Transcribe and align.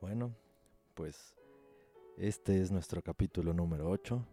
Bueno, 0.00 0.34
pues 0.94 1.34
este 2.18 2.60
es 2.60 2.70
nuestro 2.70 3.02
capítulo 3.02 3.54
número 3.54 3.88
8 3.88 4.24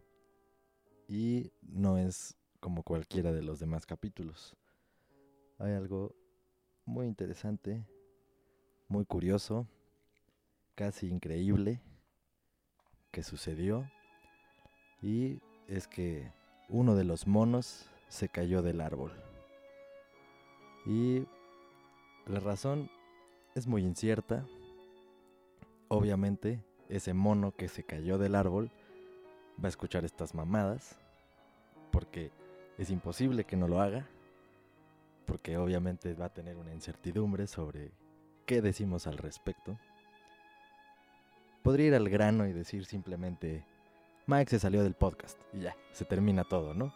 y 1.07 1.51
no 1.61 1.97
es 1.97 2.35
como 2.59 2.83
cualquiera 2.83 3.31
de 3.31 3.41
los 3.43 3.59
demás 3.59 3.85
capítulos. 3.85 4.57
Hay 5.59 5.71
algo 5.71 6.13
muy 6.85 7.07
interesante, 7.07 7.85
muy 8.89 9.05
curioso, 9.05 9.65
casi 10.75 11.07
increíble 11.07 11.81
que 13.11 13.23
sucedió 13.23 13.89
y 15.01 15.41
es 15.67 15.87
que 15.87 16.29
uno 16.67 16.95
de 16.95 17.05
los 17.05 17.25
monos 17.25 17.89
se 18.09 18.27
cayó 18.27 18.61
del 18.61 18.81
árbol. 18.81 19.13
Y 20.85 21.25
la 22.25 22.41
razón 22.41 22.89
es 23.55 23.65
muy 23.65 23.83
incierta. 23.83 24.45
Obviamente, 25.93 26.59
ese 26.89 27.13
mono 27.13 27.51
que 27.55 27.67
se 27.67 27.83
cayó 27.83 28.17
del 28.17 28.35
árbol 28.35 28.71
va 29.61 29.67
a 29.67 29.69
escuchar 29.69 30.05
estas 30.05 30.33
mamadas, 30.33 30.97
porque 31.91 32.31
es 32.77 32.89
imposible 32.89 33.43
que 33.43 33.55
no 33.55 33.67
lo 33.67 33.79
haga, 33.79 34.07
porque 35.25 35.57
obviamente 35.57 36.13
va 36.15 36.25
a 36.25 36.33
tener 36.33 36.57
una 36.57 36.73
incertidumbre 36.73 37.47
sobre 37.47 37.91
qué 38.45 38.61
decimos 38.61 39.07
al 39.07 39.17
respecto. 39.17 39.77
Podría 41.61 41.87
ir 41.87 41.95
al 41.95 42.09
grano 42.09 42.47
y 42.47 42.53
decir 42.53 42.85
simplemente, 42.85 43.63
Mike 44.25 44.49
se 44.49 44.59
salió 44.59 44.83
del 44.83 44.95
podcast 44.95 45.39
y 45.53 45.59
ya, 45.59 45.75
se 45.91 46.05
termina 46.05 46.43
todo, 46.43 46.73
¿no? 46.73 46.93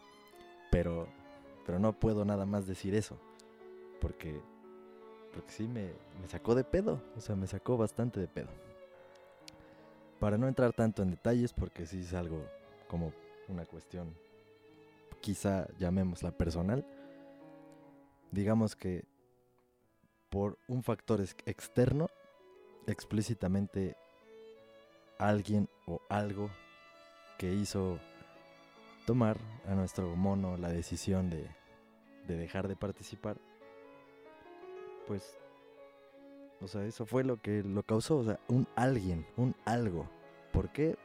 Pero, 0.71 1.07
pero 1.65 1.79
no 1.79 1.93
puedo 1.93 2.25
nada 2.25 2.45
más 2.45 2.65
decir 2.67 2.95
eso, 2.95 3.17
porque, 4.01 4.41
porque 5.33 5.51
sí 5.51 5.67
me, 5.67 5.93
me 6.19 6.27
sacó 6.27 6.55
de 6.55 6.63
pedo, 6.63 7.01
o 7.15 7.21
sea, 7.21 7.35
me 7.35 7.47
sacó 7.47 7.77
bastante 7.77 8.19
de 8.19 8.27
pedo. 8.27 8.66
Para 10.19 10.37
no 10.37 10.47
entrar 10.47 10.73
tanto 10.73 11.03
en 11.03 11.11
detalles, 11.11 11.53
porque 11.53 11.85
sí 11.85 11.99
es 12.01 12.13
algo 12.13 12.43
como 12.87 13.13
una 13.47 13.65
cuestión, 13.65 14.15
quizá 15.21 15.67
llamémosla 15.77 16.31
personal, 16.31 16.85
digamos 18.31 18.75
que 18.75 19.05
por 20.29 20.57
un 20.67 20.83
factor 20.83 21.21
externo, 21.45 22.09
explícitamente 22.87 23.95
alguien 25.17 25.69
o 25.85 26.01
algo 26.09 26.49
que 27.37 27.53
hizo 27.53 27.99
tomar 29.05 29.37
a 29.67 29.73
nuestro 29.75 30.15
mono 30.15 30.57
la 30.57 30.69
decisión 30.69 31.29
de, 31.29 31.47
de 32.27 32.37
dejar 32.37 32.67
de 32.67 32.75
participar, 32.75 33.37
pues, 35.07 35.37
o 36.61 36.67
sea, 36.67 36.83
eso 36.85 37.05
fue 37.05 37.23
lo 37.23 37.41
que 37.41 37.63
lo 37.63 37.83
causó, 37.83 38.17
o 38.17 38.23
sea, 38.23 38.39
un 38.47 38.67
alguien, 38.75 39.25
un 39.37 39.55
algo. 39.65 40.09
¿Por 40.51 40.69
qué? 40.69 40.97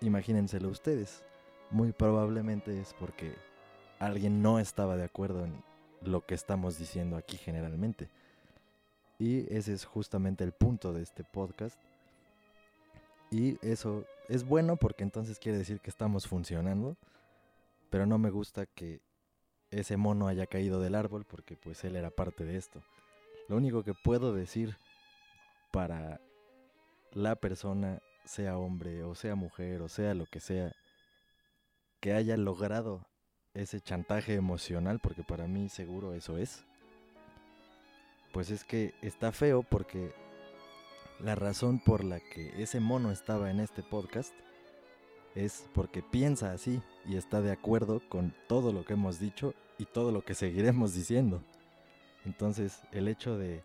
Imagínenselo 0.00 0.68
ustedes. 0.68 1.22
Muy 1.70 1.92
probablemente 1.92 2.80
es 2.80 2.94
porque 2.94 3.34
alguien 3.98 4.42
no 4.42 4.58
estaba 4.58 4.96
de 4.96 5.04
acuerdo 5.04 5.44
en 5.44 5.62
lo 6.02 6.26
que 6.26 6.34
estamos 6.34 6.78
diciendo 6.78 7.16
aquí 7.16 7.36
generalmente. 7.36 8.08
Y 9.18 9.52
ese 9.54 9.72
es 9.72 9.84
justamente 9.84 10.44
el 10.44 10.52
punto 10.52 10.92
de 10.92 11.02
este 11.02 11.24
podcast. 11.24 11.78
Y 13.30 13.58
eso 13.66 14.04
es 14.28 14.44
bueno 14.44 14.76
porque 14.76 15.04
entonces 15.04 15.38
quiere 15.38 15.58
decir 15.58 15.80
que 15.80 15.90
estamos 15.90 16.26
funcionando. 16.26 16.96
Pero 17.90 18.06
no 18.06 18.18
me 18.18 18.30
gusta 18.30 18.66
que 18.66 19.00
ese 19.70 19.96
mono 19.96 20.26
haya 20.26 20.46
caído 20.46 20.80
del 20.80 20.94
árbol 20.94 21.24
porque 21.24 21.56
pues 21.56 21.84
él 21.84 21.96
era 21.96 22.10
parte 22.10 22.44
de 22.44 22.56
esto. 22.56 22.82
Lo 23.48 23.56
único 23.56 23.82
que 23.82 23.94
puedo 23.94 24.34
decir 24.34 24.76
para 25.70 26.20
la 27.12 27.36
persona, 27.36 28.00
sea 28.24 28.56
hombre 28.56 29.02
o 29.02 29.14
sea 29.14 29.34
mujer 29.34 29.82
o 29.82 29.88
sea 29.88 30.14
lo 30.14 30.26
que 30.26 30.40
sea, 30.40 30.72
que 32.00 32.14
haya 32.14 32.36
logrado 32.36 33.06
ese 33.54 33.80
chantaje 33.80 34.34
emocional, 34.34 34.98
porque 35.00 35.22
para 35.22 35.46
mí 35.46 35.68
seguro 35.68 36.14
eso 36.14 36.38
es, 36.38 36.64
pues 38.32 38.50
es 38.50 38.64
que 38.64 38.94
está 39.00 39.30
feo 39.30 39.62
porque 39.62 40.12
la 41.20 41.34
razón 41.34 41.78
por 41.78 42.02
la 42.02 42.18
que 42.18 42.60
ese 42.60 42.80
mono 42.80 43.12
estaba 43.12 43.50
en 43.50 43.60
este 43.60 43.82
podcast 43.82 44.34
es 45.34 45.68
porque 45.72 46.02
piensa 46.02 46.52
así 46.52 46.82
y 47.06 47.16
está 47.16 47.40
de 47.40 47.52
acuerdo 47.52 48.02
con 48.08 48.34
todo 48.48 48.72
lo 48.72 48.84
que 48.84 48.94
hemos 48.94 49.20
dicho 49.20 49.54
y 49.78 49.84
todo 49.86 50.12
lo 50.12 50.24
que 50.24 50.34
seguiremos 50.34 50.94
diciendo. 50.94 51.42
Entonces, 52.24 52.82
el 52.92 53.08
hecho 53.08 53.36
de 53.36 53.62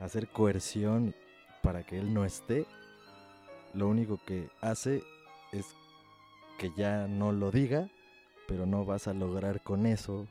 hacer 0.00 0.28
coerción 0.28 1.14
para 1.62 1.84
que 1.84 1.98
él 1.98 2.14
no 2.14 2.24
esté, 2.24 2.66
lo 3.74 3.88
único 3.88 4.20
que 4.24 4.48
hace 4.60 5.02
es 5.52 5.66
que 6.58 6.70
ya 6.76 7.08
no 7.08 7.32
lo 7.32 7.50
diga, 7.50 7.90
pero 8.46 8.66
no 8.66 8.84
vas 8.84 9.08
a 9.08 9.14
lograr 9.14 9.62
con 9.62 9.86
eso 9.86 10.26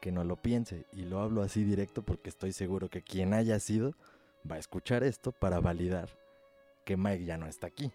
que 0.00 0.12
no 0.12 0.24
lo 0.24 0.36
piense. 0.36 0.84
Y 0.92 1.02
lo 1.02 1.20
hablo 1.20 1.42
así 1.42 1.64
directo 1.64 2.02
porque 2.02 2.28
estoy 2.28 2.52
seguro 2.52 2.88
que 2.88 3.02
quien 3.02 3.34
haya 3.34 3.58
sido 3.60 3.94
va 4.50 4.56
a 4.56 4.58
escuchar 4.58 5.04
esto 5.04 5.32
para 5.32 5.60
validar 5.60 6.08
que 6.84 6.96
Mike 6.96 7.24
ya 7.24 7.38
no 7.38 7.46
está 7.46 7.68
aquí. 7.68 7.92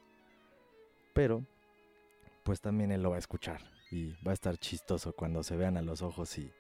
Pero, 1.14 1.44
pues 2.44 2.62
también 2.62 2.92
él 2.92 3.04
lo 3.04 3.10
va 3.10 3.18
a 3.18 3.20
escuchar 3.20 3.62
y 3.92 4.12
va 4.26 4.32
a 4.32 4.34
estar 4.34 4.58
chistoso 4.58 5.14
cuando 5.14 5.44
se 5.44 5.58
vean 5.58 5.78
a 5.78 5.82
los 5.82 6.02
ojos 6.02 6.38
y 6.38 6.52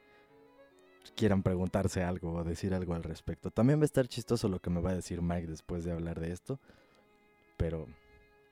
quieran 1.15 1.43
preguntarse 1.43 2.03
algo 2.03 2.33
o 2.33 2.43
decir 2.43 2.73
algo 2.73 2.93
al 2.93 3.03
respecto. 3.03 3.51
También 3.51 3.79
va 3.79 3.83
a 3.83 3.85
estar 3.85 4.07
chistoso 4.07 4.49
lo 4.49 4.59
que 4.59 4.69
me 4.69 4.81
va 4.81 4.91
a 4.91 4.95
decir 4.95 5.21
Mike 5.21 5.47
después 5.47 5.83
de 5.83 5.91
hablar 5.91 6.19
de 6.19 6.31
esto. 6.31 6.59
Pero, 7.57 7.87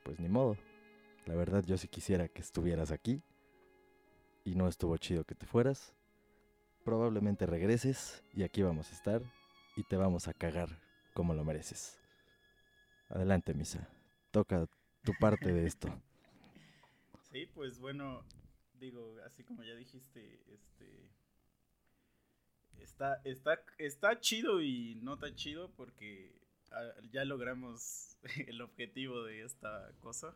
pues 0.04 0.18
ni 0.20 0.28
modo. 0.28 0.56
La 1.26 1.34
verdad 1.34 1.64
yo 1.64 1.76
sí 1.76 1.88
quisiera 1.88 2.28
que 2.28 2.40
estuvieras 2.40 2.90
aquí. 2.90 3.22
Y 4.44 4.54
no 4.54 4.68
estuvo 4.68 4.96
chido 4.96 5.24
que 5.24 5.34
te 5.34 5.46
fueras. 5.46 5.94
Probablemente 6.84 7.46
regreses 7.46 8.22
y 8.32 8.44
aquí 8.44 8.62
vamos 8.62 8.90
a 8.90 8.94
estar. 8.94 9.22
Y 9.76 9.82
te 9.82 9.96
vamos 9.96 10.28
a 10.28 10.34
cagar 10.34 10.80
como 11.14 11.34
lo 11.34 11.44
mereces. 11.44 11.98
Adelante, 13.08 13.54
Misa. 13.54 13.88
Toca 14.30 14.66
tu 15.02 15.12
parte 15.20 15.52
de 15.52 15.66
esto. 15.66 15.88
Sí, 17.32 17.44
pues 17.52 17.80
bueno, 17.80 18.24
digo, 18.78 19.16
así 19.26 19.44
como 19.44 19.62
ya 19.62 19.74
dijiste, 19.74 20.40
este 20.46 21.10
está 22.80 23.20
está 23.24 23.62
está 23.78 24.20
chido 24.20 24.62
y 24.62 24.96
no 24.96 25.18
tan 25.18 25.34
chido 25.34 25.70
porque 25.76 26.32
ah, 26.72 26.92
ya 27.10 27.24
logramos 27.24 28.16
el 28.46 28.60
objetivo 28.60 29.22
de 29.24 29.42
esta 29.42 29.92
cosa, 30.00 30.34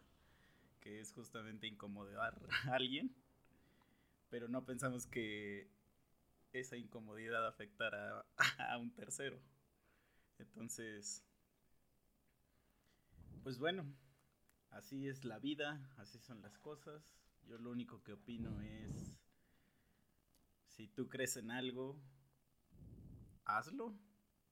que 0.81 1.01
es 1.01 1.13
justamente 1.13 1.67
incomodar 1.67 2.39
a 2.67 2.75
alguien, 2.75 3.15
pero 4.31 4.49
no 4.49 4.65
pensamos 4.65 5.07
que 5.07 5.69
esa 6.53 6.77
incomodidad 6.77 7.47
afectara 7.47 8.25
a 8.59 8.79
un 8.79 8.91
tercero. 8.93 9.39
Entonces, 10.39 11.23
pues 13.43 13.59
bueno, 13.59 13.85
así 14.71 15.09
es 15.09 15.25
la 15.25 15.39
vida, 15.39 15.81
así 15.99 16.19
son 16.19 16.41
las 16.43 16.59
cosas. 16.59 17.15
Yo 17.47 17.59
lo 17.59 17.71
único 17.71 18.03
que 18.03 18.13
opino 18.13 18.61
es, 18.61 19.17
si 20.69 20.89
tú 20.89 21.09
crees 21.09 21.37
en 21.37 21.51
algo, 21.51 22.01
hazlo. 23.45 23.95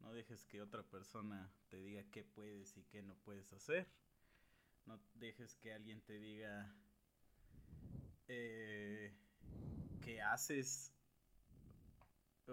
No 0.00 0.12
dejes 0.12 0.44
que 0.44 0.62
otra 0.62 0.82
persona 0.84 1.53
te 1.69 1.82
diga 1.82 2.04
qué 2.10 2.25
puedes 2.25 2.76
y 2.76 2.84
qué 2.84 3.03
no 3.03 3.16
puedes 3.16 3.53
hacer. 3.53 3.88
No 4.87 5.00
dejes 5.15 5.56
que 5.56 5.72
alguien 5.72 6.00
te 6.03 6.19
diga 6.19 6.75
eh, 8.28 9.12
qué 10.00 10.22
haces 10.22 10.93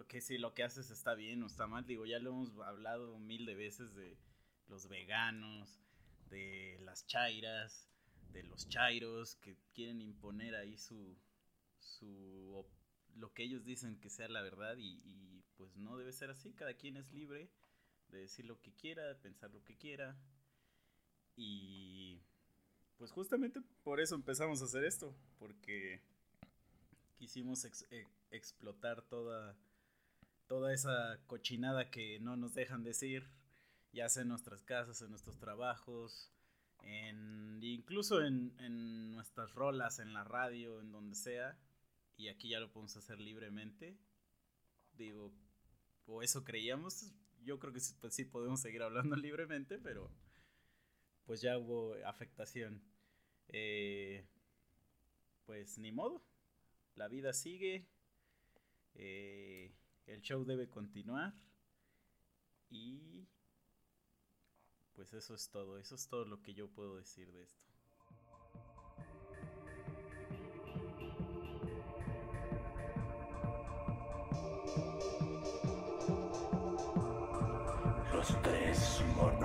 que 0.04 0.20
si 0.20 0.38
lo 0.38 0.54
que 0.54 0.64
haces 0.64 0.90
está 0.90 1.16
bien 1.16 1.42
o 1.44 1.48
está 1.48 1.68
mal. 1.68 1.86
Digo, 1.86 2.06
ya 2.06 2.20
lo 2.20 2.32
hemos 2.32 2.60
hablado 2.60 3.18
mil 3.18 3.46
de 3.46 3.56
veces 3.56 3.96
de 3.96 4.18
los 4.68 4.90
veganos, 4.90 5.80
de 6.30 6.78
las 6.82 7.08
chairas, 7.08 7.90
de 8.32 8.44
los 8.44 8.68
chairos 8.68 9.36
que 9.38 9.58
quieren 9.74 10.02
imponer 10.02 10.56
ahí 10.56 10.78
su, 10.78 11.18
su 11.80 12.66
lo 13.16 13.34
que 13.34 13.44
ellos 13.44 13.64
dicen 13.64 14.00
que 14.00 14.10
sea 14.10 14.28
la 14.28 14.42
verdad 14.42 14.76
y, 14.78 15.45
pues 15.58 15.76
no 15.76 15.98
debe 15.98 16.12
ser 16.12 16.30
así, 16.30 16.54
cada 16.54 16.74
quien 16.74 16.98
es 16.98 17.12
libre 17.12 17.50
de 18.10 18.20
decir 18.20 18.46
lo 18.46 18.62
que 18.62 18.74
quiera, 18.74 19.08
de 19.08 19.16
pensar 19.16 19.52
lo 19.52 19.64
que 19.64 19.76
quiera 19.76 20.16
y 21.36 22.22
pues 22.98 23.12
justamente 23.12 23.62
por 23.84 24.00
eso 24.00 24.16
empezamos 24.16 24.62
a 24.62 24.66
hacer 24.66 24.86
esto, 24.86 25.16
porque 25.38 26.02
quisimos 27.18 27.66
e 27.66 28.08
explotar 28.32 29.02
toda, 29.02 29.56
toda 30.48 30.74
esa 30.74 31.20
cochinada 31.28 31.90
que 31.90 32.20
no 32.20 32.38
nos 32.38 32.54
dejan 32.54 32.84
decir 32.84 33.28
ya 33.96 34.10
sea 34.10 34.24
en 34.24 34.30
nuestras 34.30 34.62
casas, 34.62 35.02
en 35.02 35.10
nuestros 35.10 35.40
trabajos, 35.40 36.30
en, 36.84 37.60
incluso 37.64 38.22
en, 38.22 38.54
en 38.60 39.12
nuestras 39.12 39.56
rolas, 39.56 40.00
en 40.00 40.14
la 40.14 40.26
radio, 40.26 40.82
en 40.82 40.92
donde 40.92 41.16
sea. 41.16 41.58
Y 42.18 42.28
aquí 42.28 42.50
ya 42.50 42.60
lo 42.60 42.70
podemos 42.70 42.96
hacer 42.98 43.20
libremente. 43.20 43.98
Digo, 44.98 45.32
o 46.08 46.22
eso 46.22 46.44
creíamos. 46.44 47.12
Yo 47.44 47.60
creo 47.60 47.74
que 47.74 47.80
sí, 47.80 47.94
pues 48.00 48.20
podemos 48.32 48.62
seguir 48.62 48.82
hablando 48.84 49.16
libremente, 49.16 49.78
pero 49.78 50.10
pues 51.26 51.42
ya 51.42 51.58
hubo 51.58 51.96
afectación. 52.06 52.82
Eh, 53.50 54.26
pues 55.46 55.78
ni 55.78 55.92
modo, 55.92 56.24
la 56.96 57.08
vida 57.08 57.34
sigue, 57.34 57.88
eh, 58.96 59.72
el 60.08 60.22
show 60.22 60.44
debe 60.44 60.68
continuar 60.70 61.34
y 62.70 63.28
pues 64.94 65.14
eso 65.14 65.36
es 65.36 65.50
todo, 65.50 65.78
eso 65.78 65.96
es 65.96 66.08
todo 66.08 66.26
lo 66.26 66.42
que 66.42 66.54
yo 66.54 66.70
puedo 66.70 66.98
decir 66.98 67.32
de 67.32 67.44
esto. 67.44 67.75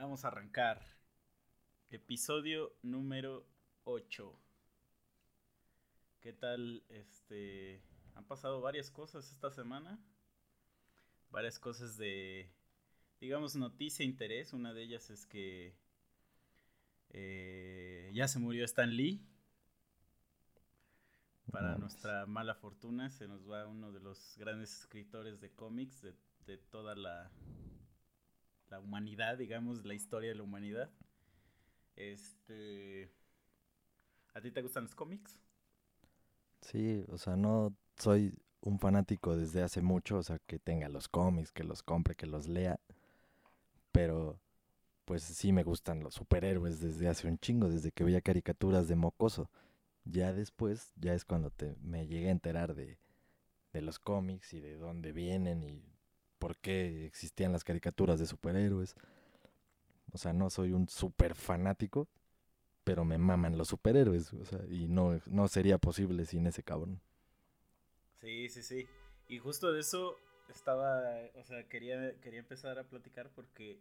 Vamos 0.00 0.24
a 0.24 0.28
arrancar. 0.28 0.80
Episodio 1.90 2.72
número 2.82 3.46
8. 3.84 4.34
¿Qué 6.22 6.32
tal? 6.32 6.82
Este. 6.88 7.82
Han 8.14 8.24
pasado 8.24 8.62
varias 8.62 8.90
cosas 8.90 9.30
esta 9.30 9.50
semana. 9.50 10.02
Varias 11.30 11.58
cosas 11.58 11.98
de. 11.98 12.50
Digamos, 13.20 13.56
noticia 13.56 14.02
e 14.02 14.06
interés. 14.06 14.54
Una 14.54 14.72
de 14.72 14.84
ellas 14.84 15.10
es 15.10 15.26
que. 15.26 15.76
eh, 17.10 18.10
ya 18.14 18.26
se 18.26 18.38
murió 18.38 18.64
Stan 18.64 18.96
Lee. 18.96 19.20
Para 21.52 21.76
nuestra 21.76 22.24
mala 22.24 22.54
fortuna, 22.54 23.10
se 23.10 23.28
nos 23.28 23.46
va 23.46 23.68
uno 23.68 23.92
de 23.92 24.00
los 24.00 24.38
grandes 24.38 24.80
escritores 24.80 25.42
de 25.42 25.50
cómics 25.50 26.00
de, 26.00 26.14
de 26.46 26.56
toda 26.56 26.94
la, 26.94 27.30
la 28.70 28.80
humanidad, 28.80 29.36
digamos, 29.36 29.84
la 29.84 29.94
historia 29.94 30.30
de 30.30 30.36
la 30.36 30.42
humanidad. 30.42 30.90
Este. 31.96 33.10
¿A 34.34 34.40
ti 34.40 34.50
te 34.50 34.62
gustan 34.62 34.84
los 34.84 34.94
cómics? 34.94 35.38
Sí, 36.60 37.04
o 37.08 37.18
sea, 37.18 37.36
no 37.36 37.74
soy 37.96 38.34
un 38.60 38.78
fanático 38.78 39.36
desde 39.36 39.62
hace 39.62 39.82
mucho, 39.82 40.18
o 40.18 40.22
sea, 40.22 40.38
que 40.46 40.58
tenga 40.58 40.88
los 40.88 41.08
cómics, 41.08 41.52
que 41.52 41.64
los 41.64 41.82
compre, 41.82 42.14
que 42.14 42.26
los 42.26 42.46
lea, 42.46 42.78
pero 43.92 44.38
pues 45.04 45.22
sí 45.24 45.52
me 45.52 45.64
gustan 45.64 46.02
los 46.02 46.14
superhéroes 46.14 46.80
desde 46.80 47.08
hace 47.08 47.26
un 47.28 47.38
chingo, 47.38 47.68
desde 47.68 47.90
que 47.92 48.04
veía 48.04 48.20
caricaturas 48.20 48.86
de 48.88 48.96
mocoso. 48.96 49.50
Ya 50.04 50.32
después, 50.32 50.92
ya 50.96 51.14
es 51.14 51.24
cuando 51.24 51.50
te, 51.50 51.76
me 51.82 52.06
llegué 52.06 52.28
a 52.28 52.32
enterar 52.32 52.74
de, 52.74 52.98
de 53.72 53.82
los 53.82 53.98
cómics 53.98 54.52
y 54.54 54.60
de 54.60 54.76
dónde 54.76 55.12
vienen 55.12 55.64
y 55.64 55.89
por 56.40 56.56
qué 56.56 57.06
existían 57.06 57.52
las 57.52 57.62
caricaturas 57.62 58.18
de 58.18 58.26
superhéroes. 58.26 58.96
O 60.10 60.18
sea, 60.18 60.32
no 60.32 60.50
soy 60.50 60.72
un 60.72 60.88
super 60.88 61.36
fanático, 61.36 62.08
pero 62.82 63.04
me 63.04 63.18
maman 63.18 63.56
los 63.56 63.68
superhéroes, 63.68 64.32
o 64.32 64.44
sea, 64.44 64.58
y 64.68 64.88
no, 64.88 65.20
no 65.26 65.46
sería 65.46 65.78
posible 65.78 66.24
sin 66.24 66.46
ese 66.48 66.64
cabrón. 66.64 67.00
Sí, 68.20 68.48
sí, 68.48 68.62
sí. 68.62 68.88
Y 69.28 69.38
justo 69.38 69.70
de 69.72 69.80
eso 69.80 70.16
estaba, 70.48 71.00
o 71.36 71.44
sea, 71.44 71.68
quería, 71.68 72.18
quería 72.20 72.40
empezar 72.40 72.78
a 72.78 72.88
platicar 72.88 73.30
porque 73.30 73.78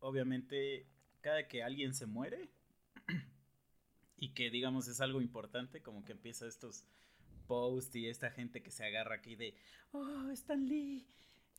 obviamente 0.00 0.84
cada 1.22 1.48
que 1.48 1.62
alguien 1.62 1.94
se 1.94 2.06
muere 2.06 2.50
y 4.18 4.34
que 4.34 4.50
digamos 4.50 4.88
es 4.88 5.00
algo 5.00 5.22
importante, 5.22 5.80
como 5.80 6.04
que 6.04 6.12
empieza 6.12 6.46
estos 6.46 6.84
posts 7.46 7.96
y 7.96 8.08
esta 8.08 8.30
gente 8.30 8.62
que 8.62 8.70
se 8.70 8.84
agarra 8.84 9.14
aquí 9.14 9.36
de, 9.36 9.54
oh, 9.92 10.28
Stan 10.32 10.66
Lee, 10.66 11.06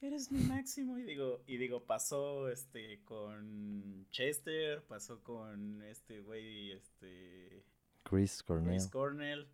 eres 0.02 0.32
mi 0.32 0.40
máximo. 0.44 0.98
Y 0.98 1.04
digo, 1.04 1.44
y 1.48 1.58
digo, 1.58 1.84
pasó 1.86 2.50
este 2.50 3.04
con 3.04 4.06
Chester, 4.12 4.84
pasó 4.84 5.24
con 5.24 5.82
este 5.84 6.22
güey, 6.22 6.72
este 6.72 7.64
Chris 8.04 8.44
Cornell. 8.44 8.70
Chris 8.78 8.88
Cornell, 8.88 9.48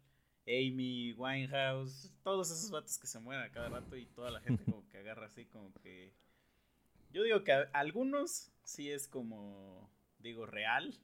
Amy 0.48 1.14
Winehouse, 1.14 2.14
todos 2.24 2.50
esos 2.52 2.72
vatos 2.72 2.98
que 2.98 3.08
se 3.08 3.20
mueren 3.20 3.44
a 3.44 3.52
cada 3.52 3.70
rato 3.70 3.96
y 3.98 4.06
toda 4.06 4.32
la 4.32 4.40
gente 4.42 4.64
como 4.64 4.88
que 4.90 4.98
agarra 5.00 5.26
así 5.28 5.46
como 5.46 5.74
que... 5.76 6.14
Yo 7.12 7.24
digo 7.24 7.44
que 7.44 7.52
a- 7.54 7.70
algunos 7.74 8.52
sí 8.64 8.92
es 8.92 9.08
como, 9.08 9.90
digo, 10.20 10.46
real, 10.46 10.98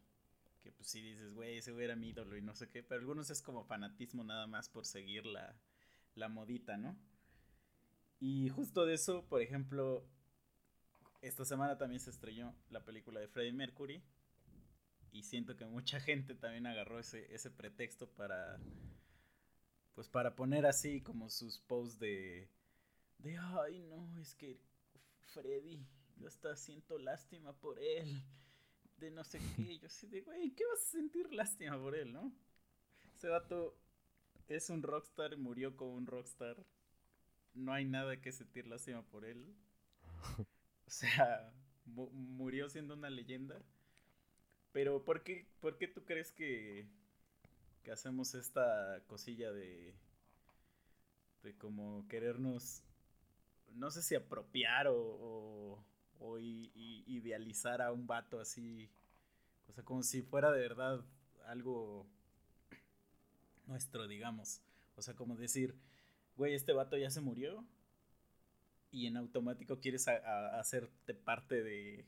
que 0.61 0.71
pues 0.71 0.87
sí 0.87 1.01
dices, 1.01 1.33
güey, 1.33 1.57
ese 1.57 1.71
güey 1.71 1.85
era 1.85 1.95
mi 1.95 2.09
ídolo 2.09 2.37
y 2.37 2.41
no 2.41 2.55
sé 2.55 2.69
qué, 2.69 2.83
pero 2.83 2.99
algunos 3.01 3.29
es 3.29 3.41
como 3.41 3.63
fanatismo 3.63 4.23
nada 4.23 4.47
más 4.47 4.69
por 4.69 4.85
seguir 4.85 5.25
la, 5.25 5.55
la 6.15 6.29
modita, 6.29 6.77
¿no? 6.77 6.95
Y 8.25 8.47
justo 8.47 8.85
de 8.85 8.93
eso, 8.93 9.25
por 9.25 9.41
ejemplo, 9.41 10.07
esta 11.21 11.43
semana 11.43 11.77
también 11.77 11.99
se 11.99 12.09
estrenó 12.09 12.55
la 12.69 12.85
película 12.85 13.19
de 13.19 13.27
Freddie 13.27 13.51
Mercury, 13.51 14.01
y 15.11 15.23
siento 15.23 15.57
que 15.57 15.65
mucha 15.65 15.99
gente 15.99 16.33
también 16.33 16.65
agarró 16.65 16.99
ese, 16.99 17.35
ese 17.35 17.51
pretexto 17.51 18.07
para 18.07 18.61
pues 19.93 20.07
para 20.07 20.37
poner 20.37 20.65
así 20.65 21.01
como 21.01 21.29
sus 21.29 21.59
posts 21.59 21.99
de 21.99 22.49
de 23.17 23.37
ay 23.37 23.81
no 23.81 24.17
es 24.21 24.35
que 24.35 24.57
Freddy 25.33 25.85
yo 26.15 26.29
hasta 26.29 26.55
siento 26.55 26.97
lástima 26.97 27.51
por 27.51 27.77
él 27.77 28.23
de 28.99 29.11
no 29.11 29.25
sé 29.25 29.41
qué 29.57 29.77
yo 29.79 29.87
así 29.87 30.07
de 30.07 30.21
güey 30.21 30.51
qué 30.51 30.63
vas 30.65 30.81
a 30.81 30.91
sentir 30.91 31.29
lástima 31.33 31.77
por 31.77 31.93
él 31.93 32.13
no 32.13 32.33
ese 33.17 33.27
vato 33.27 33.77
es 34.47 34.69
un 34.69 34.81
rockstar 34.81 35.35
murió 35.35 35.75
como 35.75 35.93
un 35.93 36.07
rockstar 36.07 36.65
no 37.55 37.73
hay 37.73 37.85
nada 37.85 38.21
que 38.21 38.31
sentir 38.31 38.67
lástima 38.67 39.03
por 39.03 39.25
él. 39.25 39.45
O 40.87 40.89
sea 40.91 41.51
mu- 41.85 42.09
murió 42.11 42.69
siendo 42.69 42.93
una 42.93 43.09
leyenda. 43.09 43.61
Pero 44.71 45.03
¿por 45.05 45.23
qué, 45.23 45.47
por 45.61 45.77
qué 45.77 45.87
tú 45.87 46.03
crees 46.05 46.31
que, 46.31 46.87
que 47.83 47.91
hacemos 47.91 48.35
esta 48.35 49.03
cosilla 49.07 49.51
de, 49.51 49.95
de 51.43 51.53
como 51.57 52.07
querernos, 52.07 52.83
no 53.75 53.91
sé 53.91 54.01
si 54.03 54.15
apropiar 54.15 54.87
o, 54.89 54.95
o, 56.19 56.39
idealizar 56.39 57.81
a 57.81 57.91
un 57.91 58.07
vato 58.07 58.39
así, 58.39 58.89
o 59.69 59.73
sea, 59.73 59.83
como 59.85 60.03
si 60.03 60.21
fuera 60.23 60.51
de 60.51 60.61
verdad 60.61 61.05
algo 61.47 62.07
nuestro, 63.67 64.07
digamos. 64.07 64.61
O 64.95 65.01
sea, 65.01 65.15
como 65.15 65.35
decir, 65.35 65.75
güey, 66.35 66.53
este 66.53 66.73
vato 66.73 66.97
ya 66.97 67.09
se 67.09 67.21
murió 67.21 67.65
y 68.91 69.07
en 69.07 69.17
automático 69.17 69.79
quieres 69.79 70.07
hacerte 70.07 71.13
parte 71.13 71.63
de, 71.63 72.05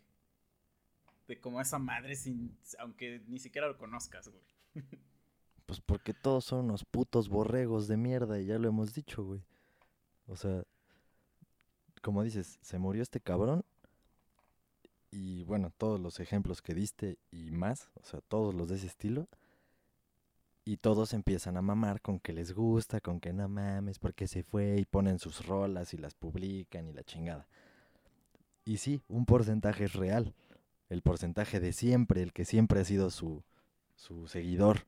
de 1.27 1.39
como 1.39 1.60
esa 1.60 1.79
madre 1.79 2.15
sin 2.15 2.58
aunque 2.79 3.22
ni 3.27 3.39
siquiera 3.39 3.67
lo 3.67 3.77
conozcas, 3.77 4.29
güey. 4.29 4.44
Pues 5.65 5.82
porque 5.82 6.13
todos 6.13 6.46
son 6.46 6.65
unos 6.65 6.86
putos 6.86 7.27
borregos 7.27 7.88
de 7.88 7.98
mierda 7.98 8.39
y 8.39 8.46
ya 8.46 8.60
lo 8.60 8.67
hemos 8.67 8.94
dicho, 8.94 9.24
güey. 9.24 9.41
O 10.27 10.36
sea, 10.36 10.63
como 12.03 12.22
dices, 12.22 12.60
se 12.62 12.77
murió 12.77 13.01
este 13.01 13.20
cabrón 13.20 13.65
y 15.10 15.44
bueno, 15.46 15.72
todos 15.75 16.00
los 16.00 16.20
ejemplos 16.20 16.62
que 16.62 16.75
diste 16.75 17.17
y 17.32 17.50
más, 17.50 17.89
o 17.96 18.03
sea, 18.03 18.22
todos 18.22 18.53
los 18.53 18.70
de 18.70 18.75
ese 18.75 18.86
estilo. 18.88 19.27
Y 20.65 20.77
todos 20.77 21.13
empiezan 21.13 21.57
a 21.57 21.62
mamar 21.62 22.01
con 22.01 22.19
que 22.19 22.34
les 22.34 22.53
gusta, 22.53 23.00
con 23.00 23.19
que 23.19 23.31
no 23.34 23.48
mames, 23.48 24.00
porque 24.00 24.27
se 24.27 24.41
fue 24.43 24.77
y 24.79 24.86
ponen 24.86 25.19
sus 25.19 25.45
rolas 25.45 25.93
y 25.93 25.98
las 25.98 26.15
publican 26.15 26.88
y 26.88 26.93
la 26.93 27.03
chingada. 27.03 27.48
Y 28.65 28.77
sí, 28.77 29.01
un 29.07 29.25
porcentaje 29.25 29.84
es 29.86 29.93
real. 29.93 30.34
El 30.89 31.03
porcentaje 31.03 31.60
de 31.60 31.72
siempre, 31.72 32.24
el 32.24 32.34
que 32.34 32.45
siempre 32.45 32.79
ha 32.79 32.86
sido 32.86 33.12
su, 33.12 33.43
su 33.95 34.27
seguidor. 34.27 34.88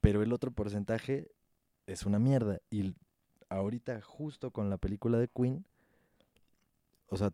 Pero 0.00 0.22
el 0.22 0.32
otro 0.32 0.50
porcentaje 0.50 1.30
es 1.86 2.04
una 2.04 2.18
mierda. 2.18 2.60
Y 2.70 2.94
ahorita, 3.48 4.00
justo 4.02 4.50
con 4.50 4.68
la 4.70 4.76
película 4.76 5.18
de 5.18 5.28
Queen, 5.28 5.64
o 7.08 7.16
sea, 7.16 7.32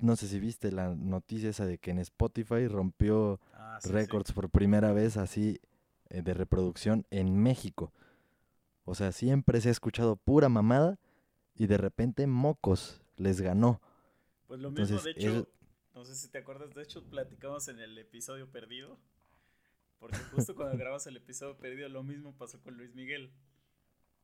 no 0.00 0.16
sé 0.16 0.26
si 0.26 0.40
viste 0.40 0.72
la 0.72 0.94
noticia 0.94 1.50
esa 1.50 1.66
de 1.66 1.78
que 1.78 1.92
en 1.92 2.00
Spotify 2.00 2.66
rompió 2.66 3.40
Ah, 3.52 3.78
sí, 3.80 3.88
sí. 3.88 3.92
récords 3.92 4.32
por 4.32 4.50
primera 4.50 4.92
vez 4.92 5.16
así 5.16 5.60
de 6.22 6.34
reproducción 6.34 7.06
en 7.10 7.36
México. 7.36 7.92
O 8.84 8.94
sea, 8.94 9.12
siempre 9.12 9.60
se 9.60 9.68
ha 9.68 9.72
escuchado 9.72 10.16
pura 10.16 10.48
mamada 10.48 10.98
y 11.54 11.66
de 11.66 11.78
repente 11.78 12.26
Mocos 12.26 13.00
les 13.16 13.40
ganó. 13.40 13.80
Pues 14.46 14.60
lo 14.60 14.70
mismo, 14.70 14.84
Entonces, 14.86 15.04
de 15.04 15.10
hecho, 15.20 15.30
eso- 15.38 15.48
No 15.94 16.04
sé 16.04 16.14
si 16.16 16.28
te 16.28 16.38
acuerdas, 16.38 16.74
de 16.74 16.82
hecho 16.82 17.02
platicamos 17.04 17.68
en 17.68 17.78
el 17.80 17.96
episodio 17.98 18.50
perdido. 18.50 18.98
Porque 20.00 20.18
justo 20.32 20.54
cuando 20.56 20.76
grabamos 20.76 21.06
el 21.06 21.16
episodio 21.16 21.56
perdido, 21.56 21.88
lo 21.88 22.02
mismo 22.02 22.32
pasó 22.32 22.60
con 22.60 22.76
Luis 22.76 22.94
Miguel. 22.94 23.30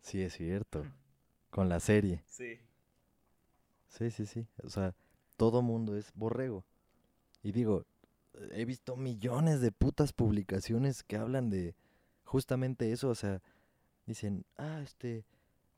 Sí, 0.03 0.21
es 0.21 0.35
cierto. 0.35 0.85
Con 1.51 1.69
la 1.69 1.81
serie. 1.81 2.23
Sí. 2.27 2.59
Sí, 3.89 4.11
sí, 4.11 4.27
sí. 4.27 4.47
O 4.63 4.69
sea, 4.69 4.95
todo 5.37 5.63
mundo 5.63 5.97
es 5.97 6.13
borrego. 6.15 6.65
Y 7.43 7.53
digo, 7.53 7.87
he 8.53 8.65
visto 8.65 8.97
millones 8.97 9.61
de 9.61 9.73
putas 9.73 10.13
publicaciones 10.13 11.03
que 11.03 11.17
hablan 11.17 11.51
de 11.51 11.75
justamente 12.25 12.93
eso. 12.93 13.09
O 13.09 13.15
sea, 13.15 13.43
dicen, 14.07 14.45
ah, 14.57 14.81
este, 14.83 15.25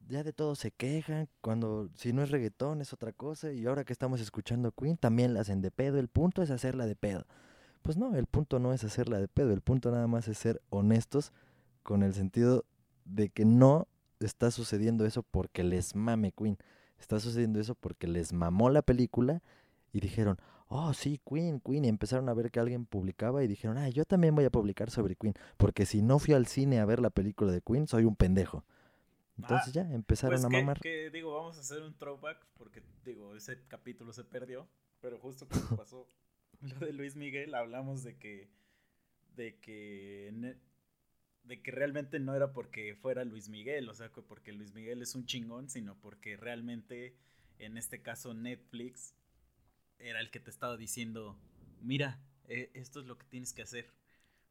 ya 0.09 0.23
de 0.23 0.32
todo 0.32 0.54
se 0.54 0.71
quejan. 0.71 1.28
Cuando, 1.40 1.90
si 1.94 2.12
no 2.12 2.23
es 2.23 2.30
reggaetón, 2.30 2.80
es 2.80 2.92
otra 2.92 3.12
cosa. 3.12 3.52
Y 3.52 3.66
ahora 3.66 3.85
que 3.85 3.92
estamos 3.92 4.21
escuchando 4.21 4.73
Queen, 4.73 4.97
también 4.97 5.35
la 5.35 5.40
hacen 5.40 5.61
de 5.61 5.71
pedo. 5.71 5.99
El 5.99 6.09
punto 6.09 6.42
es 6.42 6.50
hacerla 6.50 6.87
de 6.87 6.97
pedo. 6.97 7.26
Pues 7.82 7.97
no, 7.97 8.14
el 8.14 8.26
punto 8.26 8.59
no 8.59 8.73
es 8.73 8.85
hacerla 8.85 9.18
de 9.18 9.28
pedo. 9.28 9.52
El 9.52 9.61
punto 9.61 9.90
nada 9.90 10.06
más 10.06 10.28
es 10.28 10.38
ser 10.38 10.62
honestos 10.71 11.32
con 11.82 12.02
el 12.02 12.14
sentido 12.14 12.64
de 13.04 13.28
que 13.28 13.44
no 13.44 13.88
está 14.21 14.50
sucediendo 14.50 15.04
eso 15.04 15.23
porque 15.25 15.64
les 15.64 15.97
mame 15.97 16.32
Queen. 16.32 16.59
Está 16.99 17.18
sucediendo 17.18 17.59
eso 17.59 17.75
porque 17.75 18.06
les 18.06 18.32
mamó 18.32 18.71
la 18.71 18.82
película 18.82 19.42
y 19.92 19.99
dijeron, 19.99 20.38
oh 20.73 20.93
sí, 20.95 21.21
Queen, 21.29 21.61
Queen. 21.61 21.85
Y 21.85 21.88
empezaron 21.88 22.29
a 22.29 22.35
ver 22.35 22.50
que 22.50 22.61
alguien 22.61 22.87
publicaba 22.87 23.43
y 23.45 23.49
dijeron, 23.49 23.79
ah, 23.79 23.88
yo 23.88 24.05
también 24.05 24.35
voy 24.35 24.45
a 24.45 24.50
publicar 24.50 24.91
sobre 24.91 25.17
Queen. 25.17 25.35
Porque 25.57 25.87
si 25.87 26.02
no 26.02 26.19
fui 26.19 26.35
al 26.35 26.47
cine 26.47 26.81
a 26.81 26.85
ver 26.87 27.00
la 27.00 27.11
película 27.11 27.52
de 27.52 27.61
Queen, 27.62 27.87
soy 27.87 28.05
un 28.05 28.17
pendejo. 28.17 28.64
Entonces 29.38 29.73
ya 29.73 29.83
empezaron 29.93 30.33
Pues 30.35 30.45
a 30.45 30.49
que, 30.49 30.55
mamar. 30.57 30.81
que, 30.81 31.11
digo, 31.11 31.35
vamos 31.35 31.57
a 31.57 31.61
hacer 31.61 31.83
un 31.83 31.95
throwback 31.95 32.47
porque 32.59 32.83
digo, 33.05 33.35
ese 33.35 33.59
capítulo 33.69 34.12
se 34.12 34.25
perdió, 34.25 34.69
pero 35.00 35.19
justo 35.19 35.49
cuando 35.49 35.71
pasó 35.76 36.07
lo 36.61 36.87
de 36.87 36.93
Luis 36.93 37.17
Miguel 37.17 37.55
hablamos 37.55 38.02
de 38.05 38.17
que 38.19 38.49
de 39.37 39.57
que 39.61 40.31
ne- 40.35 40.57
de 41.45 41.61
que 41.62 41.71
realmente 41.73 42.21
no 42.21 42.35
era 42.35 42.52
porque 42.52 42.95
fuera 42.95 43.25
Luis 43.25 43.49
Miguel, 43.49 43.88
o 43.88 43.95
sea, 43.95 44.11
que 44.11 44.23
porque 44.23 44.52
Luis 44.52 44.75
Miguel 44.75 45.02
es 45.02 45.14
un 45.14 45.26
chingón, 45.26 45.69
sino 45.71 45.97
porque 45.97 46.37
realmente 46.37 47.14
en 47.59 47.76
este 47.76 48.00
caso 48.02 48.35
Netflix 48.35 49.14
era 50.02 50.21
el 50.21 50.30
que 50.30 50.40
te 50.40 50.50
estaba 50.50 50.76
diciendo, 50.76 51.38
mira, 51.80 52.21
eh, 52.49 52.71
esto 52.75 53.00
es 53.00 53.06
lo 53.06 53.18
que 53.18 53.26
tienes 53.26 53.52
que 53.52 53.62
hacer. 53.62 53.90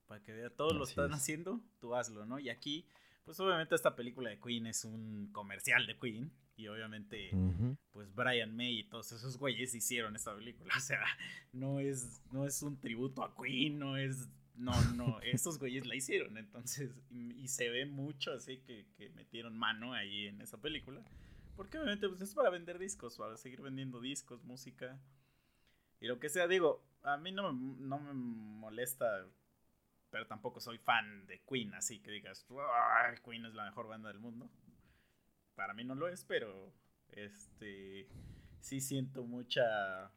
Para 0.08 0.22
que 0.24 0.34
vea, 0.34 0.50
todos 0.50 0.74
lo 0.75 0.84
Así 0.84 0.91
están 0.91 1.12
es. 1.12 1.17
haciendo, 1.17 1.62
tú 1.79 1.96
hazlo, 1.96 2.25
¿no? 2.25 2.39
Y 2.39 2.50
aquí, 2.50 2.86
pues 3.24 3.39
obviamente 3.39 3.75
esta 3.75 3.96
película 3.96 4.29
de 4.29 4.39
Queen 4.39 4.67
es 4.67 4.84
un 4.86 5.29
comercial 5.31 5.86
de 5.88 5.98
Queen. 5.98 6.31
Y 6.58 6.67
obviamente, 6.67 7.34
Ujú. 7.34 7.75
pues 7.91 8.13
Brian 8.13 8.55
May 8.55 8.79
y 8.79 8.84
todos 8.84 9.12
esos 9.13 9.38
güeyes 9.38 9.74
hicieron 9.74 10.15
esta 10.15 10.36
película. 10.36 10.74
O 10.77 10.81
sea, 10.81 11.01
no 11.53 11.79
es, 11.79 12.22
no 12.31 12.46
es 12.46 12.62
un 12.62 12.79
tributo 12.79 13.24
a 13.24 13.34
Queen, 13.36 13.79
no 13.79 13.98
es. 13.98 14.27
No, 14.55 14.74
no, 14.93 15.20
estos 15.22 15.58
güeyes 15.58 15.88
la 15.88 15.96
hicieron. 15.96 16.38
Entonces, 16.38 16.91
y, 17.10 17.31
y 17.41 17.48
se 17.48 17.70
ve 17.70 17.86
mucho 17.86 18.34
así 18.34 18.58
que, 18.60 18.86
que 18.98 19.10
metieron 19.12 19.58
mano 19.58 19.93
ahí 19.93 20.27
en 20.27 20.41
esa 20.41 20.58
película. 20.62 21.01
Porque 21.55 21.77
obviamente 21.77 22.08
pues, 22.10 22.22
es 22.22 22.34
para 22.36 22.50
vender 22.50 22.77
discos, 22.77 23.17
para 23.17 23.38
seguir 23.38 23.62
vendiendo 23.62 24.00
discos, 24.01 24.43
música. 24.43 25.00
Y 26.01 26.08
lo 26.08 26.20
que 26.20 26.27
sea, 26.29 26.48
digo, 26.48 26.84
a 27.03 27.15
mí 27.17 27.31
no 27.31 27.53
me, 27.53 27.75
no 27.79 28.00
me 28.00 28.13
molesta, 28.13 29.25
pero 30.10 30.27
tampoco 30.27 30.60
soy 30.60 30.77
fan 30.77 31.25
de 31.27 31.39
Queen, 31.48 31.74
así 31.74 32.00
que 32.00 32.12
digas, 32.12 32.46
"Ay, 32.50 33.15
Queen 33.24 33.46
es 33.46 33.53
la 33.53 33.65
mejor 33.65 33.88
banda 33.88 34.10
del 34.10 34.20
mundo. 34.20 34.50
Para 35.55 35.74
mí 35.74 35.84
no 35.84 35.96
lo 35.96 36.08
es, 36.08 36.25
pero 36.25 36.74
este 37.10 38.08
sí 38.60 38.81
siento 38.81 39.24
mucha 39.24 40.12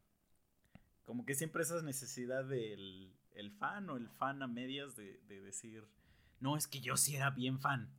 como 1.04 1.24
que 1.26 1.34
siempre 1.34 1.62
esa 1.62 1.80
necesidad 1.82 2.44
del 2.44 3.12
el 3.32 3.50
fan 3.50 3.90
o 3.90 3.96
el 3.96 4.08
fan 4.08 4.42
a 4.42 4.46
medias 4.46 4.96
de, 4.96 5.20
de 5.26 5.40
decir, 5.42 5.84
no, 6.40 6.56
es 6.56 6.66
que 6.66 6.80
yo 6.80 6.96
sí 6.96 7.16
era 7.16 7.30
bien 7.30 7.58
fan. 7.58 7.90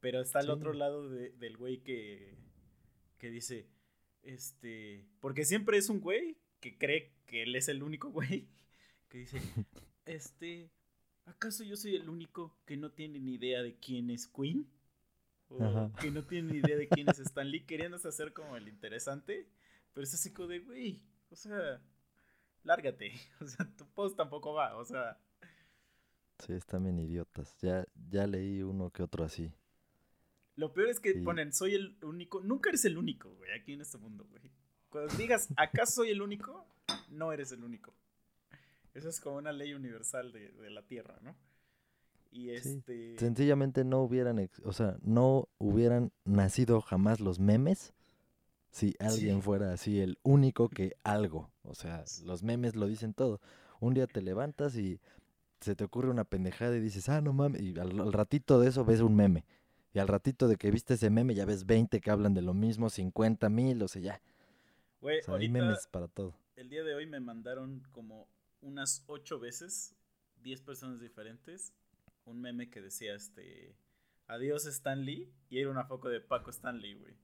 Pero 0.00 0.20
está 0.20 0.38
al 0.40 0.46
Sí. 0.46 0.50
otro 0.50 0.72
lado 0.72 1.08
de- 1.10 1.30
del 1.32 1.56
güey 1.56 1.78
que, 1.82 2.36
que 3.18 3.30
dice, 3.30 3.68
este, 4.22 5.04
porque 5.20 5.44
siempre 5.44 5.76
es 5.76 5.88
un 5.90 6.00
güey 6.00 6.36
que 6.60 6.78
cree 6.78 7.12
que 7.26 7.42
él 7.44 7.54
es 7.56 7.68
el 7.68 7.82
único 7.82 8.10
güey 8.10 8.48
que 9.08 9.18
dice, 9.18 9.40
este, 10.06 10.70
¿acaso 11.26 11.64
yo 11.64 11.76
soy 11.76 11.96
el 11.96 12.08
único 12.10 12.56
que 12.66 12.76
no 12.76 12.92
tiene 12.92 13.18
ni 13.20 13.34
idea 13.34 13.62
de 13.62 13.76
quién 13.76 14.10
es 14.10 14.26
Queen? 14.28 14.68
O 15.48 15.58
Ajá. 15.64 15.90
que 15.98 16.10
no 16.10 16.24
tiene 16.26 16.52
ni 16.52 16.58
idea 16.58 16.76
de 16.76 16.88
quién 16.88 17.08
es 17.08 17.18
Stan 17.20 17.50
Lee, 17.50 17.64
queriéndose 17.66 18.08
hacer 18.08 18.32
como 18.34 18.56
el 18.56 18.68
interesante, 18.68 19.48
pero 19.94 20.04
es 20.04 20.14
así 20.14 20.32
como 20.32 20.48
de, 20.48 20.60
güey, 20.60 21.02
o 21.30 21.36
sea, 21.36 21.80
lárgate, 22.64 23.12
o 23.40 23.46
sea, 23.46 23.66
tu 23.76 23.86
post 23.94 24.16
tampoco 24.16 24.54
va, 24.54 24.76
o 24.76 24.84
sea, 24.84 25.18
Sí, 26.40 26.52
están 26.52 26.82
bien 26.84 26.98
idiotas. 26.98 27.56
Ya, 27.60 27.84
ya 28.10 28.26
leí 28.26 28.62
uno 28.62 28.90
que 28.90 29.02
otro 29.04 29.24
así. 29.24 29.52
lo 30.56 30.72
peor 30.74 30.88
es 30.90 31.00
que 31.00 31.14
Sí. 31.14 31.18
ponen, 31.24 31.52
soy 31.54 31.74
el 31.74 31.96
único, 32.02 32.40
nunca 32.42 32.68
eres 32.70 32.84
el 32.84 32.98
único, 32.98 33.30
güey, 33.36 33.52
aquí 33.52 33.72
en 33.72 33.80
este 33.80 33.98
mundo, 33.98 34.26
güey. 34.28 34.42
Cuando 34.90 35.14
digas, 35.16 35.48
¿acaso 35.56 35.92
soy 35.96 36.10
el 36.10 36.22
único? 36.22 36.64
No 37.10 37.32
eres 37.32 37.52
el 37.52 37.62
único. 37.64 37.92
Eso 38.94 39.08
es 39.08 39.20
como 39.20 39.36
una 39.36 39.52
ley 39.52 39.74
universal 39.74 40.32
de, 40.32 40.50
de 40.52 40.70
la 40.70 40.82
Tierra, 40.82 41.18
¿no? 41.22 41.34
Y 42.30 42.44
Sí, 42.44 42.50
este... 42.50 43.18
Sencillamente 43.18 43.84
no 43.84 44.02
hubieran, 44.02 44.50
o 44.64 44.72
sea, 44.72 44.96
no 45.02 45.48
hubieran 45.58 46.12
nacido 46.24 46.80
jamás 46.80 47.20
los 47.20 47.38
memes 47.38 47.92
si 48.70 48.94
alguien 48.98 49.36
Sí. 49.36 49.42
fuera 49.42 49.72
así 49.72 50.00
el 50.00 50.18
único 50.22 50.68
que 50.68 50.94
algo. 51.04 51.50
O 51.62 51.74
sea, 51.74 52.04
los 52.24 52.42
memes 52.42 52.76
lo 52.76 52.86
dicen 52.86 53.14
todo. 53.14 53.40
Un 53.80 53.94
día 53.94 54.06
te 54.06 54.20
levantas 54.20 54.76
y 54.76 55.00
se 55.60 55.74
te 55.74 55.84
ocurre 55.84 56.10
una 56.10 56.24
pendejada 56.24 56.76
y 56.76 56.80
dices, 56.80 57.08
ah, 57.08 57.20
no 57.20 57.32
mames, 57.32 57.60
y 57.62 57.78
al, 57.78 57.98
al 58.00 58.12
ratito 58.12 58.60
de 58.60 58.68
eso 58.68 58.84
ves 58.84 59.00
un 59.00 59.16
meme. 59.16 59.44
Y 59.94 59.98
al 60.00 60.08
ratito 60.08 60.48
de 60.48 60.56
que 60.56 60.70
viste 60.70 60.94
ese 60.94 61.08
meme 61.10 61.34
ya 61.34 61.44
ves 61.46 61.64
20 61.66 62.00
que 62.00 62.10
hablan 62.10 62.34
de 62.34 62.42
lo 62.42 62.52
mismo, 62.54 62.90
50 62.90 63.48
mil, 63.48 63.82
o 63.82 63.88
sea, 63.88 64.02
ya. 64.02 64.20
Güey, 65.00 65.20
O 65.20 65.22
sea, 65.22 65.34
hay 65.34 65.46
ahorita, 65.46 65.52
memes 65.52 65.86
para 65.86 66.08
todo. 66.08 66.34
el 66.56 66.68
día 66.68 66.82
de 66.82 66.94
hoy 66.94 67.06
me 67.06 67.20
mandaron 67.20 67.86
como 67.92 68.28
unas 68.60 69.04
ocho 69.06 69.38
veces, 69.38 69.94
10 70.42 70.60
personas 70.62 71.00
diferentes, 71.00 71.72
un 72.24 72.40
meme 72.40 72.68
que 72.70 72.80
decía, 72.80 73.14
este, 73.14 73.74
adiós 74.26 74.66
Stan 74.66 75.04
Lee, 75.04 75.32
y 75.50 75.58
era 75.60 75.70
una 75.70 75.84
foto 75.84 76.08
de 76.08 76.20
Paco 76.20 76.50
Stanley, 76.50 76.94
güey. 76.94 77.14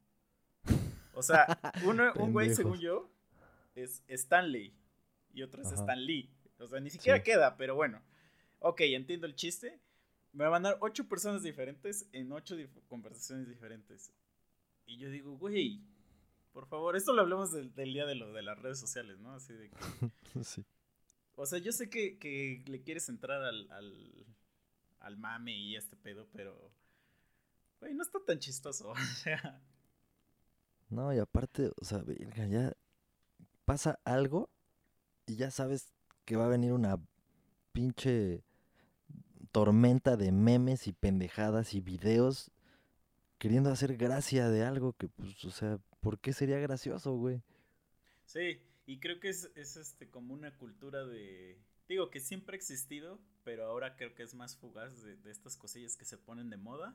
O 1.14 1.22
sea, 1.22 1.46
uno, 1.84 2.12
un 2.16 2.32
güey, 2.32 2.54
según 2.54 2.78
yo, 2.80 3.10
es 3.74 4.02
Stanley, 4.08 4.72
y 5.32 5.42
otro 5.42 5.62
es 5.62 5.68
Ajá. 5.68 5.80
Stan 5.80 6.04
Lee. 6.04 6.30
O 6.58 6.66
sea, 6.68 6.78
ni 6.80 6.90
siquiera 6.90 7.18
Sí. 7.18 7.24
queda, 7.24 7.56
pero 7.56 7.74
bueno. 7.74 8.00
Ok, 8.60 8.80
entiendo 8.82 9.26
el 9.26 9.34
chiste. 9.34 9.78
Me 10.32 10.48
mandaron 10.48 10.78
ocho 10.80 11.06
personas 11.08 11.42
diferentes 11.42 12.08
en 12.12 12.32
ocho 12.32 12.56
dif- 12.56 12.80
conversaciones 12.88 13.48
diferentes. 13.48 14.12
Y 14.86 14.96
yo 14.98 15.10
digo, 15.10 15.36
güey, 15.36 15.80
por 16.54 16.66
favor, 16.66 16.96
esto 16.96 17.12
lo 17.12 17.22
hablamos 17.22 17.52
del, 17.52 17.74
del 17.74 17.92
día 17.92 18.06
de 18.06 18.14
lo 18.14 18.32
de 18.32 18.42
las 18.42 18.58
redes 18.60 18.78
sociales, 18.78 19.18
¿no? 19.18 19.34
Así 19.34 19.52
de 19.52 19.70
que 19.70 19.76
sí. 20.44 20.64
o 21.34 21.44
sea, 21.44 21.58
yo 21.58 21.72
sé 21.72 21.90
que, 21.90 22.16
que 22.16 22.62
le 22.66 22.80
quieres 22.80 23.08
entrar 23.08 23.42
al, 23.42 23.70
al, 23.72 24.26
al 25.00 25.18
mame 25.18 25.52
y 25.52 25.74
este 25.74 25.96
pedo, 25.96 26.28
pero. 26.32 26.72
Güey, 27.80 27.92
no 27.94 28.04
está 28.04 28.20
tan 28.24 28.38
chistoso. 28.38 28.90
O 28.92 28.96
sea. 28.96 29.60
No, 30.90 31.12
y 31.12 31.18
aparte, 31.18 31.72
o 31.80 31.84
sea, 31.84 32.04
ya 32.48 32.72
pasa 33.64 33.98
algo 34.04 34.48
y 35.26 35.34
ya 35.34 35.50
sabes 35.50 35.92
que 36.24 36.36
va 36.36 36.44
a 36.44 36.50
venir 36.50 36.72
una 36.72 37.00
pinche 37.72 38.44
tormenta 39.50 40.16
de 40.16 40.30
memes 40.30 40.86
y 40.86 40.92
pendejadas 40.92 41.74
y 41.74 41.80
videos 41.80 42.52
queriendo 43.38 43.70
hacer 43.70 43.96
gracia 43.96 44.48
de 44.50 44.64
algo 44.64 44.92
que, 44.92 45.08
pues, 45.08 45.44
o 45.44 45.50
sea, 45.50 45.80
¿por 46.04 46.20
qué 46.20 46.34
sería 46.34 46.58
gracioso, 46.58 47.16
güey? 47.16 47.42
Sí, 48.26 48.60
y 48.86 49.00
creo 49.00 49.18
que 49.20 49.30
es, 49.30 49.50
es 49.56 49.76
este 49.76 50.10
como 50.10 50.34
una 50.34 50.56
cultura 50.56 51.04
de. 51.06 51.58
Digo 51.88 52.10
que 52.10 52.20
siempre 52.20 52.54
ha 52.54 52.58
existido, 52.58 53.18
pero 53.42 53.64
ahora 53.66 53.96
creo 53.96 54.14
que 54.14 54.22
es 54.22 54.34
más 54.34 54.56
fugaz 54.56 55.02
de, 55.02 55.30
estas 55.30 55.56
cosillas 55.56 55.96
que 55.96 56.04
se 56.04 56.18
ponen 56.18 56.50
de 56.50 56.58
moda. 56.58 56.94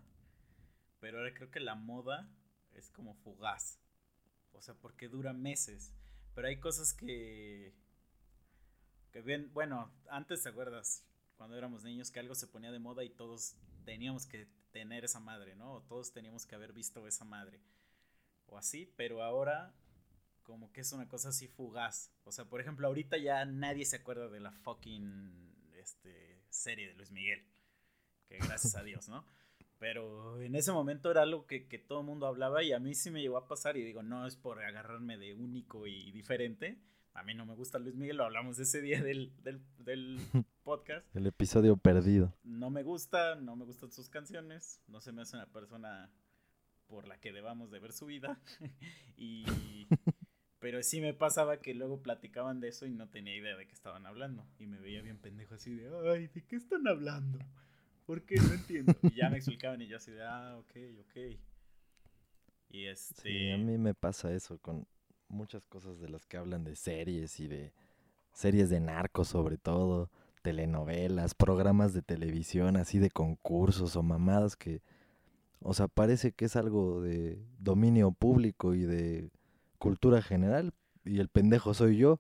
Pero 1.00 1.18
ahora 1.18 1.34
creo 1.34 1.50
que 1.50 1.60
la 1.60 1.76
moda 1.76 2.30
es 2.74 2.92
como 2.92 3.16
fugaz. 3.16 3.80
O 4.54 4.62
sea, 4.62 4.76
porque 4.76 5.10
dura 5.10 5.34
meses. 5.34 5.92
Pero 6.36 6.48
hay 6.48 6.60
cosas 6.60 6.94
que. 6.94 7.74
Que 9.12 9.22
bien, 9.22 9.52
bueno, 9.54 9.92
antes 10.08 10.44
te 10.44 10.50
acuerdas, 10.50 11.04
cuando 11.36 11.58
éramos 11.58 11.84
niños, 11.84 12.12
que 12.12 12.20
algo 12.20 12.36
se 12.36 12.46
ponía 12.46 12.72
de 12.72 12.78
moda 12.78 13.04
y 13.04 13.10
todos 13.10 13.56
teníamos 13.86 14.28
que 14.28 14.48
tener 14.72 15.04
esa 15.04 15.20
madre, 15.20 15.56
¿no? 15.56 15.74
O 15.74 15.82
todos 15.82 16.14
teníamos 16.14 16.46
que 16.46 16.54
haber 16.54 16.74
visto 16.74 17.08
esa 17.08 17.26
madre. 17.26 17.60
O 18.50 18.58
así, 18.58 18.92
pero 18.96 19.24
ahora 19.24 19.74
como 20.50 20.72
que 20.72 20.82
es 20.82 20.92
una 20.94 21.08
cosa 21.08 21.30
así 21.30 21.48
fugaz. 21.48 22.12
O 22.24 22.32
sea, 22.32 22.46
por 22.46 22.60
ejemplo, 22.60 22.88
ahorita 22.88 23.18
ya 23.18 23.46
nadie 23.46 23.86
se 23.86 23.98
acuerda 23.98 24.30
de 24.30 24.40
la 24.40 24.52
fucking 24.52 25.54
este, 25.76 26.44
serie 26.50 26.88
de 26.88 26.96
Luis 26.96 27.12
Miguel. 27.12 27.46
Que 28.28 28.38
gracias 28.40 28.76
a 28.76 28.84
Dios, 28.84 29.08
¿no? 29.10 29.26
Pero 29.78 30.42
en 30.42 30.56
ese 30.56 30.72
momento 30.72 31.12
era 31.12 31.22
algo 31.22 31.46
que, 31.46 31.68
que 31.68 31.78
todo 31.78 32.00
el 32.00 32.06
mundo 32.06 32.26
hablaba 32.26 32.64
y 32.64 32.74
a 32.74 32.80
mí 32.80 32.96
sí 32.96 33.12
me 33.12 33.22
llegó 33.22 33.38
a 33.38 33.48
pasar 33.48 33.78
y 33.78 33.84
digo, 33.84 34.02
no 34.02 34.26
es 34.26 34.36
por 34.36 34.62
agarrarme 34.62 35.18
de 35.18 35.36
único 35.36 35.86
y 35.88 36.12
diferente, 36.12 36.82
A 37.14 37.24
mí 37.24 37.34
no 37.34 37.46
me 37.46 37.56
gusta 37.56 37.80
Luis 37.80 37.96
Miguel, 37.96 38.18
lo 38.18 38.26
hablamos 38.26 38.60
ese 38.60 38.82
día 38.82 39.02
del, 39.02 39.32
del, 39.44 39.62
del 39.78 40.20
podcast. 40.64 41.06
El 41.16 41.28
episodio 41.28 41.78
perdido. 41.78 42.34
No 42.44 42.70
me 42.70 42.84
gusta, 42.84 43.36
no 43.36 43.56
me 43.56 43.66
gustan 43.66 43.92
sus 43.92 44.10
canciones, 44.10 44.82
no 44.88 45.00
se 45.00 45.12
me 45.12 45.22
hace 45.22 45.36
una 45.36 45.48
persona 45.48 46.12
por 46.90 47.08
la 47.08 47.20
que 47.20 47.32
debamos 47.32 47.72
de 47.72 47.80
ver 47.80 47.94
su 47.94 48.08
vida. 48.08 48.40
y 49.18 49.46
pero 50.60 50.84
sí 50.84 51.00
me 51.00 51.14
pasaba 51.14 51.58
que 51.58 51.74
luego 51.74 52.02
platicaban 52.02 52.60
de 52.60 52.70
eso 52.70 52.86
y 52.86 52.92
no 52.92 53.08
tenía 53.08 53.36
idea 53.36 53.56
de 53.56 53.66
qué 53.66 53.74
estaban 53.74 54.06
hablando. 54.06 54.46
Y 54.60 54.68
me 54.68 54.80
veía 54.80 55.02
bien 55.02 55.18
pendejo 55.18 55.56
así 55.56 55.74
de, 55.74 55.90
ay, 56.12 56.28
¿de 56.28 56.44
qué 56.44 56.58
están 56.58 56.88
hablando? 56.88 57.40
¿Por 58.06 58.24
qué? 58.26 58.36
No 58.36 58.54
entiendo. 58.54 58.94
Y 59.04 59.16
ya 59.16 59.30
me 59.30 59.38
explicaban 59.38 59.82
y 59.82 59.88
yo 59.88 59.98
así 59.98 60.12
de, 60.12 60.24
ah, 60.24 60.58
ok, 60.58 60.72
ok. 61.02 61.40
Y 62.72 62.86
este... 62.86 63.22
Sí, 63.22 63.52
a 63.52 63.58
mí 63.58 63.78
me 63.78 63.94
pasa 63.94 64.34
eso 64.34 64.58
con 64.60 64.86
muchas 65.30 65.66
cosas 65.66 66.00
de 66.00 66.10
las 66.10 66.26
que 66.26 66.38
hablan 66.38 66.64
de 66.64 66.76
series 66.76 67.40
y 67.40 67.48
de 67.48 67.72
series 68.34 68.70
de 68.70 68.80
narcos 68.80 69.30
sobre 69.30 69.58
todo, 69.58 70.10
telenovelas, 70.42 71.36
programas 71.36 71.94
de 71.94 72.02
televisión, 72.02 72.78
así 72.78 73.00
de 73.00 73.12
concursos 73.12 73.96
o 73.96 74.04
mamadas 74.04 74.56
que, 74.56 74.82
o 75.62 75.74
sea, 75.74 75.88
parece 75.88 76.32
que 76.32 76.46
es 76.46 76.56
algo 76.56 77.02
de 77.02 77.42
dominio 77.60 78.12
público 78.12 78.74
y 78.76 78.84
de 78.84 79.32
cultura 79.78 80.22
general 80.22 80.74
y 81.06 81.20
el 81.20 81.30
pendejo 81.30 81.74
soy 81.74 81.98
yo. 81.98 82.20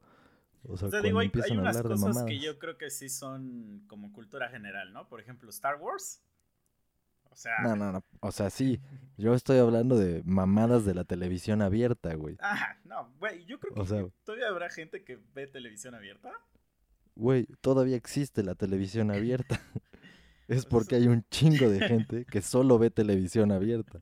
O 0.63 0.75
sea, 0.77 0.89
O 0.89 0.91
sea, 0.91 1.01
digo, 1.01 1.19
hay, 1.19 1.31
hay 1.49 1.57
unas 1.57 1.81
cosas 1.81 2.23
que 2.25 2.37
yo 2.39 2.59
creo 2.59 2.77
que 2.77 2.89
sí 2.89 3.07
son 3.09 3.83
como 3.87 4.11
cultura 4.11 4.49
general, 4.49 4.91
¿no? 4.91 5.07
Por 5.07 5.21
ejemplo, 5.21 5.49
Star 5.49 5.79
Wars. 5.79 6.21
O 7.31 7.35
sea, 7.35 7.59
No, 7.63 7.75
no, 7.77 7.91
no. 7.93 8.03
O 8.21 8.31
sea, 8.31 8.49
sí. 8.49 8.81
Yo 9.17 9.33
estoy 9.35 9.59
hablando 9.59 9.97
de 9.97 10.21
mamadas 10.25 10.83
de 10.83 10.95
la 10.95 11.05
televisión 11.05 11.61
abierta, 11.61 12.13
güey. 12.15 12.35
ah, 12.41 12.75
no, 12.83 13.09
güey, 13.19 13.45
yo 13.45 13.59
creo 13.59 13.73
que 13.73 13.79
O 13.79 13.85
sea- 13.85 14.05
todavía 14.25 14.49
habrá 14.49 14.69
gente 14.69 15.03
que 15.05 15.17
ve 15.33 15.47
televisión 15.47 15.95
abierta. 15.95 16.31
Güey, 17.15 17.45
todavía 17.61 17.95
existe 17.95 18.43
la 18.43 18.55
televisión 18.55 19.11
abierta. 19.11 19.61
Es 20.49 20.65
porque 20.65 20.95
hay 20.95 21.07
un 21.07 21.23
chingo 21.29 21.69
de 21.69 21.79
gente 21.87 22.25
que 22.25 22.41
solo 22.41 22.77
ve 22.79 22.89
televisión 22.89 23.51
abierta. 23.51 24.01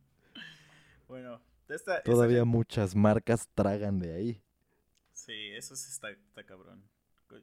Bueno, 1.08 1.42
esta, 1.70 2.02
Todavía 2.04 2.46
muchas 2.46 2.96
marcas 2.96 3.50
tragan 3.54 4.00
de 4.00 4.14
ahí. 4.14 4.44
Sí, 5.14 5.52
eso 5.56 5.76
sí 5.76 5.90
está, 5.92 6.10
está 6.10 6.46
cabrón. 6.46 6.84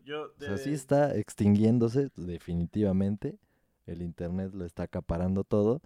Yo, 0.05 0.33
O 0.39 0.39
sea, 0.39 0.57
sí 0.57 0.73
está 0.73 1.15
extinguiéndose, 1.15 2.11
definitivamente. 2.17 3.39
El 3.87 4.01
internet 4.01 4.55
lo 4.55 4.65
está 4.65 4.85
acaparando 4.85 5.45
todo. 5.45 5.83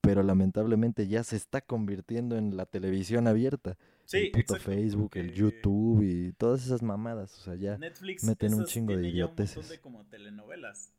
Pero 0.00 0.22
lamentablemente 0.22 1.08
ya 1.08 1.24
se 1.24 1.36
está 1.36 1.60
convirtiendo 1.60 2.36
en 2.36 2.56
la 2.56 2.64
televisión 2.64 3.26
abierta. 3.26 3.76
sí, 4.04 4.18
el 4.18 4.30
puto 4.30 4.54
exacto, 4.54 4.64
Facebook, 4.64 5.10
el 5.16 5.34
YouTube 5.34 6.02
y 6.02 6.32
todas 6.32 6.64
esas 6.64 6.82
mamadas. 6.82 7.36
O 7.38 7.42
sea, 7.42 7.56
ya. 7.56 7.76
Netflix 7.76 8.24
meten 8.24 8.54
un 8.54 8.64
chingo 8.64 8.96
de 8.96 9.08
idioteces. 9.08 9.68
de 9.68 9.80
como 9.80 10.06
telenovelas. 10.06 10.95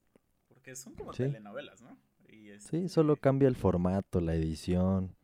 Son 0.75 0.93
como 0.95 1.13
Sí. 1.13 1.24
telenovelas, 1.24 1.81
¿no? 1.81 1.97
Y 2.29 2.50
Sí, 2.59 2.89
solo 2.89 3.13
este, 3.13 3.21
cambia 3.21 3.47
el 3.47 3.55
formato, 3.55 4.21
la 4.21 4.36
edición. 4.36 5.15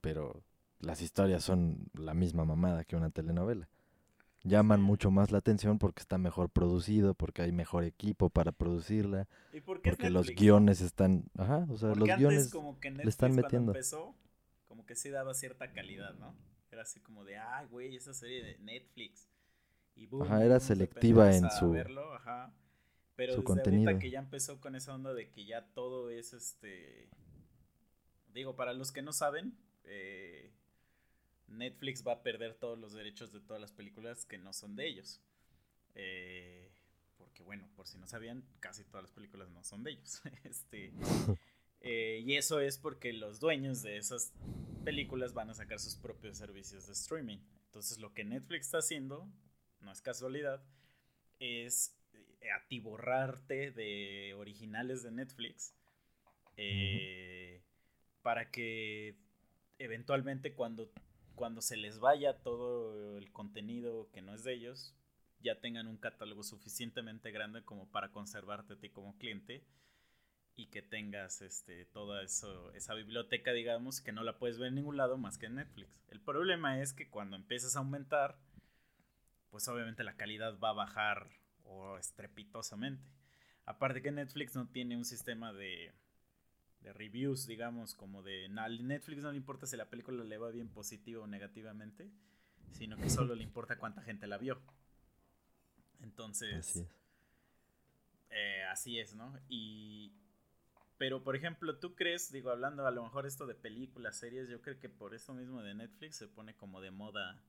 Pero 0.00 0.42
las 0.80 1.02
historias 1.02 1.42
son 1.44 1.88
la 1.94 2.14
misma 2.14 2.44
mamada 2.44 2.84
que 2.84 2.96
una 2.96 3.10
telenovela. 3.10 3.68
Llaman 4.44 4.80
mucho 4.80 5.10
más 5.10 5.32
la 5.32 5.38
atención 5.38 5.78
porque 5.78 6.00
está 6.02 6.18
mejor 6.18 6.50
producido, 6.50 7.14
porque 7.14 7.42
hay 7.42 7.52
mejor 7.52 7.84
equipo 7.84 8.30
para 8.30 8.52
producirla, 8.52 9.26
¿Y 9.52 9.60
por 9.60 9.80
qué 9.82 9.90
porque 9.90 10.10
los 10.10 10.30
guiones 10.30 10.80
están, 10.80 11.24
ajá, 11.36 11.66
o 11.70 11.76
sea, 11.76 11.88
Porque 11.88 12.00
los 12.00 12.08
antes 12.10 12.18
guiones 12.18 12.48
como 12.52 12.78
que 12.78 12.90
le 12.90 12.96
Netflix 12.96 13.10
están 13.10 13.30
cuando 13.30 13.42
metiendo. 13.42 13.72
empezó, 13.72 14.14
como 14.68 14.86
que 14.86 14.94
sí 14.94 15.10
daba 15.10 15.34
cierta 15.34 15.72
calidad, 15.72 16.14
¿no? 16.14 16.34
Era 16.70 16.82
así 16.82 17.00
como 17.00 17.24
de, 17.24 17.38
ay, 17.38 17.66
güey, 17.66 17.96
esa 17.96 18.14
serie 18.14 18.42
de 18.44 18.58
Netflix. 18.58 19.28
Y 19.96 20.06
boom, 20.06 20.22
Ajá, 20.26 20.44
era 20.44 20.60
selectiva 20.60 21.34
en 21.34 21.50
su- 21.50 21.70
verlo, 21.72 22.14
ajá. 22.14 22.52
Pero 23.16 23.34
su 23.34 23.40
desde 23.40 23.52
ahorita 23.52 23.64
contenido. 23.64 23.98
que 23.98 24.10
ya 24.10 24.18
empezó 24.18 24.60
con 24.60 24.76
esa 24.76 24.94
onda 24.94 25.14
de 25.14 25.30
que 25.30 25.44
ya 25.44 25.66
todo 25.72 26.10
es 26.10 26.32
este... 26.32 27.08
Digo, 28.32 28.54
para 28.54 28.74
los 28.74 28.92
que 28.92 29.00
no 29.00 29.12
saben, 29.12 29.56
eh, 29.84 30.52
Netflix 31.48 32.06
va 32.06 32.12
a 32.12 32.22
perder 32.22 32.54
todos 32.54 32.78
los 32.78 32.92
derechos 32.92 33.32
de 33.32 33.40
todas 33.40 33.60
las 33.60 33.72
películas 33.72 34.26
que 34.26 34.38
no 34.38 34.52
son 34.52 34.76
de 34.76 34.86
ellos. 34.86 35.20
Eh, 35.94 36.70
porque 37.16 37.42
bueno, 37.42 37.68
por 37.74 37.86
si 37.86 37.98
no 37.98 38.06
sabían, 38.06 38.44
casi 38.60 38.84
todas 38.84 39.04
las 39.04 39.12
películas 39.12 39.48
no 39.50 39.64
son 39.64 39.82
de 39.82 39.92
ellos. 39.92 40.20
este, 40.44 40.92
eh, 41.80 42.22
y 42.24 42.34
eso 42.34 42.60
es 42.60 42.78
porque 42.78 43.12
los 43.12 43.40
dueños 43.40 43.82
de 43.82 43.96
esas 43.96 44.32
películas 44.84 45.34
van 45.34 45.50
a 45.50 45.54
sacar 45.54 45.80
sus 45.80 45.96
propios 45.96 46.36
servicios 46.36 46.86
de 46.86 46.92
streaming. 46.92 47.38
Entonces 47.66 47.98
lo 47.98 48.12
que 48.14 48.24
Netflix 48.24 48.66
está 48.66 48.78
haciendo, 48.78 49.28
no 49.80 49.92
es 49.92 50.00
casualidad, 50.00 50.62
es 51.38 51.94
atiborrarte 52.52 53.70
de 53.70 54.34
originales 54.34 55.02
de 55.02 55.10
Netflix 55.10 55.74
eh, 56.56 57.62
para 58.22 58.50
que 58.50 59.16
eventualmente 59.78 60.54
cuando, 60.54 60.90
cuando 61.34 61.60
se 61.60 61.76
les 61.76 61.98
vaya 61.98 62.42
todo 62.42 63.18
el 63.18 63.30
contenido 63.32 64.08
que 64.12 64.22
no 64.22 64.34
es 64.34 64.44
de 64.44 64.54
ellos, 64.54 64.94
ya 65.40 65.60
tengan 65.60 65.86
un 65.86 65.96
catálogo 65.96 66.42
suficientemente 66.42 67.30
grande 67.30 67.62
como 67.62 67.90
para 67.90 68.10
conservarte 68.10 68.74
a 68.74 68.78
ti 68.78 68.88
como 68.90 69.16
cliente 69.18 69.62
y 70.56 70.66
que 70.66 70.80
tengas 70.80 71.42
este, 71.42 71.84
toda 71.84 72.22
eso, 72.22 72.72
esa 72.72 72.94
biblioteca, 72.94 73.52
digamos, 73.52 74.00
que 74.00 74.12
no 74.12 74.24
la 74.24 74.38
puedes 74.38 74.58
ver 74.58 74.68
en 74.68 74.76
ningún 74.76 74.96
lado 74.96 75.18
más 75.18 75.36
que 75.36 75.46
en 75.46 75.56
Netflix. 75.56 75.90
El 76.08 76.20
problema 76.20 76.80
es 76.80 76.94
que 76.94 77.10
cuando 77.10 77.36
empiezas 77.36 77.76
a 77.76 77.80
aumentar, 77.80 78.38
pues 79.50 79.68
obviamente 79.68 80.02
la 80.02 80.16
calidad 80.16 80.58
va 80.58 80.70
a 80.70 80.74
bajar 80.74 81.28
o 81.66 81.98
estrepitosamente. 81.98 83.08
Aparte 83.64 84.02
que 84.02 84.12
Netflix 84.12 84.54
no 84.54 84.68
tiene 84.68 84.96
un 84.96 85.04
sistema 85.04 85.52
de, 85.52 85.92
de 86.80 86.92
reviews, 86.92 87.46
digamos, 87.46 87.94
como 87.94 88.22
de... 88.22 88.46
A 88.58 88.68
Netflix 88.68 89.22
no 89.22 89.30
le 89.32 89.38
importa 89.38 89.66
si 89.66 89.76
la 89.76 89.90
película 89.90 90.24
le 90.24 90.38
va 90.38 90.50
bien 90.50 90.68
positivo 90.68 91.24
o 91.24 91.26
negativamente, 91.26 92.10
sino 92.72 93.00
que 93.00 93.10
solo 93.10 93.34
le 93.34 93.42
importa 93.44 93.78
cuánta 93.78 94.02
gente 94.02 94.26
la 94.26 94.38
vio. 94.38 94.60
Entonces, 96.00 96.50
Así 96.50 96.80
es. 96.80 96.88
eh, 98.30 98.64
así 98.70 98.98
es, 98.98 99.14
¿no? 99.14 99.38
Y. 99.48 100.12
Pero, 100.98 101.22
por 101.24 101.36
ejemplo, 101.36 101.78
¿tú 101.78 101.94
crees, 101.94 102.32
digo, 102.32 102.50
hablando 102.50 102.86
a 102.86 102.90
lo 102.90 103.02
mejor 103.04 103.26
esto 103.26 103.46
de 103.46 103.54
películas, 103.54 104.18
series, 104.18 104.48
yo 104.48 104.62
creo 104.62 104.78
que 104.80 104.88
por 104.88 105.14
esto 105.14 105.34
mismo 105.34 105.62
de 105.62 105.74
Netflix 105.74 106.16
se 106.16 106.28
pone 106.28 106.54
como 106.56 106.80
de 106.80 106.90
moda 106.90 107.42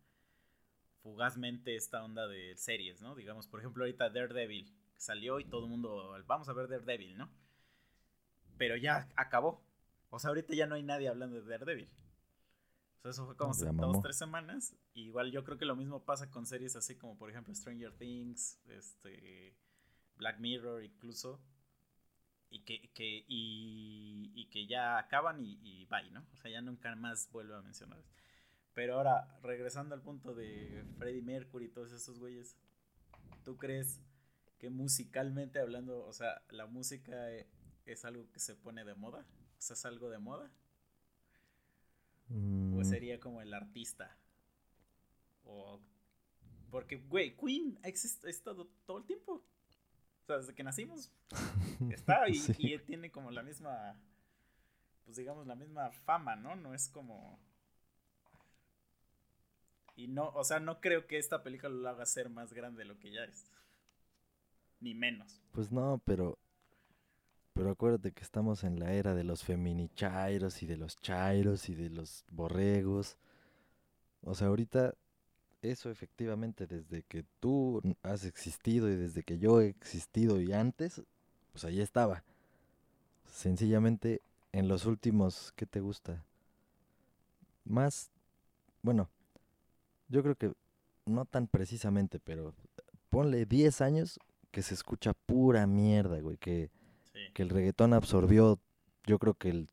fugazmente 1.07 1.77
esta 1.77 2.03
onda 2.03 2.27
de 2.27 2.57
series, 2.57 3.01
¿no? 3.01 3.15
Digamos, 3.15 3.47
por 3.47 3.61
ejemplo, 3.61 3.85
ahorita 3.85 4.09
Daredevil 4.09 4.69
salió 4.97 5.39
y 5.39 5.45
todo 5.45 5.63
el 5.63 5.69
mundo, 5.69 6.13
vamos 6.27 6.49
a 6.49 6.53
ver 6.53 6.67
Daredevil, 6.67 7.17
¿no? 7.17 7.29
Pero 8.57 8.75
ya 8.75 9.07
acabó. 9.15 9.63
O 10.09 10.19
sea, 10.19 10.29
ahorita 10.29 10.53
ya 10.53 10.67
no 10.67 10.75
hay 10.75 10.83
nadie 10.83 11.07
hablando 11.07 11.41
de 11.41 11.49
Daredevil. 11.49 11.89
O 12.97 13.01
sea, 13.01 13.11
eso 13.11 13.25
fue 13.25 13.37
como 13.37 13.51
hace 13.51 13.69
dos, 13.71 14.01
tres 14.01 14.17
semanas. 14.17 14.75
Y 14.93 15.03
igual 15.03 15.31
yo 15.31 15.45
creo 15.45 15.57
que 15.57 15.63
lo 15.63 15.77
mismo 15.77 16.03
pasa 16.03 16.29
con 16.29 16.45
series 16.45 16.75
así 16.75 16.97
como, 16.97 17.17
por 17.17 17.29
ejemplo, 17.29 17.55
Stranger 17.55 17.93
Things, 17.93 18.59
este, 18.67 19.55
Black 20.17 20.39
Mirror 20.39 20.83
incluso. 20.83 21.39
Y 22.49 22.63
que, 22.65 22.91
que, 22.93 23.23
y, 23.29 24.31
y 24.35 24.49
que 24.49 24.67
ya 24.67 24.97
acaban 24.97 25.39
y, 25.39 25.57
y 25.63 25.85
bye, 25.85 26.11
¿no? 26.11 26.25
O 26.33 26.35
sea, 26.35 26.51
ya 26.51 26.61
nunca 26.61 26.93
más 26.97 27.31
vuelvo 27.31 27.55
a 27.55 27.61
mencionar. 27.61 28.03
Pero 28.77 28.93
ahora, 28.93 29.27
regresando 29.41 29.95
al 29.95 30.03
punto 30.03 30.35
de 30.35 30.85
Freddie 30.99 31.23
Mercury 31.23 31.65
y 31.65 31.69
todos 31.69 31.91
esos 31.91 32.19
güeyes, 32.19 32.55
¿tú 33.43 33.57
crees 33.57 33.99
que 34.59 34.69
musicalmente 34.69 35.57
hablando, 35.57 36.05
o 36.05 36.13
sea, 36.13 36.43
la 36.51 36.67
música 36.67 37.31
eh, 37.31 37.47
es 37.87 38.05
algo 38.05 38.31
que 38.31 38.39
se 38.39 38.53
pone 38.53 38.85
de 38.85 38.93
moda? 38.93 39.25
O 39.57 39.61
sea, 39.63 39.73
es 39.73 39.83
algo 39.83 40.11
de 40.11 40.19
moda? 40.19 40.51
¿O 42.29 42.35
Mm, 42.35 42.83
sería 42.83 43.19
como 43.19 43.41
el 43.41 43.51
artista? 43.51 44.15
O... 45.43 45.81
Porque, 46.69 46.97
güey, 46.97 47.35
Queen 47.35 47.79
ha 47.81 47.87
estado 47.87 48.67
todo 48.85 48.99
el 48.99 49.05
tiempo. 49.05 49.43
O 50.21 50.25
sea, 50.27 50.37
desde 50.37 50.53
que 50.53 50.63
nacimos 50.63 51.11
está 51.89 52.29
y, 52.29 52.35
sí. 52.35 52.53
y 52.59 52.77
tiene 52.77 53.09
como 53.09 53.31
la 53.31 53.41
misma, 53.41 53.99
pues 55.03 55.17
digamos, 55.17 55.47
la 55.47 55.55
misma 55.55 55.89
fama, 55.89 56.35
¿no? 56.35 56.55
No 56.55 56.75
es 56.75 56.89
como... 56.89 57.46
Y 59.97 60.07
no, 60.07 60.29
o 60.35 60.43
sea, 60.43 60.59
no 60.59 60.79
creo 60.79 61.07
que 61.07 61.17
esta 61.17 61.41
película 61.41 61.69
lo 61.69 61.89
haga 61.89 62.05
ser 62.05 62.29
más 62.29 62.53
grande 62.53 62.83
de 62.83 62.85
lo 62.85 62.99
que 62.99 63.11
ya 63.11 63.23
es. 63.23 63.45
Ni 64.79 64.93
menos. 64.93 65.41
Pues 65.51 65.71
no, 65.71 65.99
pero. 66.05 66.37
Pero 67.53 67.71
acuérdate 67.71 68.11
que 68.11 68.21
estamos 68.21 68.63
en 68.63 68.79
la 68.79 68.93
era 68.93 69.15
de 69.15 69.23
los 69.23 69.43
feminichairos 69.43 70.61
y 70.61 70.67
de 70.67 70.77
los 70.77 70.95
chairos 70.97 71.67
y 71.69 71.73
de 71.73 71.89
los 71.89 72.23
borregos. 72.29 73.17
O 74.21 74.35
sea, 74.35 74.47
ahorita 74.47 74.93
eso 75.63 75.89
efectivamente 75.89 76.67
desde 76.67 77.01
que 77.01 77.25
tú 77.39 77.81
has 78.03 78.25
existido 78.25 78.87
y 78.91 78.95
desde 78.95 79.23
que 79.23 79.39
yo 79.39 79.59
he 79.59 79.69
existido 79.69 80.39
y 80.39 80.53
antes, 80.53 81.01
pues 81.51 81.65
ahí 81.65 81.81
estaba. 81.81 82.23
Sencillamente 83.25 84.21
en 84.51 84.67
los 84.67 84.85
últimos, 84.85 85.51
¿qué 85.55 85.65
te 85.65 85.79
gusta? 85.79 86.23
Más, 87.65 88.11
bueno, 88.83 89.09
yo 90.07 90.23
creo 90.23 90.35
que 90.35 90.53
no 91.05 91.25
tan 91.25 91.47
precisamente, 91.47 92.19
pero 92.19 92.53
ponle 93.09 93.45
10 93.45 93.81
años 93.81 94.19
que 94.51 94.61
se 94.61 94.73
escucha 94.73 95.13
pura 95.13 95.67
mierda, 95.67 96.19
güey, 96.19 96.37
que, 96.37 96.71
Sí. 97.13 97.19
que 97.33 97.43
el 97.43 97.49
reggaetón 97.49 97.93
absorbió, 97.93 98.59
yo 99.05 99.19
creo 99.19 99.33
que 99.33 99.49
el 99.49 99.69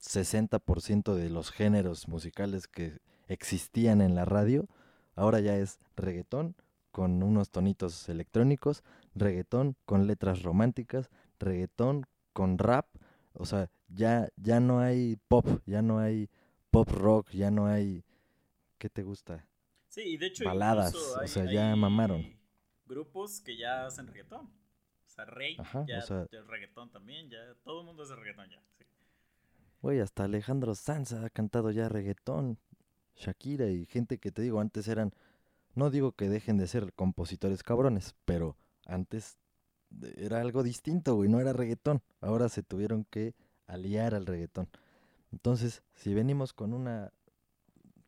60% 0.00 1.14
de 1.14 1.30
los 1.30 1.50
géneros 1.50 2.08
musicales 2.08 2.68
que 2.68 2.98
existían 3.26 4.00
en 4.00 4.14
la 4.14 4.24
radio, 4.24 4.68
ahora 5.14 5.40
ya 5.40 5.56
es 5.56 5.78
reggaetón 5.96 6.54
con 6.92 7.22
unos 7.22 7.50
tonitos 7.50 8.08
electrónicos, 8.08 8.82
reggaetón 9.14 9.76
con 9.84 10.06
letras 10.06 10.42
románticas, 10.42 11.10
reggaetón 11.38 12.06
con 12.32 12.58
rap, 12.58 12.86
o 13.34 13.44
sea, 13.44 13.70
ya, 13.88 14.28
ya 14.36 14.60
no 14.60 14.80
hay 14.80 15.16
pop, 15.28 15.46
ya 15.66 15.82
no 15.82 15.98
hay 15.98 16.28
pop 16.70 16.88
rock, 16.90 17.30
ya 17.30 17.50
no 17.50 17.66
hay... 17.66 18.04
¿Qué 18.78 18.88
te 18.88 19.02
gusta? 19.02 19.44
Sí, 19.98 20.10
y 20.10 20.16
de 20.16 20.26
hecho 20.26 20.44
Baladas, 20.44 20.94
o 20.94 21.26
sea, 21.26 21.50
ya 21.50 21.74
mamaron. 21.74 22.24
Grupos 22.86 23.40
que 23.40 23.56
ya 23.56 23.84
hacen 23.84 24.06
reggaetón. 24.06 24.46
O 24.46 25.10
sea, 25.10 25.24
Rey 25.24 25.56
Ajá, 25.58 25.84
ya, 25.88 25.98
o 25.98 26.02
sea- 26.02 26.26
ya 26.30 26.38
es 26.38 26.46
reggaetón 26.46 26.92
también, 26.92 27.28
ya 27.28 27.38
todo 27.64 27.80
el 27.80 27.86
mundo 27.86 28.04
hace 28.04 28.14
reggaetón 28.14 28.48
ya. 28.48 28.62
sí. 28.78 28.84
Güey, 29.82 29.98
hasta 29.98 30.22
Alejandro 30.22 30.76
Sanz 30.76 31.14
ha 31.14 31.28
cantado 31.30 31.72
ya 31.72 31.88
reggaetón, 31.88 32.60
Shakira 33.16 33.66
y 33.70 33.86
gente 33.86 34.18
que 34.18 34.30
te 34.30 34.40
digo, 34.40 34.60
antes 34.60 34.86
eran, 34.86 35.12
no 35.74 35.90
digo 35.90 36.12
que 36.12 36.28
dejen 36.28 36.58
de 36.58 36.68
ser 36.68 36.92
compositores 36.92 37.64
cabrones, 37.64 38.14
pero 38.24 38.56
antes 38.86 39.36
era 40.16 40.40
algo 40.40 40.62
distinto, 40.62 41.16
güey, 41.16 41.28
no 41.28 41.40
era 41.40 41.52
reggaetón, 41.52 42.04
ahora 42.20 42.48
se 42.48 42.62
tuvieron 42.62 43.02
que 43.02 43.34
aliar 43.66 44.14
al 44.14 44.26
reggaetón. 44.26 44.68
Entonces, 45.32 45.82
si 45.96 46.14
venimos 46.14 46.52
con 46.52 46.72
una, 46.72 47.12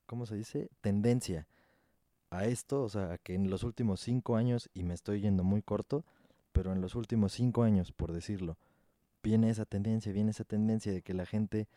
¿cómo 0.07 0.25
se 0.27 0.37
dice? 0.37 0.71
Tendencia 0.81 1.49
a 2.31 2.47
esto, 2.47 2.83
o 2.83 2.89
sea, 2.89 3.19
que 3.19 3.35
en 3.35 3.51
los 3.51 3.65
últimos 3.65 4.01
cinco 4.01 4.37
años, 4.37 4.71
y 4.75 4.85
me 4.85 4.95
estoy 4.95 5.21
yendo 5.21 5.45
muy 5.45 5.63
corto, 5.63 6.05
pero 6.53 6.73
en 6.73 6.81
los 6.81 6.95
últimos 6.95 7.33
cinco 7.33 7.63
años, 7.63 7.93
por 7.93 8.13
decirlo, 8.13 8.57
viene 9.23 9.51
esa 9.51 9.67
tendencia, 9.67 10.13
viene 10.13 10.31
esa 10.31 10.45
tendencia 10.45 10.93
de 10.93 11.03
que 11.03 11.15
la 11.15 11.27
gente 11.27 11.69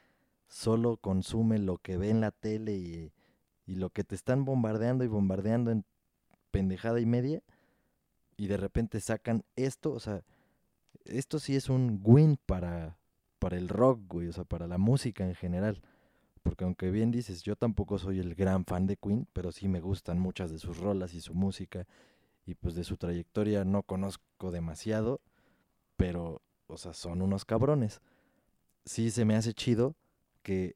solo 0.47 0.97
consume 0.97 1.57
lo 1.59 1.77
que 1.77 1.97
ve 1.97 2.09
en 2.09 2.21
la 2.21 2.31
tele 2.31 2.75
y, 2.75 3.11
y 3.65 3.75
lo 3.75 3.89
que 3.89 4.03
te 4.03 4.15
están 4.15 4.45
bombardeando 4.45 5.03
y 5.03 5.07
bombardeando 5.07 5.71
en 5.71 5.85
pendejada 6.51 6.99
y 6.99 7.05
media, 7.05 7.41
y 8.37 8.47
de 8.47 8.57
repente 8.57 8.99
sacan 8.99 9.43
esto, 9.55 9.91
o 9.91 9.99
sea, 9.99 10.23
esto 11.05 11.39
sí 11.39 11.55
es 11.55 11.69
un 11.69 11.99
win 12.03 12.37
para, 12.45 12.97
para 13.39 13.57
el 13.57 13.69
rock, 13.69 14.01
güey, 14.07 14.27
o 14.27 14.33
sea, 14.33 14.43
para 14.43 14.67
la 14.67 14.77
música 14.77 15.25
en 15.25 15.35
general. 15.35 15.81
Porque 16.43 16.65
aunque 16.65 16.91
bien 16.91 17.09
dices, 17.11 17.41
yo 17.41 17.55
tampoco 17.55 17.97
soy 17.97 18.19
el 18.19 18.35
gran 18.35 18.65
fan 18.65 18.85
de 18.85 18.97
Queen, 18.97 19.27
pero 19.33 19.51
sí 19.51 19.67
me 19.67 19.79
gustan 19.81 20.19
muchas 20.19 20.51
de 20.51 20.59
sus 20.59 20.77
rolas 20.77 21.13
y 21.13 21.21
su 21.21 21.33
música. 21.33 21.87
Y 22.45 22.55
pues 22.55 22.75
de 22.75 22.83
su 22.83 22.97
trayectoria 22.97 23.63
no 23.63 23.83
conozco 23.83 24.51
demasiado, 24.51 25.21
pero, 25.95 26.41
o 26.67 26.77
sea, 26.77 26.93
son 26.93 27.21
unos 27.21 27.45
cabrones. 27.45 28.01
Sí 28.85 29.09
se 29.11 29.23
me 29.23 29.35
hace 29.35 29.53
chido 29.53 29.95
que 30.41 30.75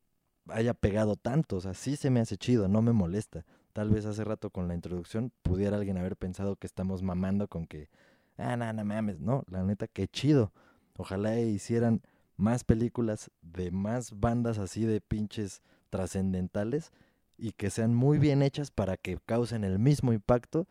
haya 0.49 0.73
pegado 0.73 1.17
tanto, 1.17 1.57
o 1.57 1.61
sea, 1.61 1.73
sí 1.73 1.97
se 1.97 2.09
me 2.09 2.21
hace 2.21 2.37
chido, 2.37 2.69
no 2.69 2.81
me 2.81 2.93
molesta. 2.93 3.45
Tal 3.73 3.89
vez 3.89 4.05
hace 4.05 4.23
rato 4.23 4.49
con 4.49 4.67
la 4.67 4.73
introducción 4.73 5.31
pudiera 5.43 5.77
alguien 5.77 5.97
haber 5.97 6.15
pensado 6.15 6.55
que 6.55 6.67
estamos 6.67 7.03
mamando 7.03 7.47
con 7.47 7.67
que, 7.67 7.89
ah, 8.37 8.55
no, 8.55 8.71
no 8.71 8.85
mames, 8.85 9.19
no, 9.19 9.43
la 9.49 9.63
neta, 9.63 9.87
qué 9.87 10.07
chido. 10.07 10.53
Ojalá 10.97 11.39
hicieran 11.39 12.01
más 12.37 12.63
películas 12.63 13.31
de 13.41 13.71
más 13.71 14.19
bandas 14.19 14.59
así 14.59 14.85
de 14.85 15.01
pinches 15.01 15.61
trascendentales 15.89 16.91
y 17.37 17.51
que 17.51 17.69
sean 17.69 17.93
muy 17.93 18.19
bien 18.19 18.41
hechas 18.41 18.71
para 18.71 18.97
que 18.97 19.17
causen 19.25 19.63
el 19.63 19.79
mismo 19.79 20.13
impacto 20.13 20.67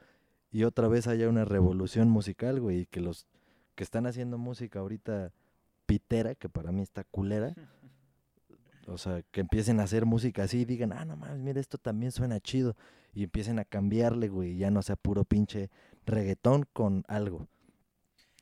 y 0.51 0.65
otra 0.65 0.89
vez 0.89 1.07
haya 1.07 1.29
una 1.29 1.45
revolución 1.45 2.09
musical, 2.09 2.61
güey, 2.61 2.81
y 2.81 2.87
que 2.87 3.01
los 3.01 3.27
que 3.75 3.85
están 3.85 4.07
haciendo 4.07 4.39
música 4.39 4.79
ahorita 4.79 5.33
pitera, 5.85 6.35
que 6.35 6.49
para 6.49 6.73
mí 6.73 6.83
está 6.83 7.05
culera, 7.05 7.55
o 8.87 8.97
sea, 8.97 9.23
que 9.31 9.41
empiecen 9.41 9.81
a 9.81 9.83
hacer 9.85 10.07
música 10.07 10.45
así 10.45 10.61
y 10.61 10.65
digan, 10.65 10.93
ah, 10.93 11.05
no 11.05 11.17
mames, 11.17 11.39
mira, 11.39 11.61
esto 11.61 11.79
también 11.79 12.13
suena 12.13 12.41
chido. 12.41 12.77
Y 13.13 13.25
empiecen 13.25 13.59
a 13.59 13.65
cambiarle, 13.65 14.29
güey, 14.29 14.53
y 14.53 14.59
ya 14.59 14.71
no 14.71 14.83
sea 14.83 14.97
puro 14.97 15.25
pinche 15.25 15.71
reggaetón 16.05 16.67
con 16.73 17.05
algo. 17.09 17.49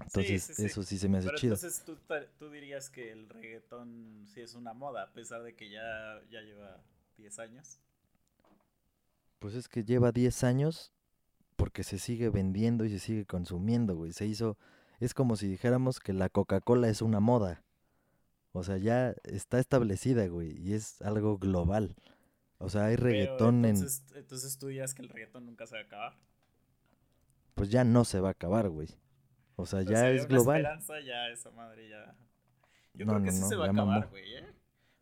Entonces, 0.05 0.45
sí, 0.45 0.55
sí. 0.55 0.65
eso 0.67 0.83
sí 0.83 0.99
se 0.99 1.09
me 1.09 1.19
hace 1.19 1.29
Pero 1.29 1.39
chido. 1.39 1.55
entonces 1.55 1.85
tú, 1.85 1.97
tú 2.39 2.51
dirías 2.51 2.91
que 2.91 3.13
el 3.13 3.29
reggaetón 3.29 4.27
sí 4.33 4.41
es 4.41 4.55
una 4.55 4.73
moda, 4.73 5.05
a 5.05 5.13
pesar 5.13 5.43
de 5.43 5.55
que 5.55 5.71
ya, 5.71 6.21
ya 6.31 6.41
lleva 6.41 6.83
10 7.17 7.39
años. 7.39 7.79
Pues 9.39 9.55
es 9.55 9.69
que 9.69 9.85
lleva 9.85 10.13
10 10.13 10.45
años 10.45 10.93
porque 11.57 11.85
se 11.85 11.99
sigue 11.99 12.31
vendiendo 12.31 12.85
y 12.85 12.91
se 12.91 12.99
sigue 12.99 13.27
consumiendo, 13.27 13.95
güey. 13.95 14.13
Se 14.13 14.27
hizo, 14.27 14.57
es 15.01 15.15
como 15.15 15.37
si 15.37 15.49
dijéramos 15.49 16.01
que 16.01 16.13
la 16.13 16.29
Coca-Cola 16.29 16.89
es 16.89 17.03
una 17.03 17.21
moda. 17.21 17.63
O 18.53 18.63
sea, 18.63 18.77
ya 18.77 19.15
está 19.25 19.59
establecida, 19.59 20.27
güey, 20.29 20.57
y 20.61 20.75
es 20.75 21.03
algo 21.03 21.39
global. 21.39 21.97
O 22.59 22.71
sea, 22.71 22.87
hay 22.87 22.97
Pero 22.97 23.09
reggaetón 23.09 23.65
en... 23.65 23.77
entonces, 23.77 24.05
entonces 24.15 24.59
tú 24.59 24.69
dirías 24.69 24.95
que 24.95 25.03
el 25.03 25.09
reggaetón 25.09 25.45
nunca 25.45 25.67
se 25.67 25.75
va 25.75 25.81
a 25.83 25.85
acabar. 25.85 26.19
Pues 27.55 27.71
ya 27.71 27.85
no 27.85 28.05
se 28.05 28.21
va 28.21 28.29
a 28.29 28.33
acabar, 28.33 28.69
güey. 28.69 28.89
O 29.57 29.67
sea, 29.67 29.83
O 29.87 29.87
ya 29.91 29.97
sea, 29.97 30.11
es 30.11 30.27
global. 30.29 30.61
esperanza, 30.61 31.01
ya 31.01 31.29
esa 31.29 31.51
madre 31.51 31.89
ya. 31.89 32.15
Yo 32.95 33.07
No, 33.07 33.13
creo 33.13 33.23
que 33.23 33.31
no, 33.31 33.33
sí 33.33 33.41
no, 33.41 33.49
se 33.49 33.57
va 33.57 33.67
a 33.67 33.69
acabar, 33.69 34.09
güey, 34.09 34.35
¿eh? 34.37 34.47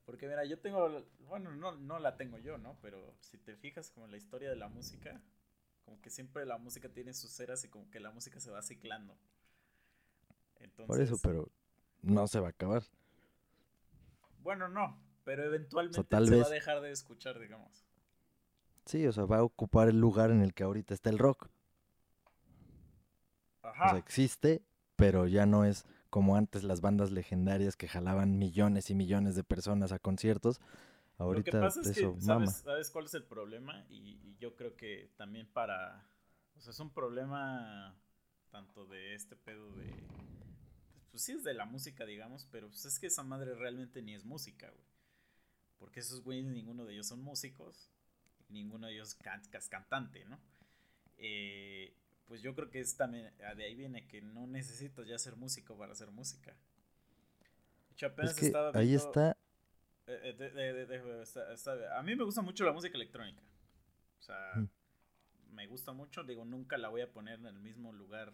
Porque 0.05 0.27
mira, 0.29 0.45
yo 0.45 0.59
tengo, 0.59 1.05
bueno, 1.29 1.53
no, 1.53 1.73
no 1.77 1.99
la 1.99 2.17
tengo 2.17 2.39
yo, 2.39 2.59
¿no? 2.59 2.79
Pero 2.83 3.15
si 3.21 3.39
te 3.39 3.57
fijas 3.57 3.91
como 3.91 4.07
en 4.07 4.13
la 4.13 4.17
historia 4.19 4.51
de 4.51 4.57
la 4.57 4.69
música, 4.69 5.21
como 5.85 6.01
que 6.01 6.11
siempre 6.11 6.47
la 6.47 6.59
música 6.59 6.89
tiene 6.91 7.15
sus 7.15 7.39
eras 7.41 7.65
y 7.65 7.69
como 7.69 7.91
que 7.91 8.01
la 8.01 8.11
música 8.11 8.41
se 8.41 8.51
va 8.51 8.63
ciclando. 8.63 9.17
Entonces, 10.61 10.87
Por 10.87 11.01
eso, 11.01 11.19
pero 11.19 11.51
no 12.03 12.27
se 12.29 12.41
va 12.41 12.49
a 12.49 12.51
acabar. 12.51 12.83
Bueno, 14.43 14.69
no, 14.69 15.01
pero 15.25 15.43
eventualmente 15.45 16.03
tal 16.05 16.27
se 16.27 16.37
va 16.37 16.37
vez- 16.39 16.47
a 16.47 16.51
dejar 16.51 16.81
de 16.83 16.93
escuchar, 16.93 17.39
digamos. 17.39 17.87
Sí, 18.87 19.07
o 19.09 19.13
sea, 19.13 19.25
va 19.25 19.39
a 19.39 19.43
ocupar 19.45 19.89
el 19.89 19.99
lugar 20.01 20.31
en 20.31 20.41
el 20.41 20.55
que 20.55 20.63
ahorita 20.63 20.95
está 20.95 21.11
el 21.11 21.19
rock. 21.19 21.49
O 23.83 23.89
Ajá. 23.89 23.89
sea, 23.89 23.99
existe, 23.99 24.63
pero 24.97 25.27
ya 25.27 25.47
no 25.47 25.65
es 25.65 25.85
como 26.11 26.37
antes 26.37 26.65
las 26.65 26.81
bandas 26.81 27.11
legendarias 27.11 27.77
que 27.77 27.89
jalaban 27.89 28.39
millones 28.39 28.91
y 28.91 28.95
millones 28.95 29.35
de 29.37 29.45
personas 29.45 29.93
a 29.93 29.99
conciertos. 29.99 30.61
Lo 31.27 31.43
Ahorita 31.43 31.43
que 31.43 31.53
pasa 31.53 31.81
es 31.81 31.91
eso 31.91 32.15
que, 32.15 32.21
mama. 32.23 32.53
¿sabes, 32.53 32.63
¿sabes 32.65 32.91
cuál 32.91 33.07
es 33.07 33.15
el 33.15 33.25
problema? 33.25 33.85
Y, 33.89 34.19
y 34.23 34.37
yo 34.39 34.55
creo 34.57 34.77
que 34.77 35.13
también 35.17 35.47
para... 35.53 36.07
O 36.57 36.61
sea, 36.61 36.73
es 36.73 36.81
un 36.81 36.93
problema 36.93 37.97
tanto 38.51 38.87
de 38.87 39.15
este 39.15 39.37
pedo 39.37 39.73
de... 39.77 39.91
Pues 41.11 41.25
sí 41.25 41.33
es 41.33 41.45
de 41.45 41.55
la 41.55 41.67
música, 41.67 42.07
digamos, 42.07 42.47
pero 42.51 42.69
pues 42.69 42.85
es 42.87 42.99
que 42.99 43.07
esa 43.07 43.23
madre 43.23 43.55
realmente 43.55 44.01
ni 44.03 44.15
es 44.15 44.25
música, 44.25 44.71
güey. 44.71 44.87
Porque 45.79 46.01
esos 46.01 46.23
güeyes, 46.23 46.47
ninguno 46.47 46.85
de 46.87 46.95
ellos 46.95 47.09
son 47.09 47.23
músicos, 47.23 47.91
ninguno 48.49 48.87
de 48.87 48.95
ellos 48.95 49.15
can- 49.17 49.43
es 49.53 49.69
cantante, 49.69 50.25
¿no? 50.27 50.39
Eh, 51.19 51.95
pues 52.27 52.41
yo 52.43 52.55
creo 52.55 52.71
que 52.71 52.81
es 52.81 52.97
también, 52.97 53.33
ah, 53.47 53.55
de 53.55 53.65
ahí 53.65 53.75
viene 53.75 54.07
que 54.09 54.23
no 54.23 54.47
necesitas 54.47 55.07
ya 55.07 55.19
ser 55.19 55.37
músico 55.37 55.77
para 55.77 55.93
hacer 55.93 56.11
música. 56.11 56.53
De 56.53 57.93
hecho, 57.93 58.07
apenas 58.07 58.33
Es 58.33 58.39
que 58.39 58.47
estaba 58.47 58.71
ahí 58.79 58.89
viendo- 58.89 59.07
está, 59.07 59.31
eh, 60.07 60.21
eh, 60.25 60.33
de- 60.39 60.51
de- 60.51 60.73
de- 60.87 60.87
de- 60.87 61.23
está- 61.23 61.53
está- 61.53 61.99
a 61.99 62.03
mí 62.03 62.17
me 62.17 62.25
gusta 62.25 62.43
mucho 62.43 62.65
la 62.65 62.73
música 62.73 62.95
electrónica. 62.97 63.43
O 64.19 64.23
sea, 64.23 64.53
Mm. 64.57 64.69
me 65.55 65.67
gusta 65.67 65.93
mucho. 65.93 66.23
Digo, 66.25 66.45
nunca 66.45 66.79
la 66.79 66.89
voy 66.89 67.01
a 67.03 67.13
poner 67.13 67.39
en 67.41 67.47
el 67.47 67.59
mismo 67.61 67.93
lugar 67.93 68.33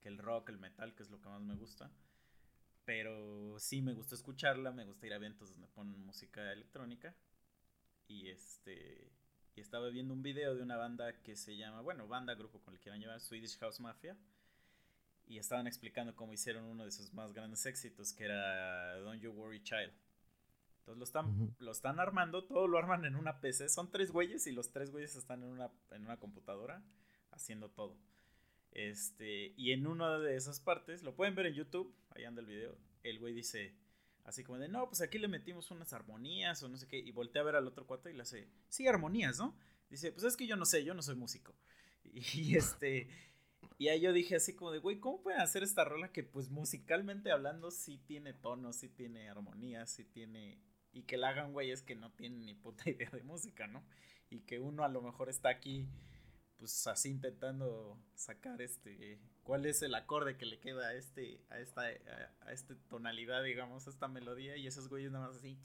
que 0.00 0.08
el 0.08 0.18
rock, 0.18 0.50
el 0.50 0.58
metal, 0.58 0.94
que 0.94 1.02
es 1.02 1.10
lo 1.10 1.20
que 1.20 1.28
más 1.28 1.40
me 1.42 1.54
gusta. 1.56 1.90
Pero 2.84 3.58
sí 3.58 3.82
me 3.82 3.94
gusta 3.94 4.14
escucharla, 4.14 4.70
me 4.70 4.84
gusta 4.84 5.06
ir 5.06 5.12
a 5.12 5.16
eventos 5.16 5.50
donde 5.50 5.66
ponen 5.68 5.98
música 6.06 6.52
electrónica. 6.52 7.14
Y 8.06 8.28
este. 8.30 9.10
Y 9.56 9.62
estaba 9.62 9.88
viendo 9.88 10.12
un 10.12 10.22
video 10.22 10.54
de 10.54 10.62
una 10.62 10.76
banda 10.76 11.14
que 11.22 11.34
se 11.34 11.56
llama, 11.56 11.80
bueno, 11.80 12.06
banda, 12.06 12.34
grupo 12.34 12.60
con 12.60 12.74
el 12.74 12.78
que 12.78 12.84
quieran 12.84 13.00
llevar, 13.00 13.20
Swedish 13.20 13.58
House 13.58 13.80
Mafia. 13.80 14.14
Y 15.26 15.38
estaban 15.38 15.66
explicando 15.66 16.14
cómo 16.14 16.34
hicieron 16.34 16.64
uno 16.64 16.84
de 16.84 16.92
sus 16.92 17.14
más 17.14 17.32
grandes 17.32 17.64
éxitos, 17.64 18.12
que 18.12 18.24
era 18.24 18.96
Don't 18.98 19.22
You 19.22 19.32
Worry 19.32 19.62
Child. 19.62 19.92
Entonces 20.80 20.98
lo 20.98 21.04
están, 21.04 21.56
lo 21.58 21.72
están 21.72 21.98
armando, 21.98 22.44
todo 22.44 22.68
lo 22.68 22.76
arman 22.76 23.06
en 23.06 23.16
una 23.16 23.40
PC. 23.40 23.70
Son 23.70 23.90
tres 23.90 24.12
güeyes 24.12 24.46
y 24.46 24.52
los 24.52 24.70
tres 24.72 24.90
güeyes 24.90 25.16
están 25.16 25.42
en 25.42 25.48
una, 25.48 25.70
en 25.90 26.02
una 26.02 26.18
computadora 26.18 26.82
haciendo 27.30 27.70
todo. 27.70 27.96
Este, 28.72 29.54
y 29.56 29.72
en 29.72 29.86
una 29.86 30.18
de 30.18 30.36
esas 30.36 30.60
partes, 30.60 31.02
lo 31.02 31.16
pueden 31.16 31.34
ver 31.34 31.46
en 31.46 31.54
YouTube, 31.54 31.94
ahí 32.10 32.24
anda 32.24 32.42
el 32.42 32.46
video, 32.46 32.76
el 33.04 33.18
güey 33.18 33.32
dice, 33.32 33.74
así 34.26 34.44
como 34.44 34.58
de, 34.58 34.68
no, 34.68 34.86
pues 34.88 35.00
aquí 35.00 35.18
le 35.18 35.28
metimos 35.28 35.70
unas 35.70 35.92
armonías 35.92 36.62
o 36.62 36.68
no 36.68 36.76
sé 36.76 36.86
qué, 36.88 36.98
y 36.98 37.12
voltea 37.12 37.42
a 37.42 37.44
ver 37.44 37.56
al 37.56 37.66
otro 37.66 37.86
cuate 37.86 38.10
y 38.10 38.14
le 38.14 38.22
hace, 38.22 38.48
sí, 38.68 38.86
armonías, 38.86 39.38
¿no? 39.38 39.56
Dice, 39.88 40.12
pues 40.12 40.24
es 40.24 40.36
que 40.36 40.46
yo 40.46 40.56
no 40.56 40.66
sé, 40.66 40.84
yo 40.84 40.94
no 40.94 41.02
soy 41.02 41.14
músico. 41.14 41.54
Y 42.34 42.56
este, 42.56 43.08
y 43.78 43.88
ahí 43.88 44.00
yo 44.00 44.12
dije 44.12 44.36
así 44.36 44.54
como 44.54 44.70
de, 44.70 44.78
güey, 44.78 45.00
¿cómo 45.00 45.22
pueden 45.22 45.40
hacer 45.40 45.62
esta 45.62 45.84
rola 45.84 46.12
que 46.12 46.22
pues 46.22 46.50
musicalmente 46.50 47.30
hablando 47.30 47.70
sí 47.70 47.98
tiene 47.98 48.32
tonos, 48.32 48.76
sí 48.76 48.88
tiene 48.88 49.28
armonías, 49.28 49.90
sí 49.90 50.04
tiene... 50.04 50.58
Y 50.92 51.02
que 51.02 51.18
la 51.18 51.28
hagan 51.28 51.52
güeyes 51.52 51.82
que 51.82 51.94
no 51.94 52.10
tienen 52.12 52.46
ni 52.46 52.54
puta 52.54 52.84
idea 52.90 53.10
de 53.10 53.22
música, 53.22 53.66
¿no? 53.66 53.84
Y 54.30 54.40
que 54.40 54.60
uno 54.60 54.82
a 54.82 54.88
lo 54.88 55.02
mejor 55.02 55.28
está 55.28 55.50
aquí 55.50 55.86
pues 56.58 56.86
así 56.86 57.10
intentando 57.10 57.98
sacar 58.14 58.60
este 58.62 59.18
cuál 59.42 59.66
es 59.66 59.82
el 59.82 59.94
acorde 59.94 60.36
que 60.36 60.46
le 60.46 60.58
queda 60.58 60.88
a 60.88 60.94
este 60.94 61.40
a 61.50 61.60
esta 61.60 61.82
a, 61.82 62.52
esta 62.52 62.74
tonalidad 62.88 63.42
digamos 63.42 63.86
a 63.86 63.90
esta 63.90 64.08
melodía 64.08 64.56
y 64.56 64.66
esos 64.66 64.88
güeyes 64.88 65.12
nada 65.12 65.28
más 65.28 65.36
así 65.36 65.58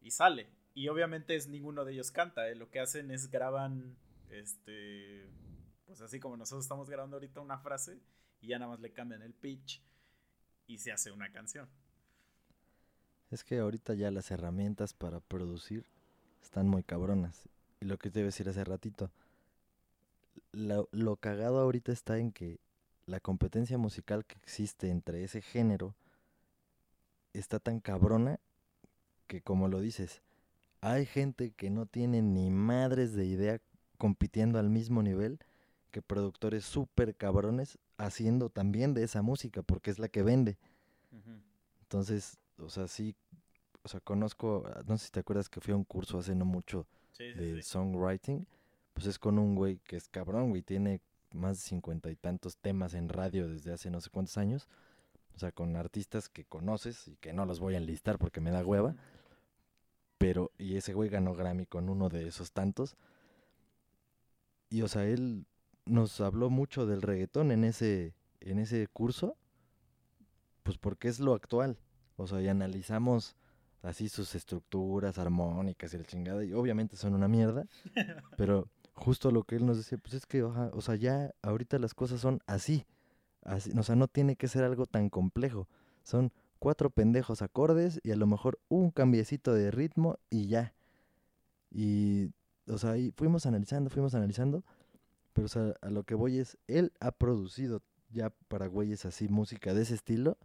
y 0.00 0.10
sale 0.10 0.48
y 0.74 0.88
obviamente 0.88 1.34
es 1.34 1.48
ninguno 1.48 1.84
de 1.84 1.92
ellos 1.92 2.10
canta 2.10 2.48
¿eh? 2.48 2.54
lo 2.54 2.70
que 2.70 2.80
hacen 2.80 3.10
es 3.10 3.30
graban 3.30 3.96
este 4.30 5.28
pues 5.86 6.00
así 6.02 6.20
como 6.20 6.36
nosotros 6.36 6.64
estamos 6.64 6.90
grabando 6.90 7.16
ahorita 7.16 7.40
una 7.40 7.58
frase 7.58 7.98
y 8.40 8.48
ya 8.48 8.58
nada 8.58 8.72
más 8.72 8.80
le 8.80 8.92
cambian 8.92 9.22
el 9.22 9.32
pitch 9.32 9.82
y 10.66 10.78
se 10.78 10.92
hace 10.92 11.10
una 11.10 11.32
canción 11.32 11.68
es 13.30 13.44
que 13.44 13.58
ahorita 13.58 13.94
ya 13.94 14.10
las 14.10 14.30
herramientas 14.30 14.92
para 14.92 15.20
producir 15.20 15.86
están 16.42 16.68
muy 16.68 16.82
cabronas 16.82 17.48
lo 17.80 17.98
que 17.98 18.10
te 18.10 18.20
iba 18.20 18.26
a 18.26 18.32
decir 18.32 18.48
hace 18.48 18.64
ratito, 18.64 19.10
lo, 20.52 20.88
lo 20.92 21.16
cagado 21.16 21.60
ahorita 21.60 21.92
está 21.92 22.18
en 22.18 22.32
que 22.32 22.58
la 23.06 23.20
competencia 23.20 23.78
musical 23.78 24.24
que 24.24 24.36
existe 24.38 24.90
entre 24.90 25.24
ese 25.24 25.40
género 25.40 25.94
está 27.32 27.58
tan 27.58 27.80
cabrona 27.80 28.40
que 29.26 29.42
como 29.42 29.68
lo 29.68 29.80
dices, 29.80 30.22
hay 30.80 31.06
gente 31.06 31.50
que 31.50 31.70
no 31.70 31.86
tiene 31.86 32.22
ni 32.22 32.50
madres 32.50 33.14
de 33.14 33.26
idea 33.26 33.60
compitiendo 33.98 34.58
al 34.58 34.70
mismo 34.70 35.02
nivel 35.02 35.38
que 35.90 36.02
productores 36.02 36.64
súper 36.64 37.14
cabrones 37.14 37.78
haciendo 37.96 38.50
también 38.50 38.94
de 38.94 39.04
esa 39.04 39.22
música 39.22 39.62
porque 39.62 39.90
es 39.90 39.98
la 39.98 40.08
que 40.08 40.22
vende. 40.22 40.56
Entonces, 41.82 42.38
o 42.58 42.68
sea, 42.68 42.86
sí, 42.86 43.14
o 43.82 43.88
sea, 43.88 44.00
conozco, 44.00 44.64
no 44.86 44.98
sé 44.98 45.06
si 45.06 45.12
te 45.12 45.20
acuerdas 45.20 45.48
que 45.48 45.60
fui 45.60 45.72
a 45.72 45.76
un 45.76 45.84
curso 45.84 46.18
hace 46.18 46.34
no 46.34 46.44
mucho 46.44 46.86
de 47.18 47.62
songwriting, 47.62 48.46
pues 48.92 49.06
es 49.06 49.18
con 49.18 49.38
un 49.38 49.54
güey 49.54 49.78
que 49.80 49.96
es 49.96 50.08
cabrón, 50.08 50.50
güey, 50.50 50.62
tiene 50.62 51.00
más 51.32 51.58
de 51.58 51.68
cincuenta 51.68 52.10
y 52.10 52.16
tantos 52.16 52.56
temas 52.58 52.94
en 52.94 53.08
radio 53.08 53.48
desde 53.48 53.72
hace 53.72 53.90
no 53.90 54.00
sé 54.00 54.10
cuántos 54.10 54.38
años, 54.38 54.68
o 55.34 55.38
sea, 55.38 55.52
con 55.52 55.76
artistas 55.76 56.28
que 56.28 56.44
conoces 56.44 57.08
y 57.08 57.16
que 57.16 57.32
no 57.32 57.44
los 57.44 57.60
voy 57.60 57.74
a 57.74 57.78
enlistar 57.78 58.18
porque 58.18 58.40
me 58.40 58.50
da 58.50 58.64
hueva, 58.64 58.96
pero, 60.16 60.52
y 60.58 60.76
ese 60.76 60.94
güey 60.94 61.10
ganó 61.10 61.34
Grammy 61.34 61.66
con 61.66 61.88
uno 61.88 62.08
de 62.08 62.26
esos 62.26 62.52
tantos, 62.52 62.96
y 64.70 64.82
o 64.82 64.88
sea, 64.88 65.06
él 65.06 65.46
nos 65.86 66.20
habló 66.20 66.50
mucho 66.50 66.86
del 66.86 67.02
reggaetón 67.02 67.50
en 67.50 67.64
ese, 67.64 68.14
en 68.40 68.58
ese 68.58 68.86
curso, 68.88 69.36
pues 70.62 70.78
porque 70.78 71.08
es 71.08 71.20
lo 71.20 71.34
actual, 71.34 71.78
o 72.16 72.26
sea, 72.26 72.40
y 72.40 72.48
analizamos 72.48 73.36
así 73.82 74.08
sus 74.08 74.34
estructuras 74.34 75.18
armónicas 75.18 75.94
y 75.94 75.98
la 75.98 76.04
chingada, 76.04 76.44
y 76.44 76.52
obviamente 76.52 76.96
son 76.96 77.14
una 77.14 77.28
mierda, 77.28 77.66
pero 78.36 78.68
justo 78.94 79.30
lo 79.30 79.44
que 79.44 79.56
él 79.56 79.66
nos 79.66 79.76
decía, 79.76 79.98
pues 79.98 80.14
es 80.14 80.26
que, 80.26 80.42
o 80.42 80.80
sea, 80.80 80.96
ya 80.96 81.32
ahorita 81.42 81.78
las 81.78 81.94
cosas 81.94 82.20
son 82.20 82.40
así, 82.46 82.86
así, 83.42 83.72
o 83.78 83.82
sea, 83.82 83.96
no 83.96 84.08
tiene 84.08 84.36
que 84.36 84.48
ser 84.48 84.64
algo 84.64 84.86
tan 84.86 85.08
complejo, 85.08 85.68
son 86.02 86.32
cuatro 86.58 86.90
pendejos 86.90 87.42
acordes 87.42 88.00
y 88.02 88.10
a 88.10 88.16
lo 88.16 88.26
mejor 88.26 88.58
un 88.68 88.90
cambiecito 88.90 89.54
de 89.54 89.70
ritmo 89.70 90.18
y 90.30 90.48
ya. 90.48 90.74
Y, 91.70 92.30
o 92.66 92.78
sea, 92.78 92.92
ahí 92.92 93.12
fuimos 93.16 93.46
analizando, 93.46 93.90
fuimos 93.90 94.14
analizando, 94.14 94.64
pero 95.32 95.46
o 95.46 95.48
sea, 95.48 95.74
a 95.80 95.90
lo 95.90 96.04
que 96.04 96.14
voy 96.14 96.38
es, 96.38 96.58
él 96.66 96.92
ha 97.00 97.12
producido 97.12 97.82
ya 98.10 98.30
para 98.48 98.66
güeyes 98.66 99.04
así 99.04 99.28
música 99.28 99.74
de 99.74 99.82
ese 99.82 99.94
estilo, 99.94 100.38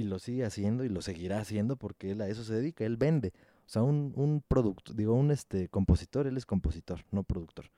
y 0.00 0.04
lo 0.04 0.18
sigue 0.18 0.44
haciendo 0.44 0.84
y 0.84 0.88
lo 0.88 1.02
seguirá 1.02 1.38
haciendo 1.38 1.76
porque 1.76 2.12
él 2.12 2.20
a 2.20 2.28
eso 2.28 2.44
se 2.44 2.54
dedica, 2.54 2.84
él 2.84 2.96
vende. 2.96 3.32
O 3.66 3.68
sea, 3.68 3.82
un, 3.82 4.12
un 4.16 4.42
producto, 4.46 4.92
digo, 4.94 5.14
un 5.14 5.30
este 5.30 5.68
compositor, 5.68 6.26
él 6.26 6.36
es 6.36 6.46
compositor, 6.46 7.04
no 7.10 7.22
productor. 7.22 7.70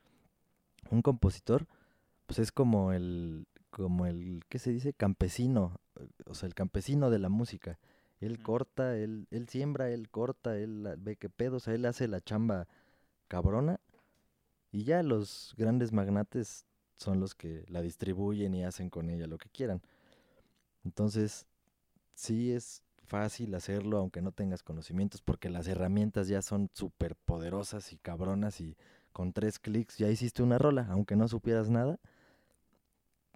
Un 0.89 1.01
compositor, 1.01 1.67
pues 2.25 2.39
es 2.39 2.51
como 2.51 2.93
el, 2.93 3.47
como 3.69 4.05
el, 4.05 4.43
¿qué 4.49 4.59
se 4.59 4.71
dice? 4.71 4.93
Campesino, 4.93 5.79
o 6.25 6.33
sea, 6.33 6.47
el 6.47 6.55
campesino 6.55 7.09
de 7.09 7.19
la 7.19 7.29
música. 7.29 7.79
Él 8.19 8.41
corta, 8.41 8.97
él, 8.97 9.27
él 9.31 9.49
siembra, 9.49 9.89
él 9.89 10.09
corta, 10.09 10.57
él 10.57 10.87
ve 10.99 11.17
qué 11.17 11.29
pedo, 11.29 11.57
o 11.57 11.59
sea, 11.59 11.73
él 11.73 11.85
hace 11.85 12.07
la 12.07 12.21
chamba 12.21 12.67
cabrona 13.27 13.79
y 14.71 14.85
ya 14.85 15.03
los 15.03 15.53
grandes 15.57 15.91
magnates 15.91 16.65
son 16.95 17.19
los 17.19 17.35
que 17.35 17.65
la 17.67 17.81
distribuyen 17.81 18.53
y 18.55 18.63
hacen 18.63 18.89
con 18.89 19.09
ella 19.09 19.27
lo 19.27 19.37
que 19.37 19.49
quieran. 19.49 19.81
Entonces, 20.83 21.45
sí 22.13 22.51
es 22.51 22.83
fácil 23.05 23.53
hacerlo 23.53 23.97
aunque 23.97 24.21
no 24.21 24.31
tengas 24.31 24.63
conocimientos 24.63 25.21
porque 25.21 25.49
las 25.49 25.67
herramientas 25.67 26.27
ya 26.27 26.41
son 26.41 26.69
súper 26.73 27.15
poderosas 27.15 27.93
y 27.93 27.97
cabronas 27.97 28.59
y 28.61 28.75
con 29.11 29.31
tres 29.31 29.59
clics 29.59 29.97
ya 29.97 30.09
hiciste 30.09 30.41
una 30.43 30.57
rola, 30.57 30.87
aunque 30.89 31.15
no 31.15 31.27
supieras 31.27 31.69
nada. 31.69 31.99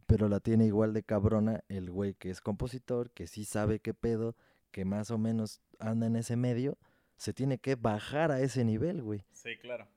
Pero 0.08 0.30
la 0.30 0.40
tiene 0.40 0.66
igual 0.66 0.94
de 0.94 1.04
cabrona 1.04 1.63
el 1.70 1.92
güey 1.92 2.16
que 2.16 2.30
es 2.30 2.42
compositor, 2.42 3.12
que 3.12 3.28
sí 3.28 3.46
sabe 3.46 3.80
qué 3.80 3.94
pedo, 3.94 4.36
que 4.72 4.86
más 4.86 5.12
o 5.12 5.18
menos 5.18 5.62
anda 5.80 6.08
en 6.08 6.16
ese 6.16 6.36
medio, 6.36 6.78
se 7.18 7.34
tiene 7.34 7.58
que 7.58 7.76
bajar 7.76 8.32
a 8.32 8.42
ese 8.42 8.63
nivel, 8.63 9.02
güey. 9.02 9.26
Sí, 9.34 9.58
claro. 9.58 9.88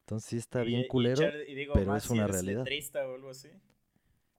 Entonces 0.00 0.30
sí 0.30 0.36
está 0.38 0.62
bien 0.62 0.86
culero, 0.88 1.22
pero 1.74 1.96
es 1.96 2.08
una 2.08 2.26
realidad. 2.26 2.64
o 2.94 3.14
algo 3.14 3.30
así, 3.30 3.50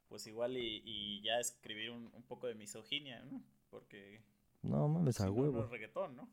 pues 0.07 0.25
igual 0.25 0.57
y, 0.57 1.21
ya 1.21 1.39
escribir 1.39 1.91
un, 1.91 2.09
un 2.13 2.23
poco 2.23 2.47
de 2.47 2.55
misoginia, 2.55 3.21
¿no? 3.25 3.43
Porque. 3.69 4.21
No 4.61 4.87
mames, 4.87 5.21
a 5.21 5.29
huevo. 5.29 5.61
No 5.61 5.67
reggaetón, 5.67 6.15
¿no? 6.15 6.29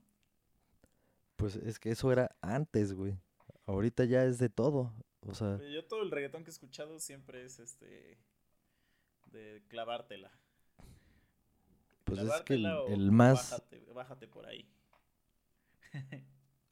Pues 1.36 1.56
es 1.56 1.78
que 1.78 1.90
eso 1.90 2.10
era 2.10 2.34
antes, 2.40 2.94
güey. 2.94 3.18
Ahorita 3.66 4.04
ya 4.04 4.24
es 4.24 4.38
de 4.38 4.48
todo. 4.48 4.92
O 5.26 5.34
sea. 5.34 5.58
Yo 5.58 5.84
todo 5.86 6.02
el 6.02 6.10
reggaetón 6.10 6.44
que 6.44 6.50
he 6.50 6.52
escuchado 6.52 6.98
siempre 6.98 7.44
es 7.44 7.58
este. 7.58 8.18
de 9.26 9.62
clavártela. 9.68 10.32
Pues 12.04 12.20
es 12.20 12.40
que 12.42 12.54
el, 12.54 13.10
más. 13.10 13.50
Bájate, 13.50 13.92
bájate 13.92 14.28
por 14.28 14.46
ahí. 14.46 14.68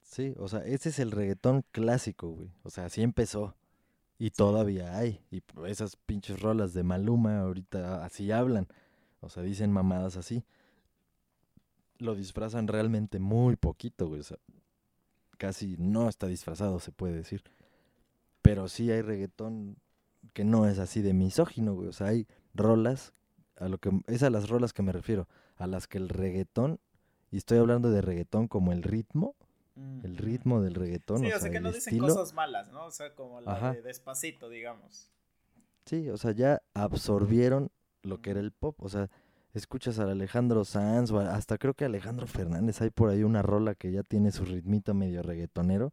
sí, 0.02 0.34
o 0.38 0.48
sea, 0.48 0.60
ese 0.60 0.90
es 0.90 0.98
el 1.00 1.10
reggaetón 1.10 1.62
clásico, 1.72 2.28
güey. 2.28 2.50
O 2.62 2.70
sea, 2.70 2.86
así 2.86 3.02
empezó. 3.02 3.56
Y 4.16 4.30
todavía 4.30 4.96
hay. 4.96 5.24
Y 5.32 5.42
esas 5.66 5.96
pinches 5.96 6.40
rolas 6.40 6.72
de 6.72 6.84
Maluma 6.84 7.40
ahorita 7.40 8.04
así 8.04 8.30
hablan. 8.30 8.68
O 9.24 9.28
sea, 9.28 9.42
dicen 9.42 9.72
mamadas 9.72 10.16
así. 10.16 10.44
Lo 11.98 12.14
disfrazan 12.14 12.68
realmente 12.68 13.18
muy 13.18 13.56
poquito, 13.56 14.08
güey. 14.08 14.20
O 14.20 14.24
sea, 14.24 14.38
casi 15.38 15.76
no 15.78 16.08
está 16.08 16.26
disfrazado, 16.26 16.80
se 16.80 16.92
puede 16.92 17.14
decir. 17.14 17.42
Pero 18.42 18.68
sí 18.68 18.90
hay 18.90 19.02
reggaetón 19.02 19.76
que 20.32 20.44
no 20.44 20.66
es 20.66 20.78
así 20.78 21.02
de 21.02 21.14
misógino, 21.14 21.74
güey. 21.74 21.88
O 21.88 21.92
sea, 21.92 22.08
hay 22.08 22.26
rolas, 22.54 23.12
a 23.56 23.68
lo 23.68 23.78
que, 23.78 23.90
es 24.06 24.22
a 24.22 24.30
las 24.30 24.48
rolas 24.48 24.72
que 24.72 24.82
me 24.82 24.92
refiero, 24.92 25.28
a 25.56 25.66
las 25.66 25.86
que 25.86 25.98
el 25.98 26.08
reggaetón, 26.08 26.80
y 27.30 27.36
estoy 27.36 27.58
hablando 27.58 27.90
de 27.90 28.00
reggaetón 28.00 28.48
como 28.48 28.72
el 28.72 28.82
ritmo, 28.82 29.34
el 29.76 30.16
ritmo 30.16 30.62
del 30.62 30.74
reggaetón. 30.74 31.18
Sí, 31.18 31.32
o 31.32 31.38
sea, 31.38 31.50
que 31.50 31.58
no 31.58 31.72
dicen 31.72 31.98
cosas 31.98 32.32
malas, 32.32 32.70
¿no? 32.70 32.84
O 32.86 32.90
sea, 32.92 33.12
como 33.14 33.40
la 33.40 33.72
de 33.72 33.82
despacito, 33.82 34.48
digamos. 34.48 35.10
Sí, 35.84 36.08
o 36.10 36.16
sea, 36.16 36.30
ya 36.30 36.62
absorbieron 36.74 37.70
lo 38.04 38.20
que 38.20 38.30
era 38.30 38.40
el 38.40 38.52
pop. 38.52 38.76
O 38.82 38.88
sea, 38.88 39.10
escuchas 39.52 39.98
a 39.98 40.10
Alejandro 40.10 40.64
Sanz 40.64 41.10
o 41.10 41.20
hasta 41.20 41.58
creo 41.58 41.74
que 41.74 41.84
Alejandro 41.84 42.26
Fernández. 42.26 42.80
Hay 42.80 42.90
por 42.90 43.10
ahí 43.10 43.22
una 43.22 43.42
rola 43.42 43.74
que 43.74 43.92
ya 43.92 44.02
tiene 44.02 44.32
su 44.32 44.44
ritmito 44.44 44.94
medio 44.94 45.22
reggaetonero. 45.22 45.92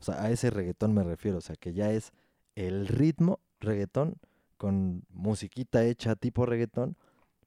O 0.00 0.02
sea, 0.02 0.22
a 0.22 0.30
ese 0.30 0.50
reggaetón 0.50 0.94
me 0.94 1.02
refiero. 1.02 1.38
O 1.38 1.40
sea, 1.40 1.56
que 1.56 1.72
ya 1.72 1.90
es 1.90 2.12
el 2.54 2.88
ritmo 2.88 3.40
reggaetón 3.60 4.16
con 4.56 5.04
musiquita 5.08 5.84
hecha 5.84 6.16
tipo 6.16 6.44
reggaetón, 6.44 6.96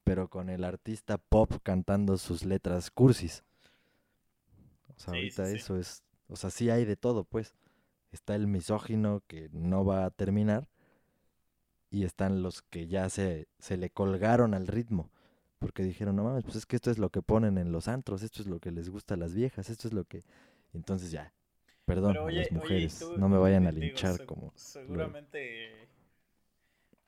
pero 0.04 0.28
con 0.28 0.48
el 0.48 0.64
artista 0.64 1.18
pop 1.18 1.52
cantando 1.62 2.16
sus 2.16 2.44
letras 2.44 2.90
cursis. 2.90 3.44
O 4.96 4.98
sea, 4.98 5.14
ahorita 5.14 5.48
eso 5.50 5.78
es, 5.78 6.02
o 6.28 6.36
sea, 6.36 6.50
sí 6.50 6.70
hay 6.70 6.84
de 6.84 6.96
todo, 6.96 7.24
pues. 7.24 7.54
Está 8.10 8.34
el 8.34 8.46
misógino 8.46 9.22
que 9.26 9.48
no 9.52 9.86
va 9.86 10.04
a 10.04 10.10
terminar 10.10 10.68
y 11.92 12.04
están 12.04 12.42
los 12.42 12.62
que 12.62 12.86
ya 12.86 13.10
se, 13.10 13.48
se 13.58 13.76
le 13.76 13.90
colgaron 13.90 14.54
al 14.54 14.66
ritmo. 14.66 15.10
Porque 15.58 15.84
dijeron, 15.84 16.16
no 16.16 16.24
mames, 16.24 16.42
pues 16.42 16.56
es 16.56 16.66
que 16.66 16.74
esto 16.74 16.90
es 16.90 16.98
lo 16.98 17.10
que 17.10 17.22
ponen 17.22 17.58
en 17.58 17.70
los 17.70 17.86
antros, 17.86 18.22
esto 18.22 18.40
es 18.40 18.48
lo 18.48 18.58
que 18.58 18.72
les 18.72 18.88
gusta 18.88 19.14
a 19.14 19.18
las 19.18 19.34
viejas, 19.34 19.68
esto 19.68 19.86
es 19.86 19.94
lo 19.94 20.04
que... 20.04 20.24
Entonces 20.72 21.10
ya, 21.10 21.32
perdón 21.84 22.16
a 22.16 22.30
las 22.30 22.50
mujeres, 22.50 23.06
no 23.18 23.28
me 23.28 23.36
vayan 23.36 23.66
a 23.66 23.72
linchar 23.72 24.24
como... 24.24 24.52
Seguramente 24.56 25.86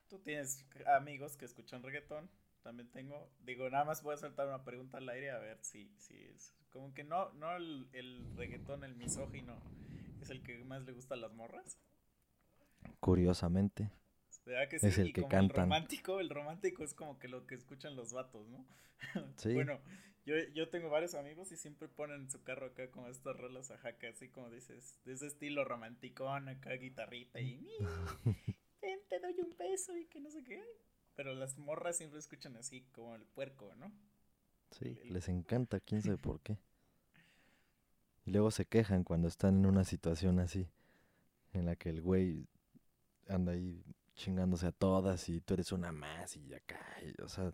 tú 0.08 0.18
tienes 0.18 0.64
amigos 0.86 1.36
que 1.36 1.46
escuchan 1.46 1.82
reggaetón, 1.82 2.28
también 2.62 2.88
tengo, 2.90 3.28
digo, 3.40 3.68
nada 3.70 3.86
más 3.86 4.02
voy 4.02 4.14
a 4.14 4.18
soltar 4.18 4.46
una 4.46 4.64
pregunta 4.64 4.98
al 4.98 5.08
aire 5.08 5.30
a 5.30 5.38
ver 5.38 5.58
si, 5.62 5.90
si 5.96 6.14
es... 6.22 6.52
Como 6.70 6.92
que 6.92 7.04
no, 7.04 7.32
no 7.32 7.56
el, 7.56 7.88
el 7.92 8.22
reggaetón, 8.36 8.84
el 8.84 8.94
misógino, 8.96 9.54
es 10.20 10.28
el 10.28 10.42
que 10.42 10.62
más 10.64 10.82
le 10.82 10.92
gusta 10.92 11.14
a 11.14 11.16
las 11.16 11.32
morras. 11.32 11.78
Curiosamente. 13.00 13.90
Es 14.46 14.98
el 14.98 15.12
que 15.12 15.22
canta. 15.22 15.62
El 15.62 15.68
romántico, 15.68 16.20
el 16.20 16.28
romántico 16.28 16.84
es 16.84 16.94
como 16.94 17.18
que 17.18 17.28
lo 17.28 17.46
que 17.46 17.54
escuchan 17.54 17.96
los 17.96 18.12
vatos, 18.12 18.46
¿no? 18.48 18.66
Sí. 19.36 19.54
bueno, 19.54 19.80
Yo, 20.26 20.34
yo 20.54 20.68
tengo 20.68 20.88
varios 20.88 21.14
amigos 21.14 21.52
y 21.52 21.56
siempre 21.56 21.88
ponen 21.88 22.22
en 22.22 22.30
su 22.30 22.42
carro 22.42 22.66
acá 22.66 22.90
como 22.90 23.08
estas 23.08 23.36
rolas 23.36 23.70
ajaca, 23.70 24.08
así 24.08 24.28
como 24.28 24.50
dices, 24.50 24.98
de 25.04 25.12
ese 25.14 25.26
estilo 25.26 25.64
romanticón, 25.64 26.48
acá 26.48 26.72
guitarrita 26.72 27.40
y 27.40 27.66
ven, 28.80 29.00
te 29.08 29.18
doy 29.20 29.38
un 29.40 29.56
beso 29.56 29.96
y 29.96 30.06
que 30.06 30.20
no 30.20 30.30
sé 30.30 30.42
qué. 30.44 30.62
Pero 31.14 31.34
las 31.34 31.58
morras 31.58 31.96
siempre 31.96 32.18
escuchan 32.18 32.56
así 32.56 32.82
como 32.92 33.14
el 33.14 33.24
puerco, 33.24 33.74
¿no? 33.76 33.92
Sí, 34.70 34.98
les 35.04 35.28
encanta, 35.28 35.80
quién 35.80 36.02
sabe 36.02 36.18
por 36.18 36.40
qué. 36.40 36.58
Y 38.26 38.30
luego 38.30 38.50
se 38.50 38.64
quejan 38.64 39.04
cuando 39.04 39.28
están 39.28 39.58
en 39.58 39.66
una 39.66 39.84
situación 39.84 40.38
así, 40.38 40.66
en 41.52 41.66
la 41.66 41.76
que 41.76 41.90
el 41.90 42.00
güey 42.00 42.48
anda 43.28 43.52
ahí 43.52 43.84
chingándose 44.14 44.66
a 44.66 44.72
todas 44.72 45.28
y 45.28 45.40
tú 45.40 45.54
eres 45.54 45.72
una 45.72 45.92
más 45.92 46.36
y 46.36 46.54
acá, 46.54 46.80
y, 47.02 47.20
o 47.20 47.28
sea, 47.28 47.52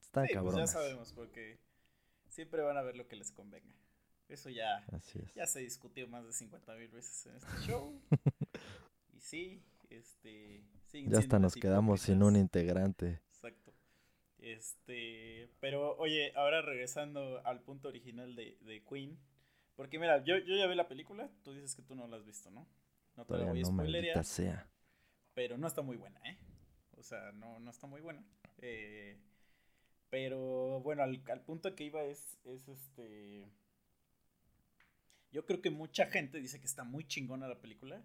están 0.00 0.26
Sí, 0.26 0.34
pues 0.40 0.56
ya 0.56 0.66
sabemos, 0.66 1.12
porque 1.12 1.58
siempre 2.28 2.62
van 2.62 2.76
a 2.76 2.82
ver 2.82 2.96
lo 2.96 3.08
que 3.08 3.16
les 3.16 3.32
convenga. 3.32 3.74
Eso 4.28 4.48
ya, 4.48 4.84
Así 4.92 5.18
es. 5.18 5.34
ya 5.34 5.46
se 5.46 5.60
discutió 5.60 6.08
más 6.08 6.24
de 6.24 6.32
50 6.32 6.74
mil 6.76 6.88
veces 6.88 7.26
en 7.26 7.36
este 7.36 7.66
show. 7.66 8.00
y 9.12 9.20
sí, 9.20 9.62
este. 9.90 10.64
Ya 10.92 11.18
hasta 11.18 11.38
nos 11.38 11.54
quedamos 11.54 12.02
sin 12.02 12.22
un 12.22 12.36
integrante. 12.36 13.20
Exacto. 13.28 13.72
Este, 14.38 15.50
pero 15.60 15.96
oye, 15.98 16.32
ahora 16.36 16.62
regresando 16.62 17.44
al 17.44 17.60
punto 17.60 17.88
original 17.88 18.34
de, 18.36 18.56
de 18.60 18.82
Queen, 18.84 19.18
porque 19.74 19.98
mira, 19.98 20.22
yo, 20.22 20.38
yo 20.38 20.56
ya 20.56 20.66
vi 20.66 20.74
la 20.74 20.88
película, 20.88 21.28
tú 21.42 21.52
dices 21.52 21.74
que 21.74 21.82
tú 21.82 21.94
no 21.94 22.06
la 22.06 22.16
has 22.16 22.24
visto, 22.24 22.50
¿no? 22.50 22.66
No 23.16 23.24
te 23.24 23.38
la 23.38 23.44
voy 23.46 23.60
a 23.60 23.62
no, 23.62 23.68
spoilerear, 23.68 24.24
sea. 24.24 24.68
Pero 25.34 25.58
no 25.58 25.66
está 25.66 25.82
muy 25.82 25.96
buena, 25.96 26.20
¿eh? 26.28 26.38
O 26.96 27.02
sea, 27.02 27.32
no, 27.32 27.58
no 27.58 27.70
está 27.70 27.86
muy 27.86 28.00
buena. 28.00 28.24
Eh, 28.58 29.18
pero 30.10 30.80
bueno, 30.80 31.02
al, 31.02 31.22
al 31.30 31.40
punto 31.40 31.74
que 31.74 31.84
iba 31.84 32.02
es, 32.04 32.38
es 32.44 32.68
este... 32.68 33.44
Yo 35.32 35.44
creo 35.44 35.60
que 35.60 35.70
mucha 35.70 36.06
gente 36.06 36.40
dice 36.40 36.60
que 36.60 36.66
está 36.66 36.84
muy 36.84 37.06
chingona 37.06 37.48
la 37.48 37.60
película 37.60 38.00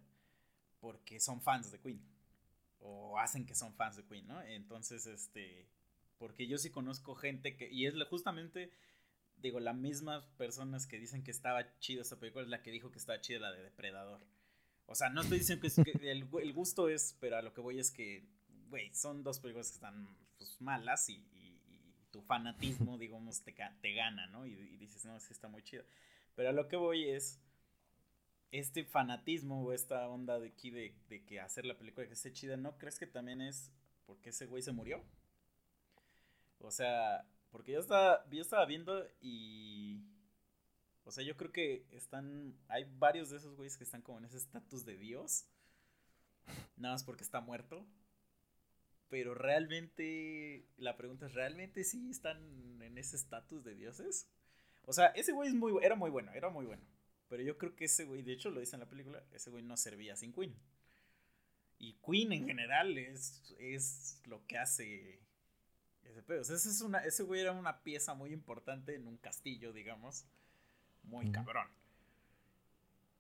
porque 0.80 1.20
son 1.20 1.42
fans 1.42 1.72
de 1.72 1.80
Queen. 1.80 2.02
O 2.80 3.20
hacen 3.20 3.46
que 3.46 3.54
son 3.54 3.74
fans 3.76 3.98
de 3.98 4.06
Queen, 4.06 4.28
¿no? 4.28 4.42
Entonces, 4.42 5.06
este... 5.06 5.68
Porque 6.18 6.48
yo 6.48 6.58
sí 6.58 6.72
conozco 6.72 7.16
gente 7.16 7.56
que... 7.56 7.70
Y 7.72 7.86
es 7.86 7.94
justamente, 8.10 8.74
digo, 9.38 9.60
las 9.60 9.76
mismas 9.76 10.26
personas 10.38 10.88
que 10.88 10.98
dicen 10.98 11.24
que 11.24 11.32
estaba 11.32 11.78
chida 11.80 12.02
esta 12.02 12.20
película 12.20 12.44
es 12.44 12.50
la 12.50 12.64
que 12.64 12.72
dijo 12.72 12.92
que 12.92 12.98
estaba 12.98 13.22
chida 13.22 13.40
la 13.40 13.52
de 13.52 13.64
Depredador. 13.64 14.26
O 14.90 14.96
sea, 14.96 15.10
no 15.10 15.22
estoy 15.22 15.40
diciendo 15.40 15.62
que, 15.62 15.68
es- 15.68 15.82
que 15.84 16.12
el, 16.12 16.28
el 16.42 16.54
gusto 16.54 16.90
es, 16.90 17.16
pero 17.20 17.38
a 17.38 17.42
lo 17.44 17.54
que 17.54 17.62
voy 17.62 17.80
es 17.80 17.92
que, 17.92 18.26
güey, 18.70 18.94
son 18.96 19.24
dos 19.24 19.40
películas 19.40 19.70
que 19.70 19.76
están 19.76 20.08
pues, 20.38 20.60
malas 20.62 21.10
y, 21.10 21.14
y- 21.34 21.62
y 21.70 21.96
tu 22.12 22.22
fanatismo, 22.22 22.98
digamos, 23.00 23.44
te, 23.44 23.56
te 23.82 23.94
gana, 23.94 24.28
¿no? 24.28 24.46
Y, 24.48 24.54
y 24.54 24.78
dices, 24.78 25.06
no, 25.06 25.20
sí 25.20 25.34
está 25.34 25.48
muy 25.48 25.64
chido. 25.64 25.84
Pero 26.36 26.50
a 26.50 26.54
lo 26.54 26.68
que 26.68 26.78
voy 26.78 27.10
es, 27.10 27.40
este 28.52 28.84
fanatismo 28.86 29.64
o 29.64 29.74
esta 29.74 30.08
onda 30.08 30.40
de 30.40 30.48
aquí 30.50 30.70
de, 30.72 30.94
de 31.10 31.24
que 31.26 31.40
hacer 31.40 31.66
la 31.66 31.78
película 31.78 32.06
que 32.08 32.14
esté 32.14 32.32
chida, 32.34 32.58
¿no 32.58 32.78
crees 32.78 33.00
que 33.00 33.08
también 33.08 33.42
es 33.42 33.72
porque 34.06 34.30
ese 34.30 34.46
güey 34.46 34.62
se 34.64 34.72
murió? 34.72 35.04
O 36.60 36.72
sea, 36.72 37.26
porque 37.52 37.72
yo 37.74 37.80
estaba, 37.80 38.26
yo 38.30 38.42
estaba 38.42 38.66
viendo 38.66 39.06
y... 39.22 40.04
O 41.10 41.12
sea, 41.12 41.24
yo 41.24 41.36
creo 41.36 41.52
que 41.52 41.88
están. 41.92 42.56
Hay 42.68 42.86
varios 43.00 43.32
de 43.32 43.38
esos 43.38 43.56
güeyes 43.56 43.78
que 43.78 43.84
están 43.84 44.04
como 44.04 44.20
en 44.20 44.26
ese 44.26 44.38
estatus 44.38 44.86
de 44.86 44.96
Dios. 44.96 45.48
Nada 46.78 46.94
más 46.94 47.04
porque 47.04 47.24
está 47.24 47.42
muerto. 47.42 47.84
Pero 49.10 49.34
realmente. 49.34 50.68
La 50.78 50.98
pregunta 50.98 51.26
es: 51.26 51.34
¿realmente 51.34 51.84
sí 51.84 52.12
están 52.12 52.38
en 52.84 52.96
ese 53.00 53.16
estatus 53.16 53.64
de 53.64 53.74
dioses? 53.74 54.30
O 54.86 54.94
sea, 54.94 55.08
ese 55.08 55.32
güey 55.32 55.50
es 55.50 55.56
muy, 55.56 55.84
era 55.84 55.96
muy 55.96 56.12
bueno, 56.12 56.32
era 56.32 56.52
muy 56.52 56.68
bueno. 56.68 56.84
Pero 57.28 57.42
yo 57.42 57.58
creo 57.58 57.76
que 57.76 57.86
ese 57.86 58.06
güey, 58.06 58.22
de 58.22 58.34
hecho 58.34 58.52
lo 58.52 58.60
dice 58.60 58.76
en 58.76 58.82
la 58.82 58.90
película, 58.90 59.24
ese 59.34 59.50
güey 59.50 59.64
no 59.64 59.78
servía 59.78 60.16
sin 60.16 60.32
Queen. 60.32 60.56
Y 61.80 61.94
Queen 62.06 62.34
en 62.34 62.46
general 62.46 63.00
es, 63.00 63.56
es 63.58 64.22
lo 64.28 64.46
que 64.46 64.60
hace 64.60 65.20
ese 66.04 66.22
pedo. 66.22 66.42
O 66.42 66.42
ese, 66.42 66.54
es 66.54 66.82
una, 66.82 67.00
ese 67.00 67.24
güey 67.24 67.42
era 67.42 67.52
una 67.52 67.82
pieza 67.82 68.14
muy 68.14 68.32
importante 68.32 68.94
en 68.94 69.08
un 69.08 69.18
castillo, 69.18 69.74
digamos. 69.74 70.28
Muy 71.04 71.32
cabrón. 71.32 71.68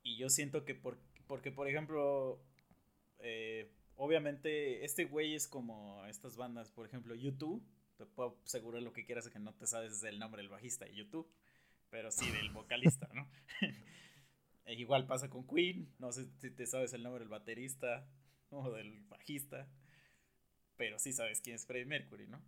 Y 0.04 0.18
yo 0.18 0.30
siento 0.30 0.65
que 0.65 0.76
por, 0.76 0.98
porque, 1.28 1.52
por 1.52 1.68
ejemplo, 1.68 2.42
eh, 3.20 3.72
obviamente 3.96 4.86
este 4.86 5.06
güey 5.06 5.36
es 5.36 5.48
como 5.48 6.06
estas 6.06 6.38
bandas, 6.38 6.72
por 6.72 6.86
ejemplo, 6.86 7.15
YouTube. 7.15 7.63
Te 7.98 8.06
puedo 8.06 8.38
asegurar 8.46 8.82
lo 8.82 8.94
que 8.94 9.06
quieras 9.06 9.30
que 9.30 9.39
no 9.39 9.54
te 9.54 9.68
sabes 9.68 10.04
el 10.04 10.20
nombre 10.20 10.42
del 10.42 10.50
bajista 10.50 10.86
de 10.86 10.96
YouTube, 10.96 11.30
pero 11.89 12.12
sí 12.12 12.30
del 12.32 12.50
vocalista, 12.52 13.10
¿no? 13.13 13.28
E 14.65 14.76
igual 14.76 15.08
pasa 15.08 15.32
con 15.32 15.48
Queen, 15.48 15.92
no 15.98 16.12
sé 16.12 16.28
si 16.42 16.52
te 16.52 16.68
sabes 16.68 16.94
el 16.94 17.02
nombre 17.02 17.22
del 17.22 17.30
baterista 17.30 18.08
o 18.52 18.70
del 18.70 19.00
bajista, 19.06 19.68
pero 20.78 21.00
sí 21.00 21.12
sabes 21.12 21.42
quién 21.42 21.56
es 21.56 21.65
Freddie 21.65 21.88
Mercury, 21.88 22.28
¿no? 22.28 22.39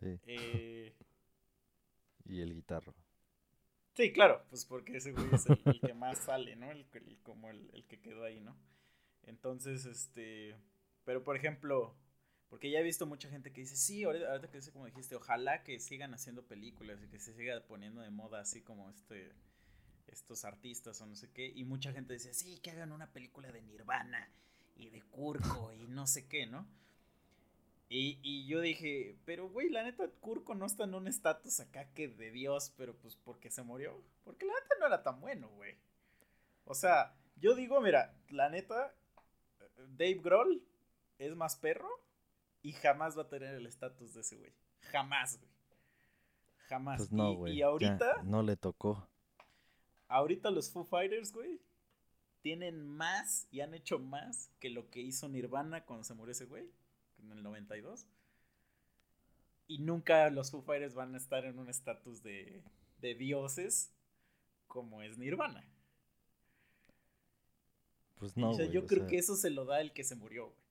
Sí. 0.00 0.18
Eh, 0.24 0.94
Y 2.24 2.40
el 2.40 2.54
guitarro. 2.54 2.94
Sí, 3.94 4.12
claro, 4.12 4.44
pues 4.48 4.64
porque 4.64 4.96
ese 4.96 5.12
güey 5.12 5.26
es 5.32 5.46
el, 5.46 5.80
que 5.80 5.94
más 5.94 6.18
sale, 6.18 6.56
¿no? 6.56 6.70
El, 6.70 6.86
como 7.22 7.50
el, 7.50 7.70
el 7.74 7.84
que 7.84 8.00
quedó 8.00 8.24
ahí, 8.24 8.40
¿no? 8.40 8.56
Entonces, 9.24 9.84
este, 9.84 10.56
pero 11.04 11.22
por 11.22 11.36
ejemplo, 11.36 11.94
porque 12.48 12.70
ya 12.70 12.80
he 12.80 12.82
visto 12.82 13.06
mucha 13.06 13.28
gente 13.28 13.52
que 13.52 13.62
dice, 13.62 13.76
sí, 13.76 14.04
ahorita, 14.04 14.30
ahorita 14.30 14.50
que 14.50 14.58
dice 14.58 14.72
como 14.72 14.86
dijiste, 14.86 15.14
ojalá 15.14 15.62
que 15.62 15.78
sigan 15.78 16.14
haciendo 16.14 16.46
películas 16.46 17.02
y 17.02 17.08
que 17.08 17.18
se 17.18 17.34
siga 17.34 17.60
poniendo 17.66 18.00
de 18.00 18.10
moda 18.10 18.40
así 18.40 18.62
como 18.62 18.88
este, 18.90 19.32
estos 20.06 20.44
artistas 20.44 21.00
o 21.00 21.06
no 21.06 21.14
sé 21.14 21.30
qué, 21.30 21.52
y 21.54 21.64
mucha 21.64 21.92
gente 21.92 22.14
dice, 22.14 22.34
sí, 22.34 22.58
que 22.60 22.70
hagan 22.70 22.92
una 22.92 23.12
película 23.12 23.52
de 23.52 23.62
Nirvana 23.62 24.28
y 24.74 24.90
de 24.90 25.02
Kurko 25.02 25.72
y 25.72 25.86
no 25.88 26.06
sé 26.06 26.26
qué, 26.28 26.46
¿no? 26.46 26.66
Y, 27.94 28.18
y 28.22 28.46
yo 28.46 28.62
dije, 28.62 29.18
pero 29.26 29.50
güey, 29.50 29.68
la 29.68 29.82
neta, 29.82 30.08
Kurko 30.20 30.54
no 30.54 30.64
está 30.64 30.84
en 30.84 30.94
un 30.94 31.08
estatus 31.08 31.60
acá 31.60 31.92
que 31.92 32.08
de 32.08 32.30
Dios, 32.30 32.72
pero 32.78 32.96
pues 32.96 33.16
porque 33.16 33.50
se 33.50 33.62
murió. 33.62 34.02
Porque 34.24 34.46
la 34.46 34.54
neta 34.54 34.74
no 34.80 34.86
era 34.86 35.02
tan 35.02 35.20
bueno, 35.20 35.50
güey. 35.50 35.76
O 36.64 36.74
sea, 36.74 37.14
yo 37.36 37.54
digo, 37.54 37.82
mira, 37.82 38.14
la 38.30 38.48
neta, 38.48 38.94
Dave 39.76 40.20
Grohl 40.22 40.64
es 41.18 41.36
más 41.36 41.56
perro 41.56 41.88
y 42.62 42.72
jamás 42.72 43.18
va 43.18 43.24
a 43.24 43.28
tener 43.28 43.54
el 43.54 43.66
estatus 43.66 44.14
de 44.14 44.22
ese 44.22 44.36
güey. 44.36 44.52
Jamás, 44.90 45.38
güey. 45.38 45.50
Jamás. 46.68 46.96
Pues 46.98 47.12
no, 47.12 47.32
Y- 47.32 47.36
güey. 47.36 47.52
y, 47.58 47.62
ahorita, 47.62 48.22
no 48.22 48.42
le 48.42 48.56
tocó. 48.56 49.06
ahorita 50.08 50.50
los 50.50 50.70
Foo 50.70 50.84
Fighters, 50.84 51.30
güey, 51.34 51.60
tienen 52.40 52.86
más 52.86 53.46
y 53.50 53.60
han 53.60 53.74
hecho 53.74 53.98
más 53.98 54.50
que 54.60 54.70
lo 54.70 54.88
que 54.88 55.00
hizo 55.02 55.28
Nirvana 55.28 55.84
cuando 55.84 56.04
se 56.04 56.14
murió 56.14 56.32
ese 56.32 56.46
güey, 56.46 56.70
en 57.22 57.32
el 57.32 57.42
92. 57.42 58.06
Y 59.68 59.78
nunca 59.78 60.28
los 60.30 60.50
Foo 60.50 60.62
Fighters 60.62 60.94
van 60.94 61.14
a 61.14 61.18
estar 61.18 61.44
en 61.44 61.58
un 61.58 61.68
estatus 61.68 62.22
de, 62.22 62.62
de 63.00 63.14
dioses 63.14 63.90
como 64.66 65.02
es 65.02 65.18
Nirvana. 65.18 65.64
Pues 68.18 68.36
no, 68.36 68.50
o 68.50 68.54
sea, 68.54 68.66
yo 68.66 68.82
o 68.82 68.86
creo 68.86 69.00
sea, 69.00 69.08
que 69.08 69.18
eso 69.18 69.36
se 69.36 69.50
lo 69.50 69.64
da 69.64 69.80
el 69.80 69.92
que 69.92 70.04
se 70.04 70.14
murió, 70.14 70.46
güey. 70.46 70.62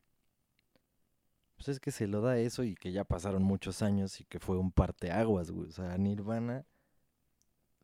Pues 1.56 1.68
es 1.70 1.80
que 1.80 1.92
se 1.92 2.08
lo 2.08 2.22
da 2.22 2.40
eso 2.40 2.64
y 2.64 2.76
que 2.76 2.92
ya 2.92 3.04
pasaron 3.04 3.44
muchos 3.44 3.82
años 3.84 4.20
y 4.20 4.24
que 4.26 4.40
fue 4.40 4.58
un 4.58 4.72
parteaguas, 4.72 5.52
güey. 5.52 5.70
O 5.70 5.72
sea, 5.72 5.94
a 5.94 5.98
Nirvana 5.98 6.66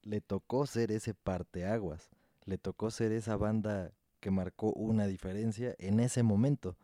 le 0.01 0.21
tocó 0.21 0.65
ser 0.65 0.91
ese 0.91 1.13
parteaguas. 1.13 2.09
Le 2.45 2.57
tocó 2.57 2.89
ser 2.89 3.11
esa 3.11 3.35
banda 3.35 3.91
que 4.19 4.31
marcó 4.31 4.71
una 4.73 5.05
diferencia 5.05 5.75
en 5.77 5.99
ese 5.99 6.23
momento. 6.23 6.75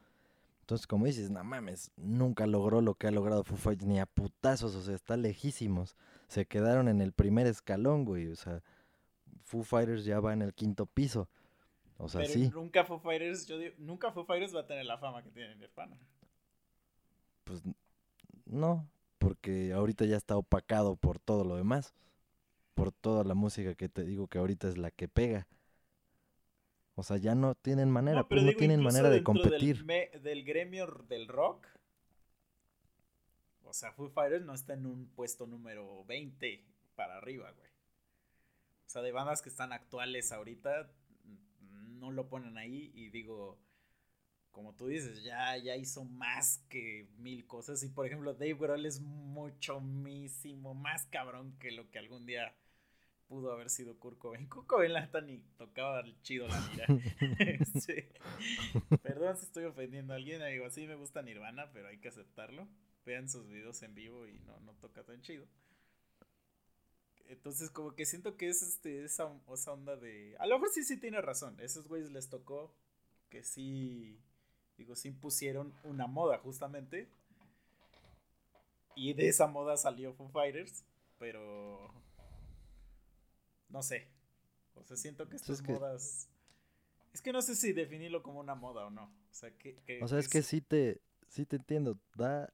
Entonces, 0.64 0.88
como 0.88 1.06
dices, 1.06 1.30
no 1.30 1.44
mames, 1.44 1.92
nunca 1.98 2.48
logró 2.48 2.80
lo 2.80 2.96
que 2.96 3.08
ha 3.08 3.12
logrado 3.12 3.44
Foo 3.44 3.58
Fighters 3.58 3.86
ni 3.86 4.00
a 4.00 4.06
putazos, 4.06 4.74
o 4.76 4.82
sea, 4.82 4.96
está 4.96 5.18
lejísimos. 5.18 5.98
Se 6.30 6.46
quedaron 6.46 6.88
en 6.88 7.02
el 7.02 7.12
primer 7.12 7.48
escalón, 7.48 8.06
güey. 8.06 8.30
O 8.30 8.36
sea, 8.38 8.64
Foo 9.44 9.64
Fighters 9.64 10.06
ya 10.06 10.22
va 10.22 10.32
en 10.32 10.42
el 10.42 10.54
quinto 10.54 10.86
piso. 10.86 11.28
O 11.98 12.08
sea, 12.08 12.22
Pero 12.22 12.34
sí, 12.34 12.50
nunca 12.54 12.86
Foo 12.86 12.98
Fighters, 12.98 13.46
yo 13.46 13.58
digo, 13.58 13.76
nunca 13.78 14.14
Foo 14.14 14.24
Fighters 14.24 14.56
va 14.56 14.62
a 14.62 14.66
tener 14.66 14.86
la 14.86 14.98
fama 14.98 15.22
que 15.22 15.32
tiene 15.32 15.54
Nirvana. 15.58 16.00
pues 17.44 17.62
no, 18.46 18.88
porque 19.18 19.74
ahorita 19.74 20.06
ya 20.06 20.16
está 20.16 20.38
opacado 20.38 20.96
por 20.96 21.20
todo 21.20 21.44
lo 21.44 21.58
demás. 21.58 21.94
Por 22.74 22.94
toda 22.94 23.26
la 23.26 23.34
música 23.34 23.76
que 23.76 23.90
te 23.90 24.06
digo 24.06 24.28
que 24.28 24.38
ahorita 24.38 24.70
es 24.70 24.78
la 24.78 24.92
que 24.92 25.10
pega. 25.10 25.46
O 26.96 27.04
sea, 27.04 27.18
ya 27.18 27.36
no 27.36 27.56
tienen 27.56 27.90
manera, 27.92 28.22
No, 28.22 28.28
pues 28.28 28.42
no 28.42 28.48
digo, 28.50 28.60
tienen 28.60 28.80
incluso 28.80 28.98
manera 28.98 29.10
de 29.10 29.24
competir. 29.24 29.78
Del, 29.78 29.86
me- 29.86 30.10
del 30.22 30.44
gremio 30.44 30.88
del 31.08 31.28
rock. 31.28 31.68
O 33.64 33.74
sea, 33.74 33.92
Foo 33.92 34.10
Fighters 34.10 34.46
no 34.46 34.54
está 34.54 34.74
en 34.74 34.86
un 34.86 35.08
puesto 35.08 35.48
número 35.48 36.04
20 36.06 36.64
para 36.96 37.18
arriba, 37.18 37.52
güey. 37.52 37.68
O 38.86 38.90
sea, 38.94 39.02
de 39.02 39.12
bandas 39.12 39.42
que 39.42 39.50
están 39.50 39.74
actuales 39.74 40.32
ahorita, 40.32 40.92
no 42.00 42.12
lo 42.12 42.28
ponen 42.30 42.58
ahí 42.58 42.92
y 42.94 43.10
digo, 43.10 43.58
como 44.52 44.74
tú 44.76 44.88
dices, 44.88 45.24
ya, 45.24 45.58
ya 45.58 45.76
hizo 45.76 46.06
más 46.06 46.60
que 46.70 47.08
mil 47.18 47.48
cosas. 47.48 47.84
Y 47.84 47.90
por 47.90 48.06
ejemplo, 48.06 48.34
Dave 48.34 48.56
Grohl 48.56 48.86
es 48.86 49.02
mucho 49.02 49.80
más 49.82 51.06
cabrón 51.08 51.56
que 51.60 51.72
lo 51.72 51.90
que 51.92 52.00
algún 52.00 52.26
día 52.26 52.54
pudo 53.28 53.52
haber 53.52 53.70
sido 53.70 53.98
Kurt 53.98 54.18
Cobain. 54.18 54.48
Kurt 54.48 54.68
Cobain 54.68 54.94
la 54.94 55.02
neta 55.02 55.22
ni 55.22 55.40
tocaba 55.58 56.04
chido 56.22 56.48
la 56.48 56.60
mira. 56.62 56.86
Perdón 59.04 59.38
si 59.38 59.46
estoy 59.46 59.66
ofendiendo 59.66 60.14
a 60.14 60.18
alguien, 60.18 60.44
digo, 60.46 60.66
así 60.66 60.88
me 60.88 60.96
gusta 60.96 61.22
Nirvana, 61.22 61.72
pero 61.72 61.88
hay 61.88 61.98
que 61.98 62.10
aceptarlo. 62.10 62.68
Vean 63.06 63.30
sus 63.30 63.50
videos 63.50 63.82
en 63.84 63.96
vivo 63.96 64.28
y 64.28 64.40
no, 64.40 64.60
no 64.62 64.74
toca 64.74 65.04
tan 65.04 65.22
chido. 65.22 65.46
Entonces, 67.28 67.70
como 67.70 67.96
que 67.96 68.06
siento 68.06 68.38
que 68.38 68.50
es 68.50 68.62
este, 68.62 69.04
esa, 69.04 69.32
esa 69.52 69.72
onda 69.72 69.96
de. 69.96 70.36
A 70.40 70.46
lo 70.46 70.56
mejor 70.56 70.70
sí, 70.70 70.84
sí 70.84 71.00
tiene 71.00 71.22
razón. 71.22 71.60
Esos 71.60 71.88
güeyes 71.88 72.12
les 72.12 72.30
tocó 72.30 72.74
que 73.30 73.44
sí. 73.44 74.20
Digo, 74.78 74.96
sí 74.96 75.10
impusieron 75.10 75.74
una 75.84 76.08
moda, 76.08 76.38
justamente. 76.38 77.10
Y 78.96 79.14
de 79.14 79.30
esa 79.30 79.48
moda 79.48 79.78
salió 79.78 80.14
Foo 80.14 80.30
Fighters. 80.30 80.86
Pero 81.18 81.94
no 83.74 83.82
sé. 83.82 84.08
O 84.76 84.84
sea, 84.84 84.96
siento 84.96 85.28
que 85.28 85.36
estas 85.36 85.62
modas. 85.68 86.30
Es 87.12 87.22
que 87.22 87.34
no 87.34 87.42
sé 87.42 87.56
si 87.56 87.74
definirlo 87.74 88.24
como 88.24 88.40
una 88.40 88.56
moda 88.56 88.86
o 88.86 88.90
no. 88.90 89.04
O 89.04 89.34
sea, 89.34 89.52
que. 89.58 89.76
o 90.02 90.08
sea, 90.08 90.20
es 90.20 90.30
que 90.30 90.42
sí 90.44 90.62
te, 90.62 91.02
sí 91.28 91.46
te 91.46 91.58
entiendo. 91.58 91.98
Da. 92.16 92.54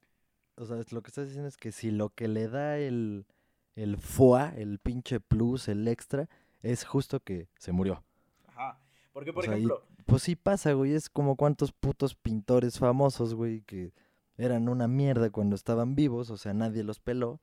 O 0.55 0.65
sea, 0.65 0.77
lo 0.89 1.01
que 1.01 1.09
estás 1.09 1.27
diciendo 1.27 1.47
es 1.47 1.57
que 1.57 1.71
si 1.71 1.91
lo 1.91 2.09
que 2.09 2.27
le 2.27 2.47
da 2.47 2.77
el. 2.77 3.27
El 3.75 3.95
FOA, 3.95 4.49
el 4.57 4.79
pinche 4.79 5.21
plus, 5.21 5.69
el 5.69 5.87
extra, 5.87 6.27
es 6.61 6.83
justo 6.83 7.21
que 7.21 7.47
se 7.57 7.71
murió. 7.71 8.03
Ajá. 8.47 8.77
Porque, 9.13 9.31
por 9.31 9.45
ejemplo. 9.45 9.85
pues 10.05 10.23
sí 10.23 10.35
pasa, 10.35 10.73
güey. 10.73 10.93
Es 10.93 11.09
como 11.09 11.37
cuántos 11.37 11.71
putos 11.71 12.13
pintores 12.13 12.77
famosos, 12.77 13.35
güey, 13.35 13.61
que 13.61 13.93
eran 14.35 14.67
una 14.67 14.89
mierda 14.89 15.29
cuando 15.29 15.55
estaban 15.55 15.95
vivos. 15.95 16.29
O 16.29 16.35
sea, 16.35 16.53
nadie 16.53 16.83
los 16.83 16.99
peló. 16.99 17.39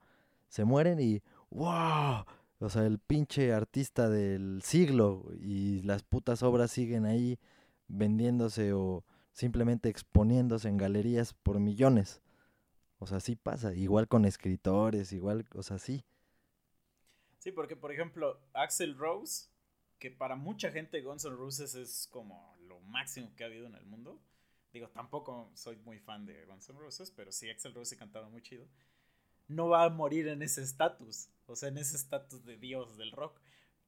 Se 0.48 0.64
mueren 0.64 1.00
y. 1.00 1.22
¡Wow! 1.48 2.26
O 2.59 2.70
sea, 2.70 2.86
el 2.86 2.98
pinche 2.98 3.52
artista 3.52 4.09
del 4.09 4.62
siglo 4.62 5.30
y 5.40 5.82
las 5.82 6.02
putas 6.02 6.42
obras 6.42 6.70
siguen 6.70 7.04
ahí 7.04 7.38
vendiéndose 7.86 8.72
o 8.72 9.04
simplemente 9.32 9.90
exponiéndose 9.90 10.68
en 10.68 10.78
galerías 10.78 11.34
por 11.34 11.61
millones. 11.61 12.22
O 12.98 13.07
sea, 13.07 13.20
sí 13.20 13.36
pasa. 13.36 13.74
Igual 13.74 14.09
con 14.09 14.24
escritores, 14.24 15.12
igual, 15.12 15.46
o 15.54 15.62
sea, 15.62 15.78
sí. 15.78 16.04
Sí, 17.38 17.52
porque 17.52 17.76
por 17.76 17.92
ejemplo, 17.92 18.40
Axel 18.54 18.96
Rose, 18.96 19.48
que 19.98 20.11
para 20.11 20.34
mucha 20.34 20.70
gente 20.72 21.02
Guns 21.02 21.26
N' 21.26 21.36
Roses 21.36 21.74
es 21.74 22.09
como 22.11 22.57
lo 22.61 22.80
máximo 22.80 23.34
que 23.36 23.44
ha 23.44 23.48
habido 23.48 23.66
en 23.66 23.74
el 23.74 23.84
mundo. 23.84 24.18
Digo, 24.72 24.88
tampoco 24.88 25.50
soy 25.54 25.76
muy 25.76 25.98
fan 25.98 26.24
de 26.24 26.46
Guns 26.46 26.70
N' 26.70 26.78
Roses, 26.78 27.11
pero 27.11 27.30
sí, 27.32 27.50
Axel 27.50 27.74
Rose 27.74 27.96
cantaba 27.98 28.30
muy 28.30 28.40
chido 28.40 28.66
no 29.49 29.68
va 29.68 29.84
a 29.84 29.90
morir 29.90 30.28
en 30.28 30.42
ese 30.42 30.62
estatus, 30.62 31.28
o 31.47 31.57
sea, 31.57 31.68
en 31.68 31.78
ese 31.78 31.97
estatus 31.97 32.44
de 32.44 32.57
dios 32.57 32.97
del 32.97 33.12
rock. 33.12 33.40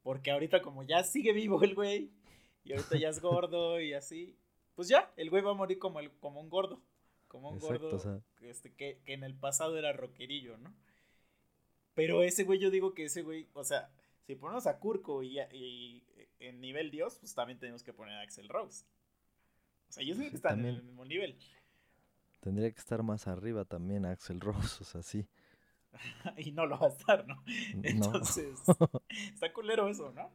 Porque 0.03 0.31
ahorita 0.31 0.63
como 0.63 0.83
ya 0.85 1.03
sigue 1.05 1.33
vivo 1.33 1.63
el 1.63 1.75
güey, 1.75 2.13
y 2.65 2.73
ahorita 2.73 2.97
ya 2.99 3.09
es 3.09 3.21
gordo 3.21 3.81
y 3.81 3.95
así, 3.95 4.37
pues 4.75 4.89
ya, 4.89 5.13
el 5.17 5.31
güey 5.31 5.43
va 5.43 5.53
a 5.53 5.55
morir 5.55 5.79
como, 5.79 6.01
el, 6.01 6.13
como 6.19 6.41
un 6.41 6.49
gordo, 6.49 6.83
como 7.27 7.51
un 7.51 7.59
gordo 7.59 8.23
este, 8.43 8.73
que, 8.75 9.01
en 9.07 9.25
el 9.25 9.35
pasado 9.35 9.77
era 9.77 9.93
rockerillo, 9.93 10.57
¿no? 10.59 10.75
Pero 11.95 12.23
ese 12.23 12.45
güey, 12.45 12.61
yo 12.61 12.71
digo 12.71 12.95
que 12.95 13.07
ese 13.07 13.23
güey, 13.23 13.49
o 13.55 13.65
sea, 13.65 13.91
si 14.25 14.37
ponemos 14.37 14.67
a 14.69 14.79
Kurko 14.79 15.23
y, 15.25 15.41
y, 15.53 16.05
en 16.39 16.61
nivel 16.61 16.93
dios, 16.93 17.19
pues 17.19 17.35
también 17.35 17.59
tenemos 17.59 17.83
que 17.83 17.93
poner 17.93 18.15
a 18.15 18.21
Axel 18.21 18.49
Rose. 18.49 18.85
O 19.89 19.93
sea, 19.93 20.05
yo 20.05 20.15
sé 20.15 20.31
que 20.31 20.37
están 20.37 20.61
en 20.61 20.67
el 20.67 20.83
mismo 20.83 21.05
nivel. 21.05 21.37
Tendría 22.41 22.71
que 22.71 22.79
estar 22.79 23.03
más 23.03 23.27
arriba 23.27 23.65
también 23.65 24.05
Axel 24.05 24.41
Rose, 24.41 24.79
o 24.81 24.85
sea, 24.85 25.03
sí. 25.03 25.27
y 26.37 26.53
no 26.53 26.67
lo 26.67 26.79
va 26.79 26.87
a 26.87 26.91
estar, 26.91 27.27
¿no? 27.27 27.43
Entonces, 27.83 28.61
está 29.33 29.53
culero 29.53 29.89
eso, 29.89 30.13
¿no? 30.13 30.31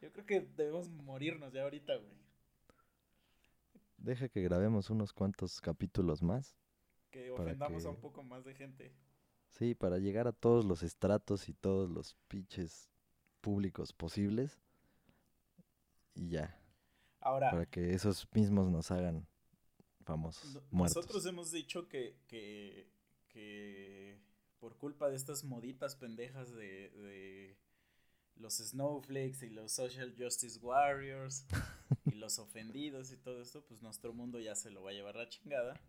Yo 0.00 0.12
creo 0.12 0.26
que 0.26 0.40
debemos 0.56 0.88
morirnos 0.90 1.52
ya 1.52 1.62
ahorita, 1.62 1.96
güey. 1.96 2.16
Deja 3.98 4.28
que 4.28 4.42
grabemos 4.42 4.90
unos 4.90 5.12
cuantos 5.12 5.60
capítulos 5.60 6.22
más. 6.22 6.56
Que 7.10 7.30
ofendamos 7.30 7.86
a 7.86 7.90
un 7.90 7.96
poco 7.96 8.22
más 8.22 8.44
de 8.44 8.54
gente. 8.54 8.92
Sí, 9.50 9.74
para 9.74 9.98
llegar 9.98 10.28
a 10.28 10.32
todos 10.32 10.64
los 10.64 10.82
estratos 10.82 11.48
y 11.48 11.54
todos 11.54 11.90
los 11.90 12.14
pinches 12.28 12.90
públicos 13.40 13.92
posibles. 13.92 14.60
Y 16.14 16.28
ya. 16.28 16.60
Ahora. 17.20 17.50
Para 17.50 17.66
que 17.66 17.94
esos 17.94 18.28
mismos 18.32 18.70
nos 18.70 18.90
hagan 18.90 19.26
famosos. 20.04 20.62
Nosotros 20.70 21.26
hemos 21.26 21.50
dicho 21.50 21.88
que, 21.88 22.16
que, 22.28 22.88
que 23.28 24.20
por 24.66 24.76
culpa 24.78 25.08
de 25.08 25.14
estas 25.14 25.44
moditas 25.44 25.94
pendejas 25.94 26.52
de, 26.52 27.56
los 28.34 28.54
snowflakes 28.54 29.46
y 29.46 29.50
los 29.50 29.70
social 29.70 30.12
justice 30.18 30.58
warriors 30.58 31.46
y 32.04 32.10
los 32.16 32.40
ofendidos 32.40 33.12
y 33.12 33.16
todo 33.16 33.40
esto, 33.40 33.64
pues 33.64 33.80
nuestro 33.80 34.12
mundo 34.12 34.40
ya 34.40 34.56
se 34.56 34.72
lo 34.72 34.82
va 34.82 34.90
a 34.90 34.92
llevar 34.92 35.14
la 35.14 35.28
chingada. 35.28 35.80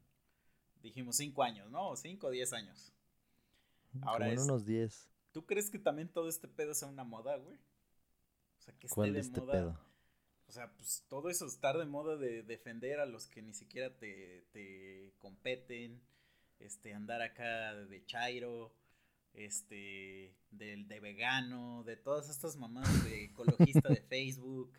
Dijimos 0.83 1.15
cinco 1.15 1.41
años, 1.41 1.71
¿no? 1.71 1.95
Cinco 1.95 2.27
o 2.27 2.29
diez 2.29 2.53
años. 2.53 2.93
Ahora 4.03 4.31
es, 4.31 4.41
unos 4.41 4.63
diez. 4.63 5.09
¿Tú 5.31 5.47
crees 5.47 5.71
que 5.71 5.79
también 5.79 6.07
todo 6.09 6.29
este 6.29 6.47
pedo 6.47 6.75
sea 6.75 6.87
una 6.87 7.03
moda, 7.03 7.35
güey? 7.37 7.57
O 7.57 8.61
sea, 8.61 8.75
que 8.77 8.85
esté 8.85 9.11
de 9.11 9.19
este 9.19 9.41
moda. 9.41 9.53
Pedo? 9.53 9.79
O 10.45 10.51
sea, 10.51 10.71
pues 10.75 11.03
todo 11.07 11.31
eso 11.31 11.47
estar 11.47 11.79
de 11.79 11.85
moda 11.85 12.15
de 12.15 12.43
defender 12.43 12.99
a 12.99 13.07
los 13.07 13.25
que 13.25 13.41
ni 13.41 13.55
siquiera 13.55 13.97
te, 13.97 14.45
te 14.51 15.15
competen 15.17 15.99
este, 16.59 16.93
andar 16.93 17.21
acá 17.21 17.73
de 17.73 18.05
chairo, 18.05 18.73
este, 19.33 20.35
del 20.51 20.87
de 20.87 20.99
vegano, 20.99 21.83
de 21.83 21.95
todas 21.95 22.29
estas 22.29 22.57
mamadas 22.57 23.03
de 23.05 23.25
ecologista 23.25 23.89
de 23.89 24.01
Facebook. 24.01 24.71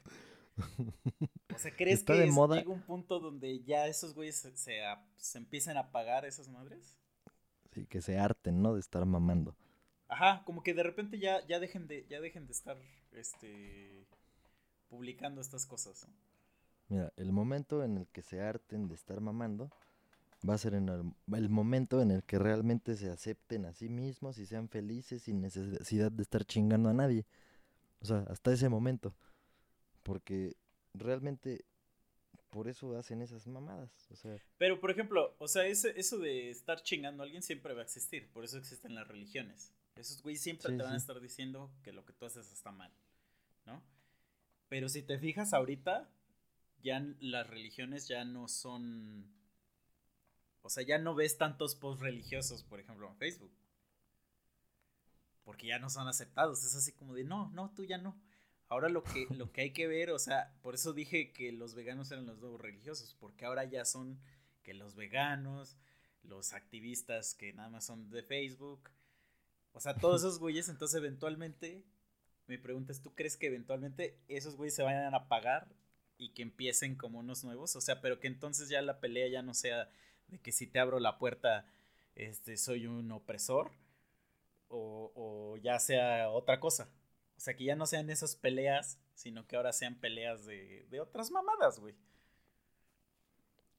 O 1.54 1.58
sea, 1.58 1.70
¿crees 1.70 2.02
que 2.02 2.12
llega 2.14 2.68
un 2.68 2.82
punto 2.82 3.20
donde 3.20 3.62
ya 3.62 3.86
esos 3.86 4.14
güeyes 4.14 4.36
se, 4.36 4.56
se, 5.16 5.38
empiecen 5.38 5.76
a 5.76 5.90
pagar 5.92 6.24
esas 6.24 6.48
madres? 6.48 6.96
Sí, 7.72 7.86
que 7.86 8.00
se 8.00 8.18
harten, 8.18 8.62
¿no? 8.62 8.74
De 8.74 8.80
estar 8.80 9.04
mamando. 9.06 9.56
Ajá, 10.08 10.42
como 10.44 10.62
que 10.62 10.74
de 10.74 10.82
repente 10.82 11.18
ya, 11.18 11.46
ya 11.46 11.60
dejen 11.60 11.86
de, 11.86 12.06
ya 12.08 12.20
dejen 12.20 12.46
de 12.46 12.52
estar, 12.52 12.76
este, 13.12 14.06
publicando 14.88 15.40
estas 15.40 15.66
cosas. 15.66 16.08
Mira, 16.88 17.12
el 17.16 17.32
momento 17.32 17.84
en 17.84 17.98
el 17.98 18.08
que 18.08 18.22
se 18.22 18.40
harten 18.40 18.88
de 18.88 18.94
estar 18.94 19.20
mamando 19.20 19.70
va 20.46 20.54
a 20.54 20.58
ser 20.58 20.74
en 20.74 20.88
el, 20.88 21.48
momento 21.48 22.00
en 22.00 22.10
el 22.10 22.22
que 22.24 22.38
realmente 22.38 22.96
se 22.96 23.10
acepten 23.10 23.64
a 23.64 23.72
sí 23.72 23.88
mismos 23.88 24.38
y 24.38 24.46
sean 24.46 24.68
felices 24.68 25.22
sin 25.22 25.40
necesidad 25.40 26.12
de 26.12 26.22
estar 26.22 26.44
chingando 26.44 26.88
a 26.88 26.94
nadie. 26.94 27.26
O 28.00 28.04
sea, 28.06 28.24
hasta 28.28 28.52
ese 28.52 28.68
momento. 28.68 29.14
Porque 30.02 30.56
realmente 30.94 31.64
por 32.50 32.68
eso 32.68 32.96
hacen 32.96 33.22
esas 33.22 33.46
mamadas. 33.46 33.90
O 34.10 34.16
sea. 34.16 34.36
Pero, 34.58 34.80
por 34.80 34.90
ejemplo, 34.90 35.34
o 35.38 35.48
sea, 35.48 35.66
ese, 35.66 35.98
eso 35.98 36.18
de 36.18 36.50
estar 36.50 36.82
chingando 36.82 37.22
a 37.22 37.24
alguien 37.24 37.42
siempre 37.42 37.74
va 37.74 37.80
a 37.80 37.84
existir. 37.84 38.30
Por 38.32 38.44
eso 38.44 38.58
existen 38.58 38.94
las 38.94 39.08
religiones. 39.08 39.72
Esos 39.96 40.22
güeyes 40.22 40.42
siempre 40.42 40.68
te 40.68 40.82
van 40.82 40.94
a 40.94 40.96
estar 40.96 41.20
diciendo 41.20 41.72
que 41.82 41.92
lo 41.92 42.04
que 42.04 42.12
tú 42.12 42.26
haces 42.26 42.52
está 42.52 42.70
mal. 42.70 42.92
¿No? 43.66 43.82
Pero 44.68 44.88
si 44.88 45.02
te 45.02 45.18
fijas 45.18 45.52
ahorita, 45.52 46.08
ya 46.82 47.04
las 47.20 47.48
religiones 47.48 48.06
ya 48.06 48.24
no 48.24 48.46
son 48.46 49.26
o 50.62 50.70
sea, 50.70 50.82
ya 50.82 50.98
no 50.98 51.14
ves 51.14 51.38
tantos 51.38 51.74
posts 51.74 52.02
religiosos, 52.02 52.62
por 52.62 52.80
ejemplo, 52.80 53.08
en 53.08 53.16
Facebook. 53.16 53.52
Porque 55.44 55.66
ya 55.66 55.78
no 55.78 55.88
son 55.88 56.08
aceptados. 56.08 56.64
Es 56.64 56.74
así 56.74 56.92
como 56.92 57.14
de, 57.14 57.24
no, 57.24 57.50
no, 57.50 57.72
tú 57.74 57.84
ya 57.84 57.98
no. 57.98 58.20
Ahora 58.68 58.88
lo 58.88 59.02
que, 59.02 59.26
lo 59.30 59.50
que 59.50 59.62
hay 59.62 59.72
que 59.72 59.86
ver, 59.86 60.10
o 60.10 60.18
sea, 60.18 60.54
por 60.62 60.74
eso 60.74 60.92
dije 60.92 61.32
que 61.32 61.52
los 61.52 61.74
veganos 61.74 62.10
eran 62.10 62.26
los 62.26 62.38
nuevos 62.38 62.60
religiosos, 62.60 63.16
porque 63.18 63.46
ahora 63.46 63.64
ya 63.64 63.84
son 63.84 64.20
que 64.62 64.74
los 64.74 64.94
veganos, 64.94 65.78
los 66.22 66.52
activistas 66.52 67.34
que 67.34 67.54
nada 67.54 67.70
más 67.70 67.86
son 67.86 68.10
de 68.10 68.22
Facebook, 68.22 68.90
o 69.72 69.80
sea, 69.80 69.94
todos 69.94 70.22
esos 70.22 70.38
güeyes, 70.38 70.68
entonces 70.68 70.98
eventualmente, 70.98 71.84
me 72.46 72.58
preguntas, 72.58 73.00
¿tú 73.00 73.14
crees 73.14 73.36
que 73.36 73.46
eventualmente 73.46 74.18
esos 74.28 74.56
güeyes 74.56 74.74
se 74.74 74.82
vayan 74.82 75.14
a 75.14 75.28
pagar 75.28 75.68
y 76.16 76.30
que 76.30 76.42
empiecen 76.42 76.96
como 76.96 77.20
unos 77.20 77.44
nuevos? 77.44 77.76
O 77.76 77.80
sea, 77.80 78.00
pero 78.00 78.18
que 78.20 78.26
entonces 78.26 78.68
ya 78.68 78.82
la 78.82 79.00
pelea 79.00 79.28
ya 79.28 79.42
no 79.42 79.54
sea 79.54 79.88
de 80.28 80.38
que 80.38 80.52
si 80.52 80.66
te 80.66 80.78
abro 80.78 81.00
la 81.00 81.18
puerta, 81.18 81.66
este, 82.14 82.56
soy 82.56 82.86
un 82.86 83.10
opresor, 83.12 83.72
o, 84.68 85.56
ya 85.62 85.78
sea 85.78 86.30
otra 86.30 86.60
cosa. 86.60 86.90
O 87.36 87.40
sea, 87.40 87.56
que 87.56 87.64
ya 87.64 87.76
no 87.76 87.86
sean 87.86 88.10
esas 88.10 88.36
peleas, 88.36 88.98
sino 89.14 89.46
que 89.46 89.56
ahora 89.56 89.72
sean 89.72 89.94
peleas 89.94 90.44
de, 90.44 90.86
de 90.90 91.00
otras 91.00 91.30
mamadas, 91.30 91.78
güey. 91.78 91.94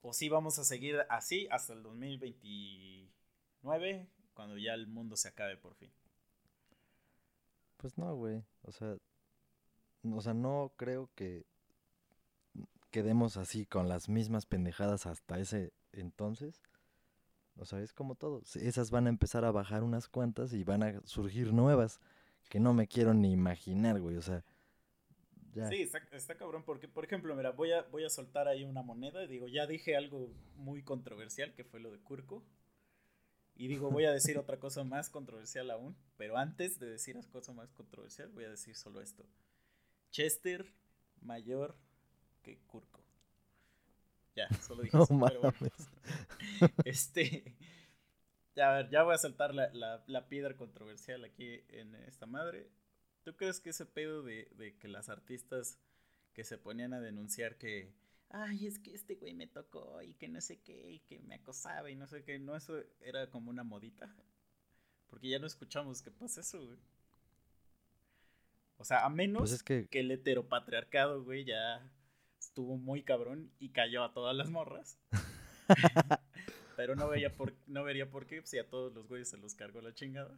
O 0.01 0.13
si 0.13 0.29
vamos 0.29 0.57
a 0.59 0.63
seguir 0.63 1.05
así 1.09 1.49
hasta 1.51 1.73
el 1.73 1.83
2029, 1.83 4.07
cuando 4.33 4.57
ya 4.57 4.73
el 4.73 4.87
mundo 4.87 5.17
se 5.17 5.27
acabe 5.27 5.57
por 5.57 5.75
fin. 5.75 5.91
Pues 7.77 7.97
no, 7.97 8.15
güey. 8.15 8.41
O 8.63 8.71
sea, 8.71 8.95
o 10.03 10.21
sea, 10.21 10.33
no 10.33 10.71
creo 10.77 11.09
que 11.15 11.45
quedemos 12.91 13.37
así 13.37 13.65
con 13.65 13.89
las 13.89 14.09
mismas 14.09 14.45
pendejadas 14.45 15.05
hasta 15.05 15.39
ese 15.39 15.71
entonces. 15.99 16.61
O 17.57 17.65
sea, 17.65 17.81
es 17.81 17.93
como 17.93 18.15
todo. 18.15 18.41
Esas 18.55 18.91
van 18.91 19.07
a 19.07 19.09
empezar 19.09 19.43
a 19.45 19.51
bajar 19.51 19.83
unas 19.83 20.07
cuantas 20.07 20.53
y 20.53 20.63
van 20.63 20.83
a 20.83 21.01
surgir 21.05 21.53
nuevas 21.53 21.99
que 22.49 22.59
no 22.59 22.73
me 22.73 22.87
quiero 22.87 23.13
ni 23.13 23.31
imaginar, 23.31 23.99
güey. 23.99 24.17
O 24.17 24.21
sea. 24.21 24.43
Sí, 25.69 25.81
está, 25.81 25.97
está 26.11 26.35
cabrón, 26.35 26.63
porque, 26.63 26.87
por 26.87 27.03
ejemplo, 27.03 27.35
mira, 27.35 27.51
voy 27.51 27.71
a, 27.71 27.81
voy 27.83 28.05
a 28.05 28.09
soltar 28.09 28.47
ahí 28.47 28.63
una 28.63 28.81
moneda 28.81 29.23
y 29.23 29.27
digo, 29.27 29.47
ya 29.47 29.67
dije 29.67 29.97
algo 29.97 30.31
muy 30.55 30.83
controversial, 30.83 31.53
que 31.53 31.63
fue 31.63 31.79
lo 31.79 31.91
de 31.91 31.99
Curco. 31.99 32.43
Y 33.55 33.67
digo, 33.67 33.91
voy 33.91 34.05
a 34.05 34.11
decir 34.11 34.37
otra 34.37 34.57
cosa 34.57 34.85
más 34.85 35.09
controversial 35.09 35.69
aún, 35.69 35.97
pero 36.15 36.37
antes 36.37 36.79
de 36.79 36.89
decir 36.89 37.17
las 37.17 37.27
cosas 37.27 37.55
más 37.55 37.73
controversial, 37.73 38.29
voy 38.29 38.45
a 38.45 38.49
decir 38.49 38.75
solo 38.75 39.01
esto. 39.01 39.25
Chester 40.11 40.71
mayor 41.19 41.75
que 42.41 42.57
Curco. 42.67 43.03
Ya, 44.39 44.49
solo 44.61 44.83
dije 44.83 44.97
No 44.99 45.03
eso, 45.03 45.19
pero 45.25 45.41
bueno. 45.41 45.57
mames. 45.59 45.89
Este. 46.83 47.55
Ya, 48.55 48.71
a 48.73 48.77
ver, 48.77 48.89
ya 48.89 49.03
voy 49.03 49.13
a 49.15 49.17
saltar 49.17 49.53
la, 49.55 49.69
la- 49.73 50.03
la 50.07 50.27
piedra 50.27 50.55
controversial 50.57 51.23
aquí 51.23 51.61
en 51.69 51.95
esta 51.95 52.25
madre. 52.25 52.69
¿Tú 53.23 53.35
crees 53.35 53.59
que 53.59 53.69
ese 53.71 53.85
pedo 53.85 54.23
de, 54.23 54.49
de 54.55 54.77
que 54.77 54.87
las 54.87 55.09
artistas 55.09 55.79
que 56.33 56.43
se 56.43 56.57
ponían 56.57 56.93
a 56.93 57.01
denunciar 57.01 57.57
que. 57.57 57.93
Ay, 58.29 58.67
es 58.67 58.79
que 58.79 58.93
este 58.93 59.15
güey 59.15 59.33
me 59.33 59.47
tocó 59.47 60.01
y 60.01 60.13
que 60.15 60.27
no 60.29 60.41
sé 60.41 60.61
qué, 60.61 60.91
y 60.91 60.99
que 60.99 61.19
me 61.19 61.35
acosaba 61.35 61.89
y 61.89 61.95
no 61.95 62.07
sé 62.07 62.23
qué, 62.23 62.39
no, 62.39 62.55
eso 62.55 62.83
era 63.01 63.29
como 63.29 63.49
una 63.49 63.63
modita? 63.63 64.15
Porque 65.07 65.29
ya 65.29 65.39
no 65.39 65.47
escuchamos 65.47 66.01
que 66.01 66.11
pasa 66.11 66.41
eso, 66.41 66.65
güey. 66.65 66.79
O 68.77 68.83
sea, 68.85 69.05
a 69.05 69.09
menos 69.09 69.41
Pues 69.41 69.51
es 69.51 69.63
que, 69.63 69.87
que 69.89 69.99
el 69.99 70.11
heteropatriarcado, 70.11 71.23
güey, 71.23 71.43
ya 71.45 71.91
estuvo 72.59 72.77
muy 72.77 73.03
cabrón 73.03 73.49
y 73.57 73.69
cayó 73.69 74.03
a 74.03 74.11
todas 74.11 74.35
las 74.35 74.49
morras. 74.49 74.99
Pero 76.75 76.93
no 76.97 77.07
veía 77.07 77.33
por, 77.33 77.55
no 77.67 77.85
vería 77.85 78.09
por 78.09 78.25
qué 78.25 78.41
si 78.45 78.59
a 78.59 78.67
todos 78.67 78.93
los 78.93 79.07
güeyes 79.07 79.29
se 79.29 79.37
los 79.37 79.55
cargó 79.55 79.79
la 79.79 79.93
chingada. 79.93 80.37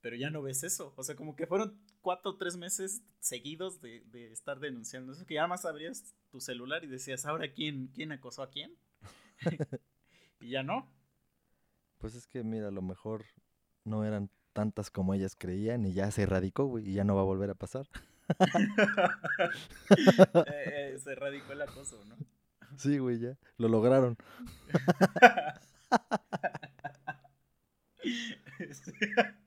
Pero 0.00 0.16
ya 0.16 0.30
no 0.30 0.42
ves 0.42 0.64
eso. 0.64 0.92
O 0.96 1.04
sea, 1.04 1.14
como 1.14 1.36
que 1.36 1.46
fueron 1.46 1.78
cuatro 2.00 2.32
o 2.32 2.36
tres 2.36 2.56
meses 2.56 3.04
seguidos 3.20 3.80
de, 3.80 4.00
de 4.06 4.32
estar 4.32 4.58
denunciando 4.58 5.12
eso. 5.12 5.24
Que 5.24 5.34
ya 5.34 5.46
más 5.46 5.64
abrías 5.64 6.16
tu 6.32 6.40
celular 6.40 6.82
y 6.82 6.88
decías, 6.88 7.26
¿ahora 7.26 7.52
quién, 7.52 7.86
quién 7.94 8.10
acosó 8.10 8.42
a 8.42 8.50
quién? 8.50 8.74
y 10.40 10.50
ya 10.50 10.64
no. 10.64 10.90
pues 11.98 12.16
es 12.16 12.26
que, 12.26 12.42
mira, 12.42 12.68
a 12.68 12.72
lo 12.72 12.82
mejor 12.82 13.24
no 13.84 14.04
eran 14.04 14.30
tantas 14.52 14.90
como 14.90 15.14
ellas 15.14 15.36
creían 15.38 15.86
y 15.86 15.92
ya 15.92 16.10
se 16.10 16.22
erradicó, 16.22 16.64
güey, 16.64 16.88
y 16.88 16.94
ya 16.94 17.04
no 17.04 17.14
va 17.14 17.20
a 17.20 17.24
volver 17.24 17.50
a 17.50 17.54
pasar. 17.54 17.86
Eh, 20.46 20.92
eh, 20.94 20.98
se 20.98 21.14
radicó 21.14 21.52
el 21.52 21.62
acoso, 21.62 22.02
¿no? 22.06 22.16
Sí, 22.76 22.98
güey, 22.98 23.18
ya. 23.18 23.36
Lo 23.58 23.68
lograron. 23.68 24.16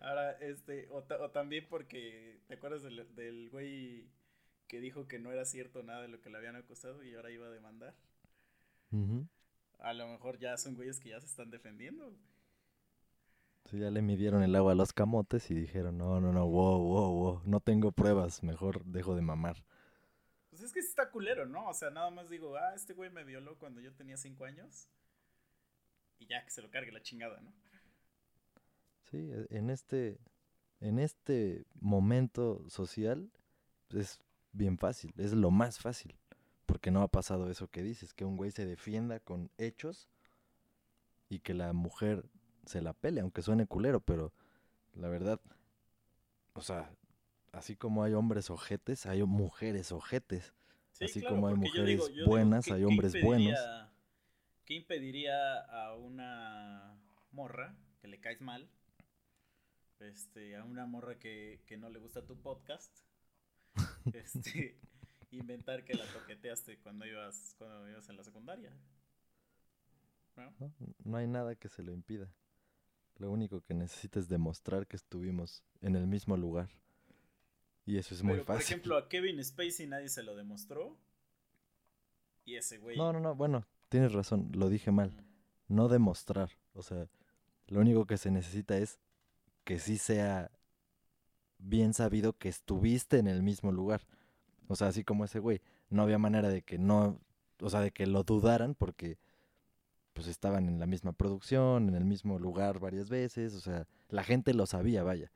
Ahora, 0.00 0.32
este, 0.40 0.88
o, 0.90 1.02
ta- 1.02 1.20
o 1.22 1.30
también 1.30 1.66
porque, 1.68 2.40
¿te 2.46 2.54
acuerdas 2.54 2.82
del, 2.82 3.14
del 3.14 3.50
güey 3.50 4.06
que 4.68 4.80
dijo 4.80 5.08
que 5.08 5.18
no 5.18 5.32
era 5.32 5.44
cierto 5.44 5.82
nada 5.82 6.02
de 6.02 6.08
lo 6.08 6.20
que 6.20 6.30
le 6.30 6.38
habían 6.38 6.56
acusado 6.56 7.02
y 7.02 7.14
ahora 7.14 7.30
iba 7.30 7.46
a 7.46 7.50
demandar? 7.50 7.94
A 9.78 9.92
lo 9.92 10.08
mejor 10.08 10.38
ya 10.38 10.56
son 10.56 10.74
güeyes 10.76 11.00
que 11.00 11.10
ya 11.10 11.20
se 11.20 11.26
están 11.26 11.50
defendiendo. 11.50 12.16
Sí, 13.70 13.78
ya 13.78 13.90
le 13.90 14.00
midieron 14.00 14.42
el 14.42 14.56
agua 14.56 14.72
a 14.72 14.74
los 14.74 14.94
camotes 14.94 15.50
y 15.50 15.54
dijeron, 15.54 15.98
no, 15.98 16.20
no, 16.20 16.32
no, 16.32 16.46
wow, 16.46 16.78
wow, 16.80 17.12
wow, 17.12 17.42
no 17.44 17.60
tengo 17.60 17.92
pruebas, 17.92 18.42
mejor 18.42 18.82
dejo 18.86 19.14
de 19.14 19.20
mamar. 19.20 19.62
Pues 20.48 20.62
es 20.62 20.72
que 20.72 20.80
está 20.80 21.10
culero, 21.10 21.44
¿no? 21.44 21.68
O 21.68 21.74
sea, 21.74 21.90
nada 21.90 22.10
más 22.10 22.30
digo, 22.30 22.56
ah, 22.56 22.72
este 22.74 22.94
güey 22.94 23.10
me 23.10 23.24
violó 23.24 23.58
cuando 23.58 23.82
yo 23.82 23.92
tenía 23.92 24.16
cinco 24.16 24.46
años. 24.46 24.88
Y 26.18 26.26
ya, 26.26 26.42
que 26.44 26.50
se 26.50 26.62
lo 26.62 26.70
cargue 26.70 26.90
la 26.92 27.02
chingada, 27.02 27.40
¿no? 27.40 27.52
Sí, 29.10 29.18
e- 29.30 29.46
en 29.50 29.68
este, 29.68 30.18
en 30.80 30.98
este 30.98 31.66
momento 31.80 32.64
social 32.70 33.30
es 33.90 34.18
bien 34.52 34.78
fácil, 34.78 35.12
es 35.18 35.34
lo 35.34 35.50
más 35.50 35.78
fácil, 35.78 36.16
porque 36.64 36.90
no 36.90 37.02
ha 37.02 37.08
pasado 37.08 37.50
eso 37.50 37.68
que 37.68 37.82
dices, 37.82 38.14
que 38.14 38.24
un 38.24 38.36
güey 38.36 38.50
se 38.50 38.64
defienda 38.64 39.20
con 39.20 39.50
hechos 39.58 40.08
y 41.28 41.40
que 41.40 41.52
la 41.52 41.74
mujer 41.74 42.24
se 42.68 42.80
la 42.82 42.92
pele, 42.92 43.20
aunque 43.20 43.42
suene 43.42 43.66
culero, 43.66 44.00
pero 44.00 44.32
la 44.94 45.08
verdad, 45.08 45.40
o 46.54 46.60
sea, 46.60 46.90
así 47.52 47.74
como 47.76 48.04
hay 48.04 48.12
hombres 48.14 48.50
ojetes, 48.50 49.06
hay 49.06 49.22
mujeres 49.24 49.90
ojetes. 49.92 50.54
Sí, 50.92 51.04
Así 51.04 51.20
claro, 51.20 51.36
como 51.36 51.48
hay 51.48 51.54
yo 51.54 51.60
mujeres 51.60 51.86
digo- 51.86 52.08
yo 52.08 52.14
digo, 52.14 52.26
buenas, 52.26 52.64
¿qué- 52.64 52.72
hay 52.74 52.84
hombres 52.84 53.14
buenos. 53.22 53.58
¿Qué 54.64 54.74
impediría 54.74 55.60
a 55.60 55.94
una 55.94 56.94
morra 57.32 57.74
que 58.00 58.08
le 58.08 58.20
caes 58.20 58.40
mal? 58.40 58.68
Este, 60.00 60.56
a 60.56 60.64
una 60.64 60.86
morra 60.86 61.18
que, 61.18 61.60
que 61.66 61.76
no 61.76 61.88
le 61.88 61.98
gusta 61.98 62.24
tu 62.24 62.36
podcast. 62.40 62.92
Este, 64.14 64.78
inventar 65.30 65.84
que 65.84 65.94
la 65.94 66.04
toqueteaste 66.06 66.78
cuando 66.78 67.04
ibas, 67.06 67.54
cuando 67.58 67.88
ibas 67.88 68.08
en 68.08 68.16
la 68.16 68.24
secundaria. 68.24 68.72
¿No? 70.36 70.52
¿no? 70.60 70.72
No 71.04 71.16
hay 71.16 71.26
nada 71.26 71.54
que 71.56 71.68
se 71.68 71.82
lo 71.82 71.92
impida. 71.92 72.28
Lo 73.18 73.30
único 73.30 73.60
que 73.60 73.74
necesita 73.74 74.18
es 74.20 74.28
demostrar 74.28 74.86
que 74.86 74.96
estuvimos 74.96 75.62
en 75.80 75.96
el 75.96 76.06
mismo 76.06 76.36
lugar. 76.36 76.68
Y 77.84 77.98
eso 77.98 78.14
es 78.14 78.22
muy 78.22 78.34
Pero, 78.34 78.44
por 78.44 78.56
fácil. 78.56 78.74
ejemplo, 78.74 78.96
a 78.96 79.08
Kevin 79.08 79.42
Spacey 79.44 79.86
nadie 79.86 80.08
se 80.08 80.22
lo 80.22 80.36
demostró. 80.36 80.96
Y 82.44 82.56
ese 82.56 82.78
güey. 82.78 82.96
No, 82.96 83.12
no, 83.12 83.20
no, 83.20 83.34
bueno, 83.34 83.66
tienes 83.88 84.12
razón, 84.12 84.50
lo 84.54 84.68
dije 84.68 84.90
mal. 84.90 85.12
No 85.68 85.88
demostrar. 85.88 86.50
O 86.74 86.82
sea, 86.82 87.08
lo 87.66 87.80
único 87.80 88.06
que 88.06 88.16
se 88.18 88.30
necesita 88.30 88.78
es 88.78 89.00
que 89.64 89.78
sí 89.78 89.98
sea 89.98 90.50
bien 91.58 91.92
sabido 91.94 92.38
que 92.38 92.48
estuviste 92.48 93.18
en 93.18 93.26
el 93.26 93.42
mismo 93.42 93.72
lugar. 93.72 94.06
O 94.68 94.76
sea, 94.76 94.88
así 94.88 95.02
como 95.02 95.24
ese 95.24 95.40
güey. 95.40 95.60
No 95.90 96.02
había 96.02 96.18
manera 96.18 96.48
de 96.50 96.62
que 96.62 96.78
no, 96.78 97.20
o 97.60 97.70
sea, 97.70 97.80
de 97.80 97.90
que 97.90 98.06
lo 98.06 98.22
dudaran 98.22 98.74
porque 98.74 99.18
pues 100.18 100.26
estaban 100.26 100.66
en 100.66 100.80
la 100.80 100.86
misma 100.86 101.12
producción, 101.12 101.86
en 101.86 101.94
el 101.94 102.04
mismo 102.04 102.40
lugar 102.40 102.80
varias 102.80 103.08
veces, 103.08 103.54
o 103.54 103.60
sea, 103.60 103.86
la 104.08 104.24
gente 104.24 104.52
lo 104.52 104.66
sabía, 104.66 105.04
vaya. 105.04 105.30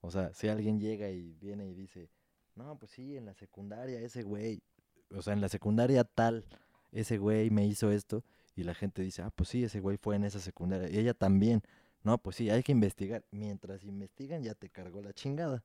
O 0.00 0.12
sea, 0.12 0.32
si 0.32 0.46
alguien 0.46 0.78
llega 0.78 1.10
y 1.10 1.32
viene 1.40 1.66
y 1.66 1.74
dice, 1.74 2.08
no, 2.54 2.78
pues 2.78 2.92
sí, 2.92 3.16
en 3.16 3.24
la 3.24 3.34
secundaria 3.34 3.98
ese 3.98 4.22
güey, 4.22 4.62
o 5.10 5.22
sea, 5.22 5.32
en 5.32 5.40
la 5.40 5.48
secundaria 5.48 6.04
tal, 6.04 6.46
ese 6.92 7.18
güey 7.18 7.50
me 7.50 7.66
hizo 7.66 7.90
esto, 7.90 8.22
y 8.54 8.62
la 8.62 8.74
gente 8.74 9.02
dice, 9.02 9.22
ah, 9.22 9.32
pues 9.34 9.48
sí, 9.48 9.64
ese 9.64 9.80
güey 9.80 9.96
fue 9.96 10.14
en 10.14 10.22
esa 10.22 10.38
secundaria, 10.38 10.88
y 10.88 11.00
ella 11.00 11.14
también. 11.14 11.60
No, 12.04 12.16
pues 12.16 12.36
sí, 12.36 12.48
hay 12.48 12.62
que 12.62 12.70
investigar. 12.70 13.24
Mientras 13.32 13.82
investigan 13.82 14.44
ya 14.44 14.54
te 14.54 14.70
cargó 14.70 15.02
la 15.02 15.12
chingada. 15.12 15.64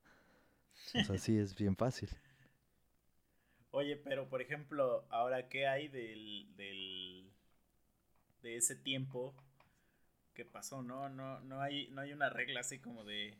O 0.96 1.04
sea, 1.04 1.16
sí, 1.16 1.38
es 1.38 1.54
bien 1.54 1.76
fácil. 1.76 2.08
Oye, 3.70 3.94
pero 3.94 4.28
por 4.28 4.42
ejemplo, 4.42 5.04
ahora 5.10 5.48
qué 5.48 5.68
hay 5.68 5.86
del, 5.86 6.48
del 6.56 7.30
de 8.42 8.56
ese 8.56 8.76
tiempo 8.76 9.34
que 10.34 10.44
pasó, 10.44 10.82
¿no? 10.82 11.08
No, 11.08 11.40
no 11.40 11.60
hay, 11.60 11.88
no 11.90 12.00
hay 12.02 12.12
una 12.12 12.30
regla 12.30 12.60
así 12.60 12.78
como 12.78 13.04
de 13.04 13.36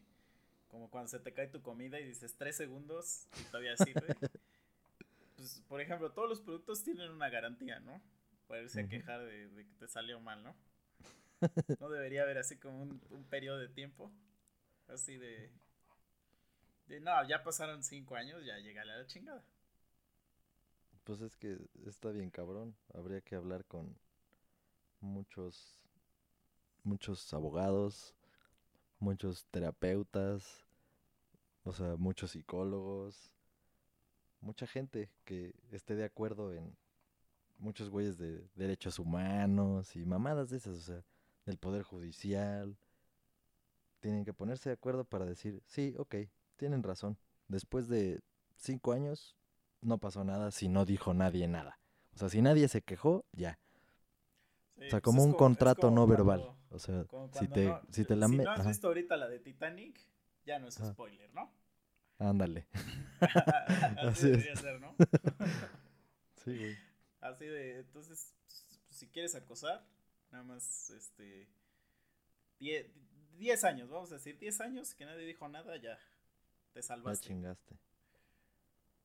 como 0.68 0.90
cuando 0.90 1.08
se 1.08 1.20
te 1.20 1.32
cae 1.34 1.48
tu 1.48 1.62
comida 1.62 2.00
y 2.00 2.06
dices 2.06 2.36
tres 2.36 2.56
segundos 2.56 3.28
y 3.36 3.44
todavía 3.46 3.76
sirve. 3.76 4.18
pues, 5.36 5.62
por 5.68 5.80
ejemplo, 5.80 6.10
todos 6.12 6.28
los 6.28 6.40
productos 6.40 6.82
tienen 6.82 7.10
una 7.10 7.28
garantía, 7.30 7.80
¿no? 7.80 8.00
Poderse 8.46 8.86
Ujú. 8.86 8.88
quejar 8.88 9.24
de, 9.24 9.48
de 9.48 9.64
que 9.66 9.74
te 9.74 9.88
salió 9.88 10.20
mal, 10.20 10.42
¿no? 10.42 10.54
No 11.80 11.88
debería 11.88 12.22
haber 12.22 12.38
así 12.38 12.56
como 12.58 12.82
un, 12.82 13.00
un 13.10 13.24
periodo 13.24 13.58
de 13.58 13.68
tiempo. 13.68 14.12
Así 14.88 15.16
de. 15.16 15.50
De 16.88 16.98
no, 16.98 17.12
ya 17.28 17.44
pasaron 17.44 17.84
cinco 17.84 18.16
años, 18.16 18.44
ya 18.44 18.58
llegale 18.58 18.90
a 18.90 18.96
la 18.96 19.06
chingada. 19.06 19.44
Pues 21.02 21.20
es 21.22 21.34
que 21.36 21.58
está 21.86 22.10
bien 22.12 22.30
cabrón. 22.30 22.76
Habría 22.94 23.20
que 23.20 23.34
hablar 23.34 23.64
con 23.64 23.96
muchos, 25.00 25.82
muchos 26.84 27.32
abogados, 27.32 28.14
muchos 28.98 29.46
terapeutas, 29.50 30.64
o 31.64 31.72
sea, 31.72 31.96
muchos 31.96 32.32
psicólogos, 32.32 33.32
mucha 34.40 34.66
gente 34.66 35.10
que 35.24 35.54
esté 35.70 35.94
de 35.94 36.04
acuerdo 36.04 36.52
en 36.52 36.76
muchos 37.58 37.90
güeyes 37.90 38.18
de 38.18 38.48
derechos 38.54 38.98
humanos 38.98 39.96
y 39.96 40.04
mamadas 40.04 40.50
de 40.50 40.56
esas, 40.58 40.76
o 40.76 40.80
sea, 40.80 41.04
del 41.44 41.58
poder 41.58 41.82
judicial. 41.82 42.76
Tienen 44.00 44.24
que 44.24 44.32
ponerse 44.32 44.68
de 44.68 44.74
acuerdo 44.74 45.04
para 45.04 45.24
decir, 45.24 45.60
sí, 45.66 45.94
ok, 45.98 46.14
tienen 46.56 46.82
razón. 46.82 47.18
Después 47.48 47.88
de 47.88 48.20
cinco 48.56 48.92
años 48.92 49.36
no 49.80 49.98
pasó 49.98 50.24
nada 50.24 50.50
si 50.50 50.68
no 50.68 50.84
dijo 50.84 51.14
nadie 51.14 51.48
nada. 51.48 51.80
O 52.14 52.18
sea, 52.18 52.28
si 52.28 52.42
nadie 52.42 52.68
se 52.68 52.82
quejó, 52.82 53.24
ya. 53.32 53.58
Sí, 54.78 54.84
O 54.86 54.90
sea, 54.90 54.90
pues 54.90 55.02
como 55.02 55.24
un 55.24 55.32
contrato 55.32 55.82
como 55.82 55.94
no 55.96 56.06
cuando- 56.06 56.24
verbal. 56.24 56.54
O 56.70 56.78
sea, 56.78 57.04
si 57.38 57.48
te, 57.48 57.64
no- 57.66 57.80
si 57.90 58.04
te 58.04 58.14
la 58.16 58.28
si 58.28 58.36
me- 58.36 58.44
no 58.44 58.50
has 58.52 58.60
ajá. 58.60 58.68
visto 58.68 58.86
ahorita 58.88 59.16
la 59.16 59.28
de 59.28 59.38
Titanic, 59.40 59.98
ya 60.44 60.58
no 60.58 60.68
es 60.68 60.78
Ajá. 60.80 60.92
spoiler, 60.92 61.32
¿no? 61.34 61.50
Ándale. 62.18 62.66
Así 63.98 64.30
Así 64.32 64.48
es. 64.50 64.58
ser, 64.60 64.80
¿no? 64.80 64.94
Sí, 66.44 66.56
güey. 66.56 66.76
Así 67.20 67.46
de, 67.46 67.80
entonces, 67.80 68.32
pues, 68.46 68.80
si 68.90 69.08
quieres 69.08 69.34
acosar, 69.34 69.84
nada 70.30 70.44
más, 70.44 70.90
este, 70.90 71.48
10 72.60 73.64
años, 73.64 73.88
vamos 73.90 74.10
a 74.12 74.14
decir, 74.14 74.38
10 74.38 74.60
años, 74.60 74.94
que 74.94 75.04
nadie 75.04 75.26
dijo 75.26 75.48
nada, 75.48 75.76
ya, 75.76 75.98
te 76.72 76.80
Ya 76.80 76.82
salvaste. 76.82 77.26
chingaste. 77.28 77.76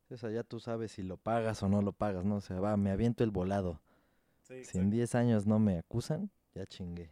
O 0.09 0.17
sea, 0.17 0.29
ya 0.29 0.43
tú 0.43 0.59
sabes 0.59 0.91
si 0.91 1.01
lo 1.03 1.17
pagas 1.17 1.63
o 1.63 1.69
no 1.69 1.81
lo 1.81 1.91
pagas, 1.91 2.23
¿no? 2.23 2.35
O 2.35 2.41
sea, 2.41 2.59
va, 2.59 2.77
me 2.77 2.91
aviento 2.91 3.23
el 3.23 3.31
volado. 3.31 3.79
Sí, 4.43 4.63
Si 4.65 4.77
en 4.77 4.85
exacto. 4.85 4.89
10 4.89 5.15
años 5.15 5.45
no 5.45 5.59
me 5.59 5.77
acusan, 5.79 6.29
ya 6.53 6.65
chingué. 6.65 7.09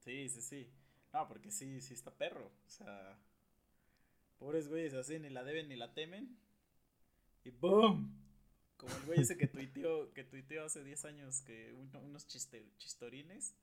sí, 0.00 0.28
sí, 0.28 0.40
sí. 0.40 0.70
No, 1.12 1.26
porque 1.28 1.50
sí, 1.50 1.80
sí 1.80 1.94
está 1.94 2.10
perro, 2.10 2.46
o 2.66 2.70
sea, 2.70 3.18
pobres 4.38 4.68
güeyes 4.68 4.94
así, 4.94 5.18
ni 5.18 5.30
la 5.30 5.42
deben 5.42 5.68
ni 5.68 5.76
la 5.76 5.92
temen, 5.94 6.36
y 7.44 7.50
¡boom! 7.50 8.14
Como 8.76 8.94
el 8.94 9.02
güey 9.06 9.20
ese 9.20 9.36
que 9.36 9.46
tuiteó, 9.48 10.12
que 10.12 10.24
tuiteó 10.24 10.64
hace 10.64 10.84
10 10.84 11.04
años 11.06 11.40
que 11.42 11.72
uno- 11.74 12.00
unos 12.00 12.26
chiste- 12.28 12.70
chistorines 12.78 13.54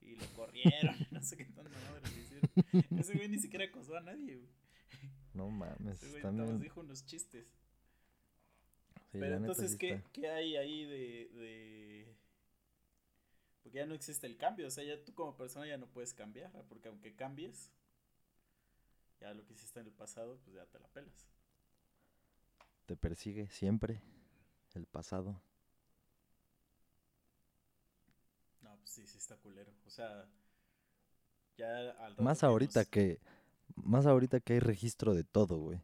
y 0.00 0.16
lo 0.16 0.26
corrieron, 0.34 0.94
no 1.10 1.22
sé 1.22 1.36
qué 1.36 1.44
tanta 1.46 1.70
madre 1.70 2.02
le 2.14 2.20
hicieron. 2.22 2.98
Ese 3.00 3.14
güey 3.14 3.28
ni 3.28 3.38
siquiera 3.38 3.64
acosó 3.64 3.96
a 3.96 4.00
nadie, 4.00 4.36
güey. 4.36 4.50
No 5.34 5.48
mames, 5.50 5.96
Ese 6.02 6.10
güey 6.10 6.22
también. 6.22 6.60
dijo 6.60 6.80
unos 6.80 7.04
chistes. 7.06 7.46
Sí, 9.12 9.18
Pero 9.18 9.36
entonces, 9.36 9.70
sí 9.70 9.78
¿qué, 9.78 10.04
¿qué 10.12 10.28
hay 10.28 10.56
ahí 10.56 10.84
de, 10.84 11.30
de...? 11.34 12.16
Porque 13.62 13.78
ya 13.78 13.86
no 13.86 13.94
existe 13.94 14.26
el 14.26 14.36
cambio, 14.36 14.66
o 14.66 14.70
sea, 14.70 14.84
ya 14.84 15.02
tú 15.04 15.14
como 15.14 15.36
persona 15.36 15.66
ya 15.66 15.76
no 15.78 15.86
puedes 15.88 16.14
cambiar, 16.14 16.50
porque 16.68 16.88
aunque 16.88 17.14
cambies, 17.16 17.72
ya 19.20 19.32
lo 19.34 19.46
que 19.46 19.54
hiciste 19.54 19.80
en 19.80 19.86
el 19.86 19.92
pasado, 19.92 20.38
pues 20.44 20.54
ya 20.56 20.66
te 20.66 20.78
la 20.78 20.86
pelas. 20.88 21.26
te 22.86 22.94
persigue 22.96 23.48
siempre 23.48 24.02
el 24.74 24.86
pasado. 24.86 25.40
No, 28.62 28.76
pues 28.78 28.90
sí, 28.90 29.06
sí 29.06 29.18
está 29.18 29.36
culero. 29.36 29.72
O 29.86 29.90
sea, 29.90 30.26
ya 31.56 31.90
al 32.04 32.16
Más 32.16 32.42
ahorita 32.42 32.84
nos- 32.84 32.86
que 32.86 33.20
más 33.76 34.06
ahorita 34.06 34.40
que 34.40 34.54
hay 34.54 34.60
registro 34.60 35.14
de 35.14 35.24
todo, 35.24 35.58
güey. 35.58 35.82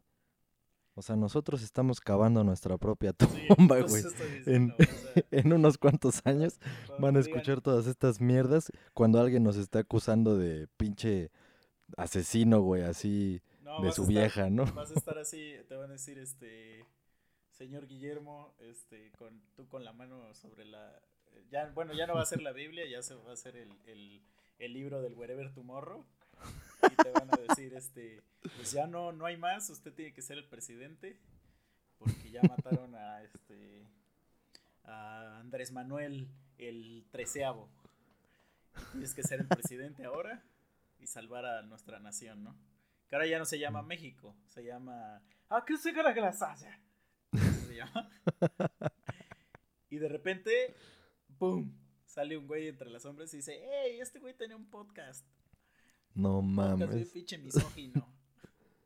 O 0.99 1.03
sea, 1.03 1.15
nosotros 1.15 1.63
estamos 1.63 2.01
cavando 2.01 2.43
nuestra 2.43 2.77
propia 2.77 3.15
Sí, 3.21 3.47
tumba, 3.55 3.79
güey. 3.83 4.03
estoy 4.03 4.43
En, 4.53 4.73
o 4.73 4.77
sea, 4.77 5.23
en 5.31 5.53
unos 5.53 5.79
cuantos 5.79 6.21
años 6.27 6.59
van 6.99 7.17
a 7.17 7.21
escuchar 7.21 7.61
todas 7.61 7.87
estas 7.87 8.21
mierdas 8.21 8.73
cuando 8.95 9.21
alguien 9.21 9.45
nos 9.45 9.57
está 9.57 9.79
acusando 9.79 10.37
de 10.37 10.67
pinche 10.77 11.31
asesino, 11.97 12.61
güey, 12.63 12.83
así 12.83 13.41
no, 13.63 13.81
de 13.83 13.93
su 13.93 14.03
estar- 14.03 14.09
vieja, 14.09 14.51
¿no? 14.51 14.65
Vas 14.75 14.91
a 14.91 14.95
estar 14.95 15.17
así, 15.19 15.55
te 15.69 15.77
van 15.77 15.91
a 15.91 15.93
decir, 15.93 16.19
este, 16.19 16.85
señor 17.53 17.87
Guillermo, 17.87 18.55
este, 18.59 19.13
con, 19.13 19.41
tú 19.55 19.69
con 19.69 19.85
la 19.85 19.93
mano 19.93 20.35
sobre 20.35 20.65
la, 20.65 21.01
ya, 21.51 21.71
bueno, 21.77 21.95
ya 21.95 22.09
no 22.09 22.15
va 22.15 22.23
a 22.23 22.27
ser 22.27 22.43
la 22.43 22.51
Biblia, 22.53 22.85
ya 22.91 23.03
se 23.03 23.15
va 23.15 23.33
a 23.33 23.37
ser 23.37 23.57
el, 23.57 23.71
el, 23.87 24.21
el 24.59 24.73
libro 24.73 25.01
del 25.01 25.15
Wherever 25.15 25.53
Tomorrow, 25.55 26.05
y 26.83 26.95
te 26.95 27.11
van 27.11 27.29
a 27.33 27.37
decir, 27.37 27.75
este, 27.75 28.23
pues 28.57 28.73
ya 28.73 28.87
no, 28.87 29.13
no 29.13 29.27
hay 29.27 29.37
más, 29.37 29.71
usted 29.71 29.93
tiene 29.93 30.13
que 30.13 30.23
ser 30.23 30.39
el 30.39 30.49
presidente, 30.49 31.19
porque 31.99 32.31
ya 32.31 32.43
mataron 32.43 32.95
a, 32.95 33.23
este, 33.23 33.87
a 34.85 35.39
Andrés 35.39 35.73
Manuel, 35.73 36.29
el 36.59 37.07
treceavo, 37.11 37.69
tienes 38.93 39.15
que 39.15 39.23
ser 39.23 39.41
el 39.41 39.49
presidente 39.49 40.05
ahora 40.05 40.43
y 40.99 41.07
salvar 41.07 41.45
a 41.47 41.63
nuestra 41.63 41.99
nación, 42.01 42.45
¿no? 42.45 42.57
Que 43.09 43.17
ahora 43.17 43.27
ya 43.27 43.39
no 43.39 43.45
se 43.45 43.59
llama 43.59 43.83
México, 43.83 44.37
se 44.47 44.65
llama. 44.65 45.23
¡Ah, 45.49 45.65
qué 45.67 45.79
se 45.79 45.93
glasaya! 45.93 46.81
Se 47.33 47.75
llama. 47.75 48.11
Y 49.91 49.97
de 49.97 50.09
repente, 50.09 50.75
¡pum! 51.39 51.73
Sale 52.05 52.37
un 52.37 52.47
güey 52.47 52.69
entre 52.69 52.91
las 52.91 53.05
sombras 53.05 53.33
y 53.33 53.39
dice: 53.39 53.55
¡Ey! 53.55 54.01
Este 54.01 54.19
güey 54.19 54.35
tenía 54.35 54.55
un 54.55 54.69
podcast. 54.69 55.27
No 56.19 56.43
mames. 56.43 57.13
pinche 57.13 57.39
misógino. 57.39 58.05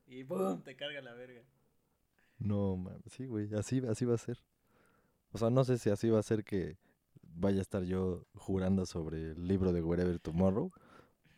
Y 0.06 0.22
¡pum! 0.22 0.60
Te 0.60 0.76
carga 0.76 1.00
la 1.00 1.14
verga. 1.14 1.40
No 2.38 2.76
mames. 2.76 3.10
Sí, 3.10 3.24
güey, 3.26 3.54
así 3.54 3.80
así 3.88 4.04
va 4.04 4.16
a 4.16 4.18
ser. 4.18 4.38
O 5.32 5.38
sea, 5.38 5.48
no 5.48 5.64
sé 5.64 5.78
si 5.78 5.88
así 5.88 6.10
va 6.10 6.18
a 6.18 6.22
ser 6.22 6.44
que 6.44 6.76
vaya 7.22 7.60
a 7.60 7.62
estar 7.62 7.84
yo 7.84 8.26
jurando 8.34 8.84
sobre 8.84 9.30
el 9.30 9.48
libro 9.48 9.72
de 9.72 9.80
Wherever 9.80 10.18
Tomorrow 10.18 10.70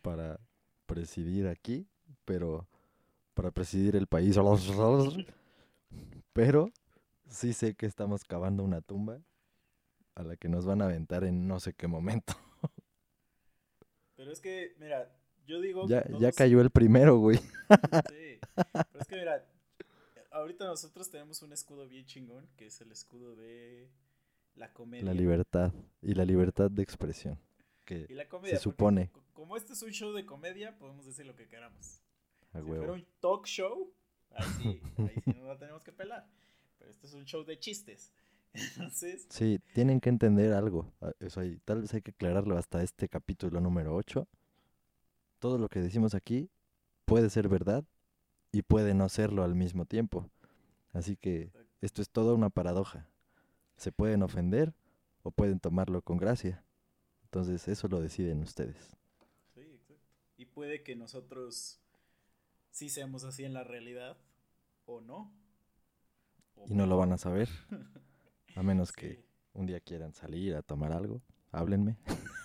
para 0.01 0.37
presidir 0.85 1.47
aquí, 1.47 1.87
pero 2.25 2.67
para 3.33 3.51
presidir 3.51 3.95
el 3.95 4.07
país. 4.07 4.37
Pero 6.33 6.71
sí 7.29 7.53
sé 7.53 7.75
que 7.75 7.85
estamos 7.85 8.25
cavando 8.25 8.63
una 8.63 8.81
tumba 8.81 9.21
a 10.15 10.23
la 10.23 10.35
que 10.35 10.49
nos 10.49 10.65
van 10.65 10.81
a 10.81 10.85
aventar 10.85 11.23
en 11.23 11.47
no 11.47 11.61
sé 11.61 11.73
qué 11.73 11.87
momento. 11.87 12.33
Pero 14.17 14.33
es 14.33 14.41
que, 14.41 14.75
mira, 14.77 15.09
yo 15.45 15.61
digo. 15.61 15.87
Ya, 15.87 16.03
que 16.03 16.13
ya 16.13 16.19
todos- 16.19 16.35
cayó 16.35 16.61
el 16.61 16.69
primero, 16.69 17.17
güey. 17.17 17.39
Sí. 18.09 18.39
Pero 18.73 18.99
es 19.01 19.07
que, 19.07 19.15
mira, 19.15 19.45
ahorita 20.31 20.65
nosotros 20.65 21.09
tenemos 21.09 21.41
un 21.41 21.51
escudo 21.53 21.87
bien 21.87 22.05
chingón, 22.05 22.47
que 22.57 22.67
es 22.67 22.79
el 22.81 22.91
escudo 22.91 23.35
de 23.35 23.89
la 24.55 24.71
comedia. 24.73 25.05
La 25.05 25.13
libertad 25.13 25.73
y 26.01 26.13
la 26.13 26.25
libertad 26.25 26.69
de 26.71 26.83
expresión. 26.83 27.39
Que 27.85 28.05
Y 28.09 28.13
la 28.13 28.27
comedia. 28.27 28.55
se 28.57 28.61
supone 28.63 29.09
co- 29.11 29.23
Como 29.33 29.57
este 29.57 29.73
es 29.73 29.81
un 29.83 29.91
show 29.91 30.13
de 30.13 30.25
comedia, 30.25 30.77
podemos 30.77 31.05
decir 31.05 31.25
lo 31.25 31.35
que 31.35 31.47
queramos. 31.47 32.01
a 32.53 32.59
Si 32.59 32.65
fuera 32.65 32.81
huevo. 32.81 32.93
un 32.93 33.05
talk 33.19 33.45
show, 33.45 33.93
ahí 34.31 34.45
sí, 34.61 34.81
ahí 34.97 35.21
sí 35.25 35.33
no 35.35 35.47
la 35.47 35.57
tenemos 35.57 35.83
que 35.83 35.91
pelar. 35.91 36.27
Pero 36.79 36.91
este 36.91 37.07
es 37.07 37.13
un 37.13 37.25
show 37.25 37.43
de 37.43 37.59
chistes. 37.59 38.13
Entonces, 38.53 39.27
Sí, 39.29 39.59
tienen 39.73 39.99
que 39.99 40.07
entender 40.09 40.53
algo. 40.53 40.93
ah, 41.01 41.11
Eso 41.19 41.41
ahí, 41.41 41.57
tal 41.65 41.81
vez 41.81 41.93
hay 41.93 42.01
que 42.01 42.11
aclararlo 42.11 42.57
hasta 42.57 42.81
este 42.81 43.09
capítulo 43.09 43.59
número 43.59 43.93
8. 43.95 44.27
Todo 45.45 45.59
lo 45.59 45.69
que 45.69 45.79
decimos 45.79 46.15
aquí 46.15 46.49
puede 47.05 47.29
ser 47.29 47.47
verdad 47.49 47.85
y 48.51 48.63
puede 48.63 48.95
no 48.95 49.09
serlo 49.09 49.43
al 49.43 49.53
mismo 49.53 49.85
tiempo. 49.85 50.27
Así 50.91 51.17
que 51.17 51.51
esto 51.81 52.01
es 52.01 52.09
toda 52.09 52.33
una 52.33 52.49
paradoja. 52.49 53.07
Se 53.77 53.91
pueden 53.91 54.23
ofender 54.23 54.73
o 55.21 55.29
pueden 55.29 55.59
tomarlo 55.59 56.01
con 56.01 56.17
gracia. 56.17 56.65
Entonces 57.25 57.67
eso 57.67 57.87
lo 57.87 58.01
deciden 58.01 58.41
ustedes. 58.41 58.97
sí, 59.53 59.61
exacto. 59.61 60.03
Y 60.35 60.45
puede 60.45 60.81
que 60.81 60.95
nosotros 60.95 61.79
sí 62.71 62.89
seamos 62.89 63.23
así 63.23 63.43
en 63.43 63.53
la 63.53 63.63
realidad 63.63 64.17
o 64.85 64.99
no. 64.99 65.31
O 66.55 66.65
Y 66.67 66.73
no 66.73 66.87
lo 66.87 66.97
van 66.97 67.13
a 67.13 67.19
saber. 67.19 67.49
A 68.55 68.63
menos 68.63 68.91
que 68.93 69.23
un 69.53 69.67
día 69.67 69.79
quieran 69.79 70.11
salir 70.11 70.55
a 70.55 70.63
tomar 70.63 70.91
algo. 70.91 71.21
Háblenme. 71.51 71.97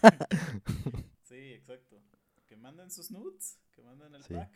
sí, 1.23 1.55
exacto. 1.55 2.10
Que 2.51 2.57
manden 2.57 2.91
sus 2.91 3.13
nudes, 3.13 3.61
que 3.71 3.81
manden 3.81 4.13
el 4.13 4.25
Sí. 4.25 4.35
pack. 4.35 4.51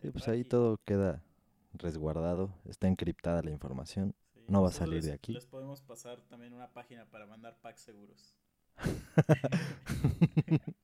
Sí, 0.00 0.06
El 0.08 0.12
pues 0.12 0.28
ahí 0.28 0.40
y- 0.40 0.44
todo 0.44 0.76
queda 0.84 1.24
resguardado. 1.72 2.54
Está 2.66 2.86
encriptada 2.86 3.40
la 3.42 3.50
información. 3.50 4.14
sí, 4.34 4.44
no 4.46 4.60
va 4.62 4.68
a 4.68 4.72
salir 4.72 5.02
de 5.02 5.12
aquí. 5.12 5.32
Les 5.32 5.46
podemos 5.46 5.80
pasar 5.80 6.20
también 6.28 6.52
una 6.52 6.70
página 6.70 7.06
para 7.06 7.24
mandar 7.26 7.58
packs 7.62 7.80
seguros. 7.80 8.36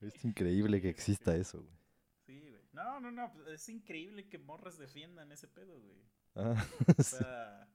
Es 0.00 0.24
increíble 0.24 0.80
que 0.80 0.88
exista 0.90 1.34
eso, 1.34 1.62
güey. 1.62 1.76
Sí, 2.26 2.48
güey. 2.50 2.62
No, 2.72 3.00
no, 3.00 3.10
no, 3.10 3.32
pues, 3.32 3.48
es 3.48 3.68
increíble 3.70 4.28
que 4.28 4.38
morras 4.38 4.78
defiendan 4.78 5.32
ese 5.32 5.48
pedo, 5.48 5.80
güey. 5.80 5.98
Ah, 6.36 6.64
O 6.98 7.02
sí. 7.02 7.16
sea, 7.16 7.68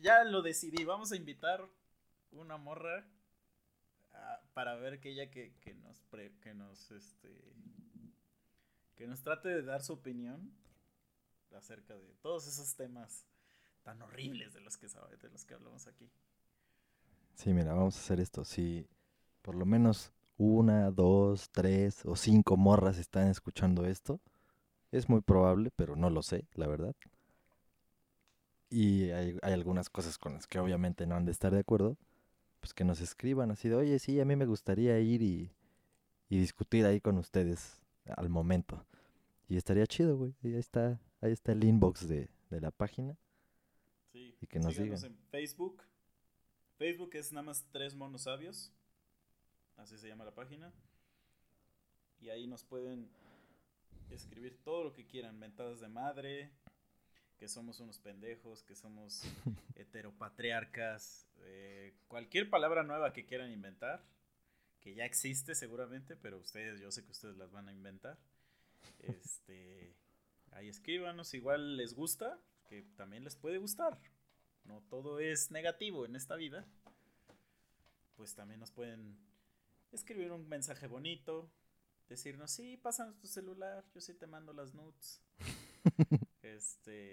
ya 0.00 0.24
lo 0.24 0.42
decidí, 0.42 0.84
vamos 0.84 1.12
a 1.12 1.16
invitar 1.16 1.66
una 2.32 2.56
morra 2.58 3.06
para 4.54 4.74
ver 4.76 5.00
que 5.00 5.10
ella 5.10 5.30
que, 5.30 5.54
que 5.60 5.74
nos 5.74 6.00
pre- 6.10 6.34
que 6.40 6.54
nos 6.54 6.90
este 6.90 7.54
que 8.96 9.06
nos 9.06 9.22
trate 9.22 9.48
de 9.48 9.62
dar 9.62 9.82
su 9.82 9.92
opinión 9.92 10.52
acerca 11.56 11.94
de 11.96 12.14
todos 12.20 12.46
esos 12.46 12.74
temas 12.76 13.24
tan 13.82 14.02
horribles 14.02 14.52
de 14.54 14.60
los 14.60 14.76
que 14.76 14.88
sabe, 14.88 15.16
de 15.16 15.28
los 15.30 15.44
que 15.44 15.54
hablamos 15.54 15.86
aquí. 15.86 16.10
Sí, 17.34 17.52
mira, 17.52 17.74
vamos 17.74 17.96
a 17.96 18.00
hacer 18.00 18.20
esto. 18.20 18.44
Si 18.44 18.86
por 19.42 19.54
lo 19.56 19.66
menos 19.66 20.12
una, 20.38 20.90
dos, 20.90 21.50
tres 21.50 22.04
o 22.06 22.16
cinco 22.16 22.56
morras 22.56 22.98
están 22.98 23.28
escuchando 23.28 23.86
esto, 23.86 24.20
es 24.92 25.08
muy 25.08 25.22
probable, 25.22 25.70
pero 25.76 25.96
no 25.96 26.10
lo 26.10 26.22
sé, 26.22 26.46
la 26.54 26.66
verdad. 26.68 26.94
Y 28.70 29.10
hay, 29.10 29.38
hay 29.42 29.52
algunas 29.52 29.88
cosas 29.88 30.18
con 30.18 30.34
las 30.34 30.46
que 30.46 30.58
obviamente 30.58 31.06
no 31.06 31.14
han 31.16 31.24
de 31.24 31.32
estar 31.32 31.52
de 31.52 31.60
acuerdo, 31.60 31.96
pues 32.64 32.72
que 32.72 32.82
nos 32.84 33.02
escriban 33.02 33.50
así 33.50 33.68
de, 33.68 33.74
oye, 33.74 33.98
sí, 33.98 34.18
a 34.20 34.24
mí 34.24 34.36
me 34.36 34.46
gustaría 34.46 34.98
ir 34.98 35.20
y, 35.20 35.52
y 36.30 36.38
discutir 36.38 36.86
ahí 36.86 36.98
con 36.98 37.18
ustedes 37.18 37.82
al 38.16 38.30
momento. 38.30 38.86
Y 39.48 39.58
estaría 39.58 39.86
chido, 39.86 40.16
güey. 40.16 40.34
Y 40.42 40.54
ahí 40.54 40.60
está, 40.60 40.98
ahí 41.20 41.30
está 41.32 41.52
el 41.52 41.62
inbox 41.62 42.08
de, 42.08 42.30
de 42.48 42.60
la 42.62 42.70
página. 42.70 43.18
Sí, 44.12 44.34
Y 44.40 44.46
que 44.46 44.60
nos 44.60 44.72
síganos 44.76 45.02
digan. 45.02 45.12
en 45.12 45.28
Facebook. 45.28 45.82
Facebook 46.78 47.10
es 47.16 47.32
nada 47.34 47.42
más 47.44 47.66
tres 47.70 47.94
monos 47.94 48.22
sabios. 48.22 48.72
Así 49.76 49.98
se 49.98 50.08
llama 50.08 50.24
la 50.24 50.34
página. 50.34 50.72
Y 52.18 52.30
ahí 52.30 52.46
nos 52.46 52.64
pueden 52.64 53.10
escribir 54.08 54.56
todo 54.64 54.84
lo 54.84 54.94
que 54.94 55.04
quieran, 55.04 55.38
mentadas 55.38 55.80
de 55.80 55.88
madre, 55.88 56.50
que 57.38 57.48
somos 57.48 57.80
unos 57.80 57.98
pendejos, 57.98 58.62
que 58.62 58.74
somos 58.74 59.22
heteropatriarcas, 59.76 61.26
eh, 61.42 61.94
cualquier 62.08 62.48
palabra 62.48 62.82
nueva 62.82 63.12
que 63.12 63.26
quieran 63.26 63.50
inventar, 63.50 64.04
que 64.80 64.94
ya 64.94 65.04
existe 65.04 65.54
seguramente, 65.54 66.16
pero 66.16 66.38
ustedes, 66.38 66.80
yo 66.80 66.90
sé 66.90 67.04
que 67.04 67.12
ustedes 67.12 67.36
las 67.36 67.50
van 67.50 67.68
a 67.68 67.72
inventar. 67.72 68.18
Este, 69.00 69.94
ahí 70.52 70.68
escríbanos, 70.68 71.34
igual 71.34 71.76
les 71.76 71.94
gusta, 71.94 72.38
que 72.68 72.82
también 72.96 73.24
les 73.24 73.36
puede 73.36 73.58
gustar. 73.58 73.98
No 74.64 74.82
todo 74.88 75.20
es 75.20 75.50
negativo 75.50 76.06
en 76.06 76.16
esta 76.16 76.36
vida. 76.36 76.64
Pues 78.16 78.34
también 78.34 78.60
nos 78.60 78.70
pueden 78.70 79.18
escribir 79.92 80.32
un 80.32 80.48
mensaje 80.48 80.86
bonito, 80.86 81.50
decirnos, 82.08 82.50
sí, 82.50 82.76
pásanos 82.76 83.18
tu 83.18 83.26
celular, 83.26 83.84
yo 83.94 84.00
sí 84.00 84.14
te 84.14 84.26
mando 84.26 84.52
las 84.52 84.74
nudes. 84.74 85.20
este. 86.54 87.12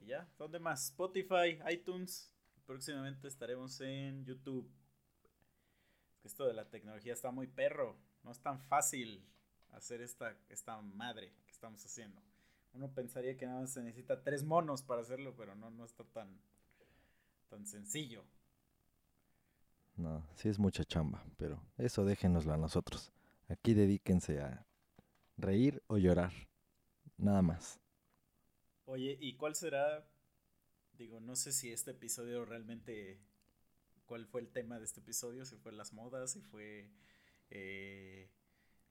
Y 0.00 0.06
ya, 0.06 0.28
¿dónde 0.38 0.58
más? 0.58 0.86
Spotify, 0.86 1.58
iTunes. 1.70 2.32
Próximamente 2.66 3.28
estaremos 3.28 3.80
en 3.80 4.24
YouTube. 4.24 4.70
Esto 6.24 6.46
de 6.46 6.54
la 6.54 6.68
tecnología 6.70 7.12
está 7.12 7.30
muy 7.30 7.46
perro. 7.46 7.96
No 8.22 8.30
es 8.30 8.40
tan 8.40 8.60
fácil 8.60 9.24
hacer 9.72 10.00
esta, 10.00 10.36
esta 10.48 10.80
madre 10.80 11.32
que 11.46 11.52
estamos 11.52 11.84
haciendo. 11.84 12.22
Uno 12.74 12.90
pensaría 12.92 13.36
que 13.36 13.46
nada 13.46 13.60
más 13.60 13.72
se 13.72 13.82
necesita 13.82 14.22
tres 14.22 14.44
monos 14.44 14.82
para 14.82 15.02
hacerlo, 15.02 15.34
pero 15.36 15.54
no, 15.54 15.70
no 15.70 15.84
está 15.84 16.04
tan, 16.04 16.40
tan 17.48 17.66
sencillo. 17.66 18.24
No, 19.96 20.26
sí 20.36 20.48
es 20.48 20.58
mucha 20.58 20.84
chamba, 20.84 21.22
pero 21.36 21.62
eso 21.76 22.04
déjenoslo 22.04 22.54
a 22.54 22.56
nosotros. 22.56 23.12
Aquí 23.48 23.74
dedíquense 23.74 24.40
a 24.40 24.64
reír 25.36 25.82
o 25.86 25.98
llorar. 25.98 26.32
Nada 27.18 27.42
más. 27.42 27.81
Oye, 28.86 29.16
¿y 29.20 29.36
cuál 29.36 29.54
será? 29.54 30.04
Digo, 30.98 31.20
no 31.20 31.36
sé 31.36 31.52
si 31.52 31.72
este 31.72 31.92
episodio 31.92 32.44
realmente. 32.44 33.20
¿Cuál 34.06 34.26
fue 34.26 34.40
el 34.40 34.50
tema 34.50 34.78
de 34.78 34.84
este 34.84 35.00
episodio? 35.00 35.44
Si 35.46 35.56
fue 35.56 35.72
las 35.72 35.92
modas, 35.92 36.32
si 36.32 36.42
fue 36.42 36.90
eh, 37.50 38.28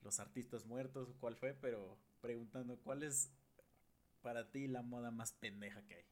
los 0.01 0.19
artistas 0.19 0.65
muertos, 0.65 1.13
cuál 1.19 1.35
fue, 1.35 1.53
pero 1.53 1.97
preguntando, 2.21 2.77
¿cuál 2.77 3.03
es 3.03 3.29
para 4.21 4.49
ti 4.49 4.67
la 4.67 4.81
moda 4.81 5.11
más 5.11 5.33
pendeja 5.33 5.81
que 5.83 5.95
hay? 5.95 6.05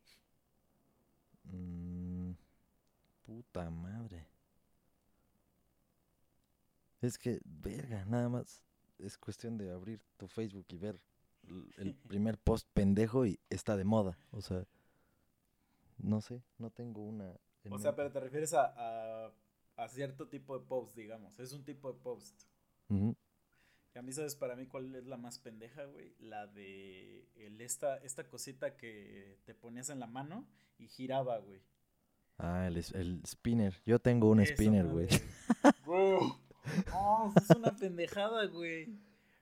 Mm, 1.43 2.33
puta 3.25 3.69
madre. 3.69 4.27
Es 7.01 7.17
que, 7.17 7.39
verga, 7.45 8.05
nada 8.05 8.29
más 8.29 8.61
es 8.99 9.17
cuestión 9.17 9.57
de 9.57 9.71
abrir 9.71 10.01
tu 10.17 10.27
Facebook 10.27 10.65
y 10.69 10.77
ver 10.77 10.99
el 11.77 11.95
primer 12.07 12.37
post 12.37 12.67
pendejo 12.73 13.25
y 13.25 13.39
está 13.49 13.75
de 13.77 13.83
moda. 13.83 14.17
O 14.31 14.41
sea, 14.41 14.65
no 15.97 16.21
sé, 16.21 16.41
no 16.57 16.69
tengo 16.69 17.03
una. 17.03 17.33
O 17.69 17.77
sea, 17.77 17.95
pero 17.95 18.11
te 18.11 18.19
refieres 18.19 18.53
a, 18.53 19.31
a, 19.75 19.87
cierto 19.89 20.27
tipo 20.27 20.57
de 20.57 20.65
post, 20.65 20.95
digamos. 20.95 21.39
Es 21.39 21.53
un 21.53 21.63
tipo 21.63 21.91
de 21.91 21.99
post. 21.99 22.43
Y 22.89 23.97
a 23.97 24.01
mí, 24.01 24.11
¿sabes 24.13 24.35
para 24.35 24.55
mí 24.55 24.65
cuál 24.65 24.95
es 24.95 25.05
la 25.05 25.17
más 25.17 25.39
pendeja, 25.39 25.85
güey? 25.85 26.15
La 26.19 26.47
de 26.47 27.27
el, 27.35 27.61
esta, 27.61 27.97
esta 27.97 28.27
cosita 28.27 28.77
que 28.77 29.39
te 29.45 29.53
ponías 29.53 29.89
en 29.89 29.99
la 29.99 30.07
mano 30.07 30.47
y 30.77 30.87
giraba, 30.87 31.37
güey. 31.39 31.61
Ah, 32.37 32.67
el, 32.67 32.77
el 32.77 33.21
spinner. 33.27 33.75
Yo 33.85 33.99
tengo 33.99 34.29
un 34.29 34.45
spinner, 34.45 34.87
güey. 34.87 35.07
Oh, 36.93 37.33
es 37.35 37.49
una 37.55 37.75
pendejada, 37.75 38.45
güey. 38.45 38.89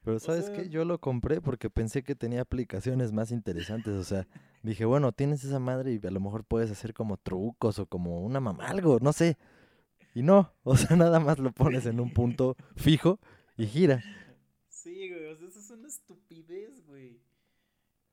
Pero 0.07 0.19
¿sabes 0.19 0.49
qué? 0.49 0.69
Yo 0.69 0.85
lo 0.85 1.01
compré 1.01 1.41
porque 1.41 1.69
pensé 1.69 2.01
que 2.01 2.15
tenía 2.15 2.39
aplicaciones 2.39 3.11
más 3.11 3.33
interesantes. 3.33 3.93
O 3.93 4.05
sea, 4.05 4.25
dije, 4.63 4.85
bueno, 4.85 5.11
tienes 5.11 5.43
esa 5.43 5.59
madre 5.59 5.99
y 6.01 6.07
a 6.07 6.11
lo 6.11 6.21
mejor 6.21 6.45
puedes 6.45 6.71
hacer 6.71 6.93
como 6.93 7.17
trucos 7.17 7.77
o 7.77 7.87
como 7.87 8.21
una 8.21 8.39
mamá, 8.39 8.67
algo, 8.67 8.99
no 9.01 9.11
sé. 9.11 9.37
Y 10.15 10.23
no, 10.23 10.53
o 10.63 10.77
sea, 10.77 10.95
nada 10.95 11.19
más 11.19 11.39
lo 11.39 11.51
pones 11.51 11.85
en 11.87 11.99
un 11.99 12.13
punto 12.13 12.55
fijo 12.77 13.19
y 13.57 13.67
gira. 13.67 14.01
Sí, 14.69 15.09
güey, 15.09 15.25
o 15.25 15.35
sea, 15.35 15.49
eso 15.49 15.59
es 15.59 15.69
una 15.71 15.89
estupidez, 15.89 16.85
güey. 16.85 17.19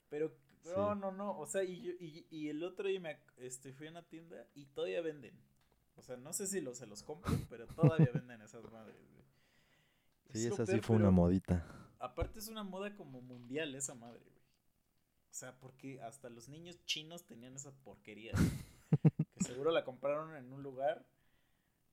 Pero, 0.09 0.36
no, 0.64 0.97
no, 0.97 1.12
no, 1.12 1.38
o 1.38 1.47
sea, 1.47 1.62
y, 1.62 1.80
yo, 1.80 1.92
y, 2.01 2.26
y 2.28 2.49
el 2.49 2.64
otro 2.64 2.88
día 2.88 2.99
me 2.99 3.20
este, 3.36 3.72
fui 3.72 3.86
a 3.86 3.90
una 3.90 4.03
tienda 4.03 4.49
y 4.57 4.66
todavía 4.66 5.01
venden. 5.01 5.38
O 5.95 6.03
sea, 6.03 6.16
no 6.16 6.32
sé 6.32 6.49
si 6.49 6.61
se 6.74 6.86
los 6.88 7.05
compro, 7.05 7.32
pero 7.49 7.68
todavía 7.68 8.11
venden 8.12 8.42
esas 8.42 8.64
madres, 8.72 8.97
güey. 9.12 9.24
Sí, 10.35 10.47
esa 10.47 10.66
sí 10.66 10.80
fue 10.80 10.97
una 10.97 11.11
modita. 11.11 11.64
Aparte 11.99 12.39
es 12.39 12.49
una 12.49 12.64
moda 12.64 12.95
como 12.97 13.22
mundial 13.22 13.74
esa 13.74 13.95
madre, 13.95 14.20
güey. 14.20 14.45
O 15.30 15.37
sea, 15.37 15.59
porque 15.59 16.01
hasta 16.03 16.28
los 16.28 16.49
niños 16.49 16.85
chinos 16.87 17.24
tenían 17.24 17.55
esa 17.55 17.72
porquería. 17.85 18.32
que 19.37 19.45
seguro 19.45 19.70
la 19.70 19.85
compraron 19.85 20.35
en 20.37 20.53
un 20.53 20.62
lugar. 20.62 21.07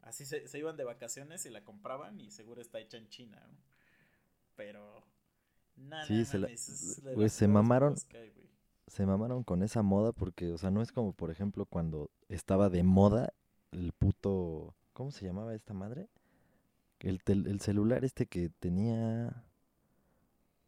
Así 0.02 0.26
se, 0.26 0.48
se, 0.48 0.58
iban 0.58 0.78
de 0.78 0.84
vacaciones 0.84 1.46
y 1.46 1.52
la 1.52 1.64
compraban 1.64 2.20
y 2.20 2.32
seguro 2.32 2.62
está 2.62 2.80
hecha 2.80 2.98
en 2.98 3.08
China, 3.10 3.40
¿no? 3.48 3.58
Pero... 4.56 5.04
Nada, 5.76 6.06
sí, 6.06 6.26
se, 6.26 6.38
la, 6.38 6.50
se 7.30 7.48
mamaron. 7.48 7.96
se 8.88 9.06
mamaron 9.06 9.44
con 9.44 9.64
esa 9.64 9.82
moda 9.82 10.12
porque, 10.12 10.52
o 10.52 10.58
sea, 10.58 10.70
no 10.70 10.82
es 10.82 10.92
como, 10.92 11.14
por 11.14 11.32
ejemplo, 11.32 11.66
cuando 11.66 12.12
estaba 12.28 12.70
de 12.70 12.84
moda 12.84 13.34
el 13.72 13.94
puto. 13.94 14.76
¿Cómo 14.94 15.12
se 15.12 15.26
llamaba 15.26 15.56
esta 15.56 15.74
madre? 15.74 16.10
El, 17.02 17.22
el 17.26 17.60
celular 17.62 18.06
este 18.06 18.26
que 18.26 18.50
tenía. 18.50 19.44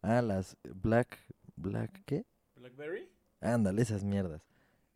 Ah, 0.02 0.22
las 0.22 0.58
Black. 0.64 1.20
¿Black 1.56 2.04
qué? 2.06 2.26
¿Blackberry? 2.56 3.10
Ándale, 3.42 3.82
esas 3.82 4.04
mierdas. 4.04 4.42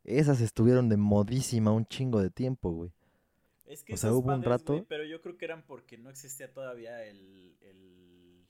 Esas 0.03 0.41
estuvieron 0.41 0.89
de 0.89 0.97
modísima 0.97 1.71
un 1.71 1.85
chingo 1.85 2.21
de 2.21 2.29
tiempo, 2.29 2.71
güey. 2.71 2.91
Es 3.65 3.83
que 3.83 3.93
o 3.93 3.97
sea, 3.97 4.13
hubo 4.13 4.33
un 4.33 4.41
rato. 4.41 4.85
pero 4.87 5.03
yo 5.03 5.21
creo 5.21 5.37
que 5.37 5.45
eran 5.45 5.63
porque 5.63 5.97
no 5.97 6.09
existía 6.09 6.51
todavía 6.53 7.03
el, 7.03 7.57
el, 7.61 8.47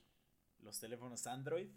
los 0.60 0.78
teléfonos 0.78 1.26
Android 1.26 1.68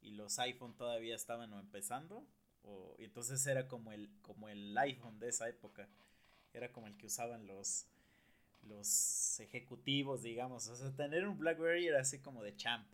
y 0.00 0.12
los 0.12 0.38
iPhone 0.38 0.76
todavía 0.76 1.16
estaban 1.16 1.52
empezando. 1.52 2.24
O, 2.62 2.94
y 2.98 3.04
entonces 3.04 3.44
era 3.46 3.66
como 3.66 3.90
el, 3.92 4.08
como 4.22 4.48
el 4.48 4.76
iPhone 4.78 5.18
de 5.18 5.28
esa 5.28 5.48
época 5.48 5.88
era 6.52 6.72
como 6.72 6.86
el 6.86 6.96
que 6.96 7.06
usaban 7.06 7.46
los, 7.46 7.86
los 8.62 9.40
ejecutivos, 9.40 10.22
digamos. 10.22 10.68
O 10.68 10.76
sea, 10.76 10.90
tener 10.92 11.26
un 11.26 11.38
Blackberry 11.38 11.86
era 11.86 12.00
así 12.00 12.18
como 12.18 12.42
de 12.42 12.56
champ. 12.56 12.86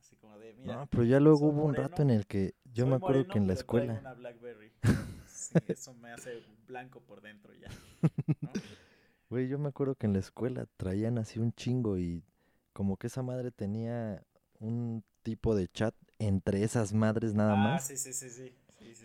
Así 0.00 0.16
como 0.16 0.38
de, 0.38 0.54
mira. 0.54 0.76
No, 0.76 0.86
pero 0.86 1.04
ya 1.04 1.20
luego 1.20 1.48
hubo 1.48 1.64
un 1.64 1.74
rato 1.74 2.02
en 2.02 2.10
el 2.10 2.26
que 2.26 2.54
yo 2.72 2.86
me 2.86 2.96
acuerdo 2.96 3.26
que 3.26 3.38
en 3.38 3.46
la 3.46 3.54
escuela. 3.54 3.98
Una 4.00 4.14
Blackberry. 4.14 4.72
sí, 5.26 5.54
eso 5.68 5.94
me 5.94 6.12
hace 6.12 6.42
blanco 6.66 7.00
por 7.00 7.20
dentro 7.20 7.52
ya. 7.54 7.68
Güey, 9.30 9.48
yo 9.48 9.58
me 9.58 9.70
acuerdo 9.70 9.96
que 9.96 10.06
en 10.06 10.12
la 10.12 10.18
escuela 10.20 10.66
traían 10.76 11.18
así 11.18 11.40
un 11.40 11.52
chingo 11.52 11.98
y 11.98 12.22
como 12.72 12.96
que 12.98 13.08
esa 13.08 13.22
madre 13.22 13.50
tenía 13.50 14.22
un 14.60 15.02
tipo 15.22 15.56
de 15.56 15.66
chat 15.66 15.94
entre 16.18 16.62
esas 16.62 16.92
madres 16.92 17.34
nada 17.34 17.54
ah, 17.54 17.56
más. 17.56 17.86
Sí, 17.86 17.96
sí, 17.96 18.12
sí, 18.12 18.30
sí 18.30 18.54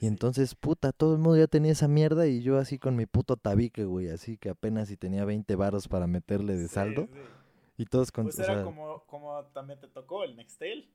y 0.02 0.08
entonces, 0.08 0.56
puta, 0.56 0.92
todo 0.92 1.14
el 1.14 1.20
mundo 1.20 1.38
ya 1.38 1.48
tenía 1.48 1.72
esa 1.72 1.88
mierda 1.88 2.28
y 2.28 2.42
yo 2.42 2.58
así 2.58 2.80
con 2.80 2.96
mi 2.96 3.06
puto 3.06 3.38
tabique, 3.38 3.86
güey, 3.86 4.10
así 4.10 4.38
que 4.38 4.50
apenas 4.50 4.88
si 4.88 4.98
tenía 4.98 5.26
20 5.26 5.56
varos 5.56 5.88
para 5.88 6.08
meterle 6.08 6.56
de 6.56 6.68
saldo. 6.68 7.08
Y 7.78 7.86
todos 7.86 8.12
con... 8.12 8.26
Pues 8.26 8.40
era 8.40 8.64
como, 8.64 9.06
como 9.06 9.46
también 9.48 9.80
te 9.80 9.88
tocó 9.88 10.24
el 10.24 10.36
Nextel. 10.36 10.92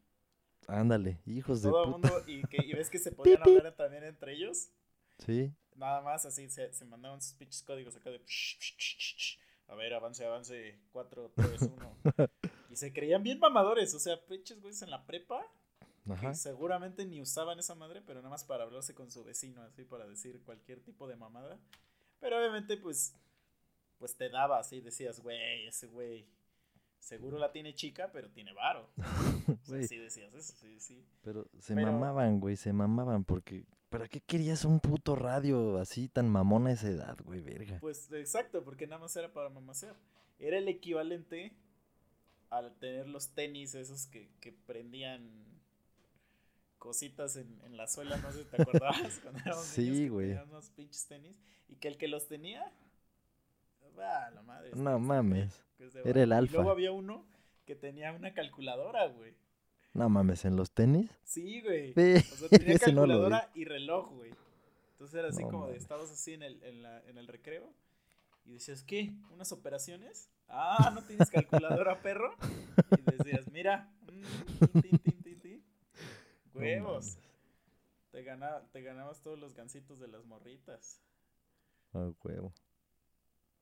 Ándale, 0.66 1.18
hijos 1.26 1.62
de 1.62 1.70
puta. 1.70 1.88
mundo, 1.88 2.22
y, 2.26 2.42
que, 2.42 2.64
y 2.64 2.72
ves 2.72 2.90
que 2.90 2.98
se 2.98 3.12
podían 3.12 3.42
hablar 3.42 3.74
también 3.74 4.04
entre 4.04 4.34
ellos. 4.34 4.70
Sí. 5.18 5.52
Nada 5.76 6.00
más 6.02 6.24
así, 6.26 6.48
se, 6.48 6.72
se 6.72 6.84
mandaban 6.84 7.20
sus 7.20 7.34
pinches 7.34 7.62
códigos 7.62 7.96
acá 7.96 8.10
de... 8.10 8.20
A 9.68 9.74
ver, 9.74 9.94
avance, 9.94 10.24
avance, 10.24 10.78
4, 10.92 11.32
3, 11.34 11.62
1. 11.62 12.28
y 12.70 12.76
se 12.76 12.92
creían 12.92 13.22
bien 13.22 13.38
mamadores, 13.38 13.94
o 13.94 13.98
sea, 13.98 14.22
pinches 14.26 14.60
güeyes 14.60 14.82
en 14.82 14.90
la 14.90 15.06
prepa 15.06 15.46
seguramente 16.34 17.06
ni 17.06 17.20
usaban 17.20 17.58
esa 17.58 17.74
madre, 17.74 18.02
pero 18.02 18.20
nada 18.20 18.30
más 18.30 18.44
para 18.44 18.64
hablarse 18.64 18.94
con 18.94 19.10
su 19.10 19.24
vecino, 19.24 19.62
así 19.62 19.84
para 19.84 20.06
decir 20.06 20.40
cualquier 20.44 20.80
tipo 20.80 21.08
de 21.08 21.16
mamada. 21.16 21.58
Pero 22.20 22.38
obviamente, 22.38 22.76
pues, 22.76 23.14
pues 23.98 24.16
te 24.16 24.28
daba 24.28 24.58
así, 24.58 24.80
decías, 24.80 25.20
güey, 25.20 25.66
ese 25.66 25.86
güey, 25.86 26.26
seguro 26.98 27.38
la 27.38 27.52
tiene 27.52 27.74
chica, 27.74 28.10
pero 28.12 28.30
tiene 28.30 28.52
varo. 28.52 28.88
sí 29.64 29.96
decías 29.98 30.34
eso, 30.34 30.54
sí, 30.56 30.80
sí. 30.80 31.04
Pero 31.22 31.46
se 31.58 31.74
mamaban, 31.74 32.40
güey, 32.40 32.56
se 32.56 32.72
mamaban, 32.72 33.24
porque 33.24 33.64
¿para 33.88 34.08
qué 34.08 34.20
querías 34.20 34.64
un 34.64 34.80
puto 34.80 35.16
radio 35.16 35.78
así 35.78 36.08
tan 36.08 36.28
mamón 36.28 36.66
a 36.66 36.72
esa 36.72 36.88
edad, 36.88 37.16
güey, 37.24 37.40
verga? 37.40 37.78
Pues 37.80 38.10
exacto, 38.12 38.64
porque 38.64 38.86
nada 38.86 39.00
más 39.00 39.14
era 39.16 39.32
para 39.32 39.48
mamasear. 39.48 39.96
Era 40.38 40.58
el 40.58 40.68
equivalente 40.68 41.52
al 42.50 42.74
tener 42.78 43.06
los 43.08 43.30
tenis 43.30 43.74
esos 43.74 44.06
que, 44.06 44.30
que 44.40 44.52
prendían 44.52 45.53
cositas 46.84 47.36
en, 47.36 47.58
en 47.64 47.78
la 47.78 47.88
suela, 47.88 48.18
no 48.18 48.30
sé 48.30 48.44
si 48.44 48.50
te 48.50 48.60
acordabas 48.60 49.18
cuando 49.22 49.40
éramos 49.40 49.64
sí, 49.64 50.06
güey. 50.08 50.32
unos 50.32 50.68
pinches 50.68 51.06
tenis 51.06 51.40
y 51.66 51.76
que 51.76 51.88
el 51.88 51.96
que 51.96 52.08
los 52.08 52.28
tenía, 52.28 52.70
va, 53.98 54.30
la 54.30 54.42
madre. 54.42 54.70
No 54.74 54.98
mames. 54.98 55.64
Era 56.04 56.22
el 56.22 56.32
alfa. 56.32 56.52
Y 56.52 56.56
luego 56.56 56.70
había 56.70 56.92
uno 56.92 57.24
que 57.64 57.74
tenía 57.74 58.12
una 58.12 58.34
calculadora, 58.34 59.06
güey. 59.08 59.34
No 59.94 60.10
mames, 60.10 60.44
¿en 60.44 60.56
los 60.56 60.72
tenis? 60.72 61.10
Sí, 61.24 61.62
güey. 61.62 61.94
Ve, 61.94 62.22
O 62.30 62.36
sea, 62.36 62.48
tenía 62.50 62.74
ese 62.74 62.92
no 62.92 63.00
calculadora 63.00 63.50
y 63.54 63.64
reloj, 63.64 64.10
güey. 64.10 64.32
Entonces 64.92 65.18
era 65.18 65.28
así 65.28 65.42
No 65.42 65.50
como 65.50 65.68
de, 65.68 65.78
estabas 65.78 66.10
así 66.10 66.34
en 66.34 66.42
el, 66.42 66.62
en, 66.64 66.82
la, 66.82 67.00
en 67.06 67.16
el 67.16 67.26
recreo 67.28 67.72
y 68.44 68.52
decías, 68.52 68.82
¿qué? 68.82 69.14
¿Unas 69.30 69.52
operaciones? 69.52 70.28
Ah, 70.48 70.92
¿no 70.94 71.02
tienes 71.04 71.30
calculadora, 71.30 72.02
perro? 72.02 72.36
Y 72.98 73.10
decías, 73.10 73.50
mira, 73.50 73.90
mm, 74.02 74.80
tin, 74.80 74.98
tin, 74.98 74.98
tin, 74.98 75.23
No 76.54 76.64
huevos. 76.64 77.18
te, 78.12 78.22
ganaba, 78.22 78.66
te 78.72 78.80
ganabas 78.80 79.20
todos 79.20 79.38
los 79.38 79.52
gancitos 79.54 80.00
de 80.00 80.08
las 80.08 80.24
morritas. 80.24 81.02
Ah, 81.94 82.12
huevo. 82.22 82.52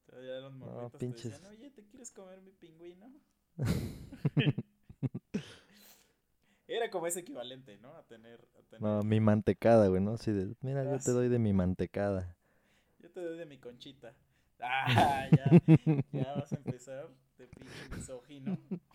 Sea, 0.07 0.21
ya 0.23 0.39
los 0.41 0.53
morritos 0.55 1.05
te 1.07 1.15
pinches. 1.15 1.15
decían, 1.15 1.45
oye, 1.47 1.71
¿te 1.71 1.85
quieres 1.85 2.13
comer 2.13 2.41
mi 2.41 2.53
pingüino? 2.53 3.13
Era 6.67 6.91
como 6.91 7.07
ese 7.07 7.21
equivalente, 7.21 7.79
¿no? 7.79 7.95
A 7.95 8.05
tener, 8.05 8.49
a 8.59 8.63
tener 8.69 8.81
No, 8.83 9.03
mi 9.03 9.19
mantecada, 9.21 9.89
güey, 9.89 10.03
¿no? 10.03 10.13
Así 10.15 10.31
de, 10.31 10.55
mira, 10.61 10.85
yo 10.85 10.99
Ah, 10.99 11.01
te 11.01 11.11
sí. 11.11 11.13
doy 11.13 11.29
de 11.31 11.39
mi 11.39 11.55
mantecada. 11.55 12.37
Yo 12.99 13.11
te 13.11 13.21
doy 13.21 13.37
de 13.39 13.47
mi 13.47 13.59
conchita. 13.59 14.15
Ah, 14.61 15.29
ya, 15.35 15.61
ya 16.13 16.33
vas 16.35 16.53
a 16.53 16.57
empezar 16.57 17.11
de 17.37 17.49
pinche 17.49 17.85
misógino. 17.85 18.59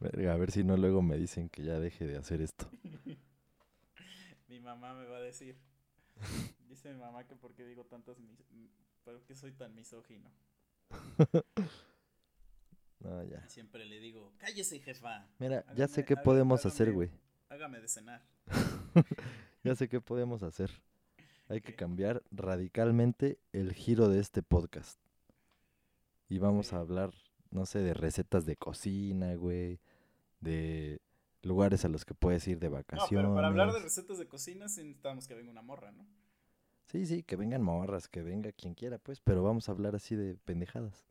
Verga, 0.00 0.32
a 0.32 0.36
ver 0.36 0.50
si 0.52 0.62
no 0.64 0.76
luego 0.76 1.02
me 1.02 1.16
dicen 1.16 1.48
que 1.48 1.62
ya 1.64 1.78
deje 1.80 2.06
de 2.06 2.16
hacer 2.16 2.40
esto. 2.40 2.70
Mi 4.48 4.60
mamá 4.60 4.94
me 4.94 5.06
va 5.06 5.16
a 5.18 5.20
decir. 5.22 5.56
Dice 6.68 6.92
mi 6.92 6.98
mamá 7.00 7.24
que 7.26 7.34
por 7.34 7.54
qué 7.54 7.64
digo 7.66 7.84
tantas 7.84 8.18
mis... 8.18 8.38
¿Por 9.04 9.20
qué 9.22 9.34
soy 9.34 9.52
tan 9.52 9.74
misógino? 9.74 10.30
No, 13.00 13.22
ya. 13.22 13.44
Y 13.46 13.50
siempre 13.50 13.84
le 13.84 14.00
digo, 14.00 14.32
cállese, 14.38 14.80
jefa. 14.80 15.24
Mira, 15.38 15.64
ya 15.76 15.86
sé 15.86 16.04
qué 16.04 16.16
podemos 16.16 16.66
hacer, 16.66 16.92
güey. 16.92 17.10
Hágame 17.48 17.80
de 17.80 17.86
cenar. 17.86 18.22
Ya 19.62 19.76
sé 19.76 19.88
qué 19.88 20.00
podemos 20.00 20.42
hacer. 20.42 20.68
Hay 21.48 21.60
que 21.60 21.76
cambiar 21.76 22.24
radicalmente 22.32 23.38
el 23.52 23.72
giro 23.72 24.08
de 24.08 24.18
este 24.18 24.42
podcast. 24.42 24.98
Y 26.28 26.38
vamos 26.38 26.66
Sí. 26.68 26.74
a 26.74 26.80
hablar, 26.80 27.12
no 27.52 27.66
sé, 27.66 27.78
de 27.78 27.94
recetas 27.94 28.44
de 28.46 28.56
cocina, 28.56 29.32
güey. 29.36 29.78
De 30.40 31.00
lugares 31.42 31.84
a 31.84 31.88
los 31.88 32.04
que 32.04 32.14
puedes 32.14 32.46
ir 32.48 32.58
de 32.58 32.68
No, 32.68 32.74
vacaciones. 32.74 33.22
pero 33.24 33.34
para 33.34 33.48
hablar 33.48 33.72
de 33.72 33.80
recetas 33.80 34.18
de 34.18 34.28
cocina 34.28 34.68
sí 34.68 34.82
necesitamos 34.82 35.26
que 35.28 35.34
venga 35.34 35.50
una 35.50 35.62
morra, 35.62 35.92
¿no? 35.92 36.06
Sí, 36.86 37.06
sí, 37.06 37.22
que 37.22 37.36
vengan 37.36 37.62
morras, 37.62 38.08
que 38.08 38.22
venga 38.22 38.50
quien 38.52 38.74
quiera, 38.74 38.98
pues. 38.98 39.20
Pero 39.20 39.42
vamos 39.42 39.68
a 39.68 39.72
hablar 39.72 39.94
así 39.94 40.16
de 40.16 40.36
pendejadas. 40.36 41.04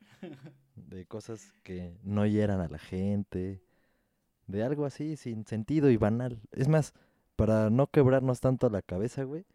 de 0.76 1.06
cosas 1.06 1.52
que 1.62 1.96
no 2.02 2.26
hieran 2.26 2.60
a 2.60 2.68
la 2.68 2.78
gente, 2.78 3.62
de 4.46 4.62
algo 4.64 4.84
así 4.86 5.16
sin 5.16 5.46
sentido 5.46 5.90
y 5.90 5.96
banal. 5.96 6.40
Es 6.52 6.68
más, 6.68 6.92
para 7.36 7.70
no 7.70 7.88
quebrarnos 7.88 8.40
tanto 8.40 8.68
la 8.70 8.82
cabeza, 8.82 9.24
güey, 9.24 9.46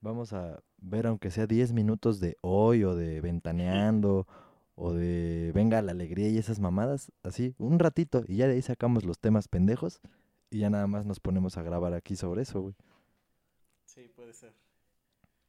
vamos 0.00 0.32
a 0.32 0.62
ver 0.78 1.06
aunque 1.06 1.30
sea 1.30 1.46
10 1.46 1.72
minutos 1.72 2.20
de 2.20 2.36
hoy 2.42 2.84
o 2.84 2.94
de 2.96 3.20
ventaneando 3.20 4.26
o 4.82 4.94
de 4.94 5.52
venga 5.54 5.82
la 5.82 5.92
alegría 5.92 6.28
y 6.30 6.38
esas 6.38 6.58
mamadas, 6.58 7.12
así, 7.22 7.54
un 7.58 7.78
ratito 7.78 8.24
y 8.26 8.36
ya 8.36 8.48
de 8.48 8.54
ahí 8.54 8.62
sacamos 8.62 9.04
los 9.04 9.18
temas 9.18 9.46
pendejos 9.46 10.00
y 10.48 10.60
ya 10.60 10.70
nada 10.70 10.86
más 10.86 11.04
nos 11.04 11.20
ponemos 11.20 11.58
a 11.58 11.62
grabar 11.62 11.92
aquí 11.92 12.16
sobre 12.16 12.42
eso, 12.42 12.62
güey. 12.62 12.74
Sí, 13.84 14.10
puede 14.16 14.32
ser. 14.32 14.54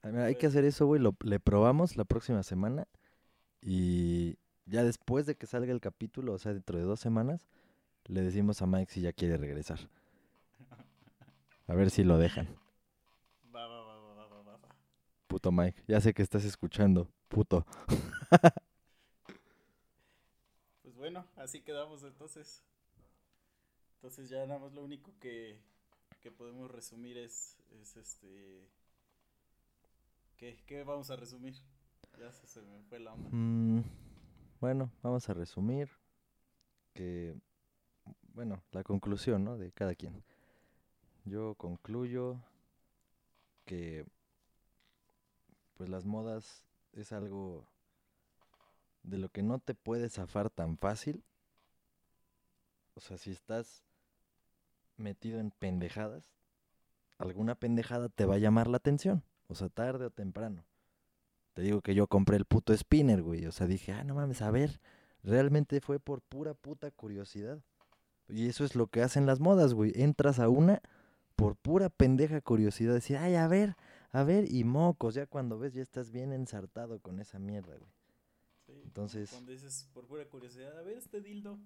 A 0.01 0.09
ver, 0.09 0.21
hay 0.21 0.35
que 0.35 0.47
hacer 0.47 0.65
eso, 0.65 0.85
güey. 0.85 1.01
Lo, 1.01 1.15
le 1.23 1.39
probamos 1.39 1.95
la 1.95 2.03
próxima 2.03 2.43
semana. 2.43 2.87
Y 3.61 4.37
ya 4.65 4.83
después 4.83 5.25
de 5.25 5.35
que 5.35 5.47
salga 5.47 5.71
el 5.71 5.79
capítulo, 5.79 6.33
o 6.33 6.37
sea, 6.37 6.53
dentro 6.53 6.77
de 6.77 6.83
dos 6.83 6.99
semanas, 6.99 7.47
le 8.07 8.21
decimos 8.21 8.61
a 8.61 8.65
Mike 8.65 8.91
si 8.91 9.01
ya 9.01 9.13
quiere 9.13 9.37
regresar. 9.37 9.79
A 11.67 11.73
ver 11.73 11.89
si 11.89 12.03
lo 12.03 12.17
dejan. 12.17 12.47
Va, 13.55 13.65
va, 13.65 13.81
va, 13.81 13.95
va, 13.95 14.27
va, 14.27 14.57
va. 14.57 14.75
Puto 15.27 15.51
Mike. 15.51 15.83
Ya 15.87 16.01
sé 16.01 16.13
que 16.13 16.21
estás 16.21 16.43
escuchando. 16.43 17.07
Puto. 17.29 17.65
Bueno, 21.11 21.27
así 21.35 21.59
quedamos 21.59 22.03
entonces. 22.03 22.63
Entonces 23.95 24.29
ya 24.29 24.45
nada 24.45 24.61
más 24.61 24.71
lo 24.71 24.81
único 24.81 25.11
que, 25.19 25.59
que 26.21 26.31
podemos 26.31 26.71
resumir 26.71 27.17
es, 27.17 27.57
es 27.81 27.97
este... 27.97 28.65
¿Qué, 30.37 30.63
¿Qué 30.65 30.85
vamos 30.85 31.11
a 31.11 31.17
resumir? 31.17 31.53
Ya 32.17 32.31
se, 32.31 32.47
se 32.47 32.61
me 32.61 32.81
fue 32.83 32.99
la 32.99 33.11
onda. 33.11 33.29
Mm, 33.29 33.83
bueno, 34.61 34.89
vamos 35.03 35.27
a 35.27 35.33
resumir. 35.33 35.89
Que, 36.93 37.35
bueno, 38.33 38.63
la 38.71 38.81
conclusión, 38.85 39.43
¿no? 39.43 39.57
De 39.57 39.73
cada 39.73 39.95
quien. 39.95 40.23
Yo 41.25 41.55
concluyo 41.55 42.41
que, 43.65 44.05
pues 45.73 45.89
las 45.89 46.05
modas 46.05 46.63
es 46.93 47.11
algo 47.11 47.67
de 49.03 49.17
lo 49.17 49.29
que 49.29 49.43
no 49.43 49.59
te 49.59 49.73
puedes 49.73 50.13
zafar 50.13 50.49
tan 50.49 50.77
fácil. 50.77 51.23
O 52.95 52.99
sea, 52.99 53.17
si 53.17 53.31
estás 53.31 53.83
metido 54.97 55.39
en 55.39 55.51
pendejadas, 55.51 56.33
alguna 57.17 57.55
pendejada 57.55 58.09
te 58.09 58.25
va 58.25 58.35
a 58.35 58.39
llamar 58.39 58.67
la 58.67 58.77
atención. 58.77 59.23
O 59.47 59.55
sea, 59.55 59.69
tarde 59.69 60.05
o 60.05 60.11
temprano. 60.11 60.65
Te 61.53 61.61
digo 61.61 61.81
que 61.81 61.95
yo 61.95 62.07
compré 62.07 62.37
el 62.37 62.45
puto 62.45 62.75
spinner, 62.75 63.21
güey. 63.21 63.45
O 63.45 63.51
sea, 63.51 63.67
dije, 63.67 63.91
ah, 63.91 64.03
no 64.03 64.15
mames, 64.15 64.41
a 64.41 64.51
ver. 64.51 64.79
Realmente 65.23 65.81
fue 65.81 65.99
por 65.99 66.21
pura 66.21 66.53
puta 66.53 66.91
curiosidad. 66.91 67.59
Y 68.29 68.47
eso 68.47 68.63
es 68.63 68.75
lo 68.75 68.87
que 68.87 69.01
hacen 69.01 69.25
las 69.25 69.39
modas, 69.39 69.73
güey. 69.73 69.91
Entras 69.95 70.39
a 70.39 70.47
una 70.47 70.81
por 71.35 71.57
pura 71.57 71.89
pendeja 71.89 72.39
curiosidad. 72.39 72.93
Decir, 72.93 73.17
ay, 73.17 73.35
a 73.35 73.47
ver, 73.47 73.75
a 74.11 74.23
ver, 74.23 74.49
y 74.49 74.63
mocos. 74.63 75.15
Ya 75.15 75.25
cuando 75.25 75.59
ves, 75.59 75.73
ya 75.73 75.81
estás 75.81 76.11
bien 76.11 76.31
ensartado 76.31 76.99
con 76.99 77.19
esa 77.19 77.39
mierda, 77.39 77.75
güey. 77.75 77.91
Entonces- 78.83 79.29
Cuando 79.31 79.51
dices 79.51 79.87
por 79.93 80.05
pura 80.07 80.25
curiosidad, 80.27 80.77
a 80.77 80.81
ver 80.81 80.97
este 80.97 81.21
dildo. 81.21 81.59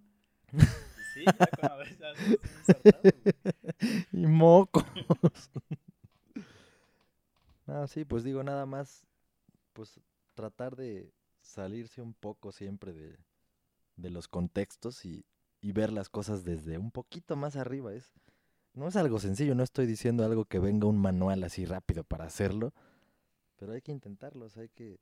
Sí, 1.16 1.24
ya 1.26 1.47
cuando 1.57 1.78
ves 1.78 1.97
ya 1.97 2.11
y 4.11 4.28
mocos. 4.28 4.84
no, 7.68 7.88
sí, 7.88 8.03
pues 8.05 8.24
digo, 8.26 8.43
nada 8.43 8.66
más, 8.66 9.05
pues 9.74 9.99
tratar 10.34 10.76
de 10.76 11.13
salirse 11.41 12.01
un 12.01 12.13
poco 12.13 12.51
siempre 12.51 12.91
de, 12.91 13.18
de 13.95 14.09
los 14.09 14.28
contextos 14.28 15.05
y, 15.05 15.26
y 15.61 15.72
ver 15.72 15.93
las 15.93 16.09
cosas 16.09 16.43
desde 16.43 16.78
un 16.78 16.91
poquito 16.91 17.38
más 17.38 17.55
arriba. 17.55 17.93
Es, 17.93 18.11
no 18.74 18.89
es 18.89 18.97
algo 18.97 19.18
sencillo, 19.20 19.55
no 19.55 19.63
estoy 19.63 19.86
diciendo 19.86 20.26
algo 20.26 20.43
que 20.45 20.59
venga 20.59 20.88
un 20.88 20.99
manual 20.99 21.43
así 21.45 21.63
rápido 21.66 22.03
para 22.03 22.26
hacerlo, 22.26 22.74
pero 23.55 23.72
hay 23.72 23.82
que 23.82 23.93
intentarlo, 23.93 24.45
o 24.45 24.49
sea, 24.49 24.63
hay 24.63 24.70
que 24.70 24.99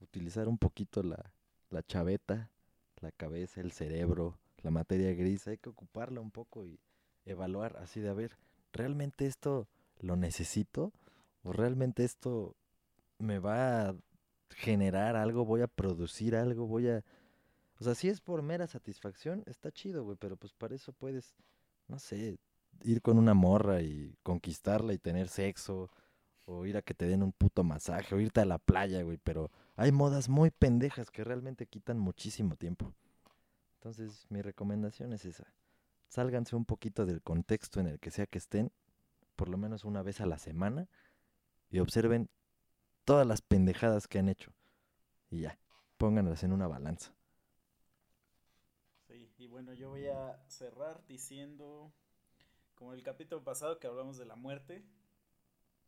utilizar 0.00 0.48
un 0.48 0.58
poquito 0.58 1.02
la, 1.02 1.32
la 1.70 1.82
chaveta, 1.82 2.50
la 3.00 3.12
cabeza, 3.12 3.60
el 3.60 3.72
cerebro, 3.72 4.38
la 4.62 4.70
materia 4.70 5.12
gris, 5.14 5.46
hay 5.46 5.58
que 5.58 5.68
ocuparla 5.68 6.20
un 6.20 6.30
poco 6.30 6.66
y 6.66 6.80
evaluar 7.24 7.76
así 7.76 8.00
de, 8.00 8.08
a 8.08 8.14
ver, 8.14 8.36
¿realmente 8.72 9.26
esto 9.26 9.68
lo 10.00 10.16
necesito? 10.16 10.92
¿O 11.42 11.52
realmente 11.52 12.04
esto 12.04 12.56
me 13.18 13.38
va 13.38 13.90
a 13.90 13.96
generar 14.50 15.16
algo? 15.16 15.44
¿Voy 15.44 15.60
a 15.60 15.68
producir 15.68 16.34
algo? 16.36 16.66
¿Voy 16.66 16.88
a...? 16.88 17.04
O 17.80 17.84
sea, 17.84 17.94
si 17.94 18.08
es 18.08 18.20
por 18.20 18.42
mera 18.42 18.66
satisfacción, 18.66 19.44
está 19.46 19.70
chido, 19.70 20.02
güey, 20.02 20.16
pero 20.18 20.36
pues 20.36 20.52
para 20.52 20.74
eso 20.74 20.92
puedes, 20.92 21.36
no 21.86 21.98
sé, 22.00 22.38
ir 22.82 23.02
con 23.02 23.18
una 23.18 23.34
morra 23.34 23.82
y 23.82 24.16
conquistarla 24.24 24.92
y 24.94 24.98
tener 24.98 25.28
sexo, 25.28 25.90
o 26.44 26.66
ir 26.66 26.76
a 26.76 26.82
que 26.82 26.94
te 26.94 27.06
den 27.06 27.22
un 27.22 27.32
puto 27.32 27.62
masaje, 27.62 28.14
o 28.14 28.20
irte 28.20 28.40
a 28.40 28.46
la 28.46 28.58
playa, 28.58 29.02
güey, 29.02 29.18
pero 29.22 29.50
hay 29.78 29.92
modas 29.92 30.28
muy 30.28 30.50
pendejas 30.50 31.08
que 31.08 31.22
realmente 31.22 31.68
quitan 31.68 32.00
muchísimo 32.00 32.56
tiempo. 32.56 32.92
Entonces, 33.74 34.26
mi 34.28 34.42
recomendación 34.42 35.12
es 35.12 35.24
esa. 35.24 35.54
Sálganse 36.08 36.56
un 36.56 36.64
poquito 36.64 37.06
del 37.06 37.22
contexto 37.22 37.78
en 37.78 37.86
el 37.86 38.00
que 38.00 38.10
sea 38.10 38.26
que 38.26 38.38
estén, 38.38 38.72
por 39.36 39.48
lo 39.48 39.56
menos 39.56 39.84
una 39.84 40.02
vez 40.02 40.20
a 40.20 40.26
la 40.26 40.36
semana, 40.38 40.88
y 41.70 41.78
observen 41.78 42.28
todas 43.04 43.24
las 43.24 43.40
pendejadas 43.40 44.08
que 44.08 44.18
han 44.18 44.28
hecho. 44.28 44.52
Y 45.30 45.42
ya, 45.42 45.60
pónganlas 45.96 46.42
en 46.42 46.50
una 46.50 46.66
balanza. 46.66 47.14
Sí, 49.06 49.30
y 49.38 49.46
bueno, 49.46 49.74
yo 49.74 49.90
voy 49.90 50.08
a 50.08 50.42
cerrar 50.48 51.06
diciendo, 51.06 51.92
como 52.74 52.94
el 52.94 53.04
capítulo 53.04 53.44
pasado 53.44 53.78
que 53.78 53.86
hablamos 53.86 54.16
de 54.16 54.24
la 54.24 54.34
muerte, 54.34 54.84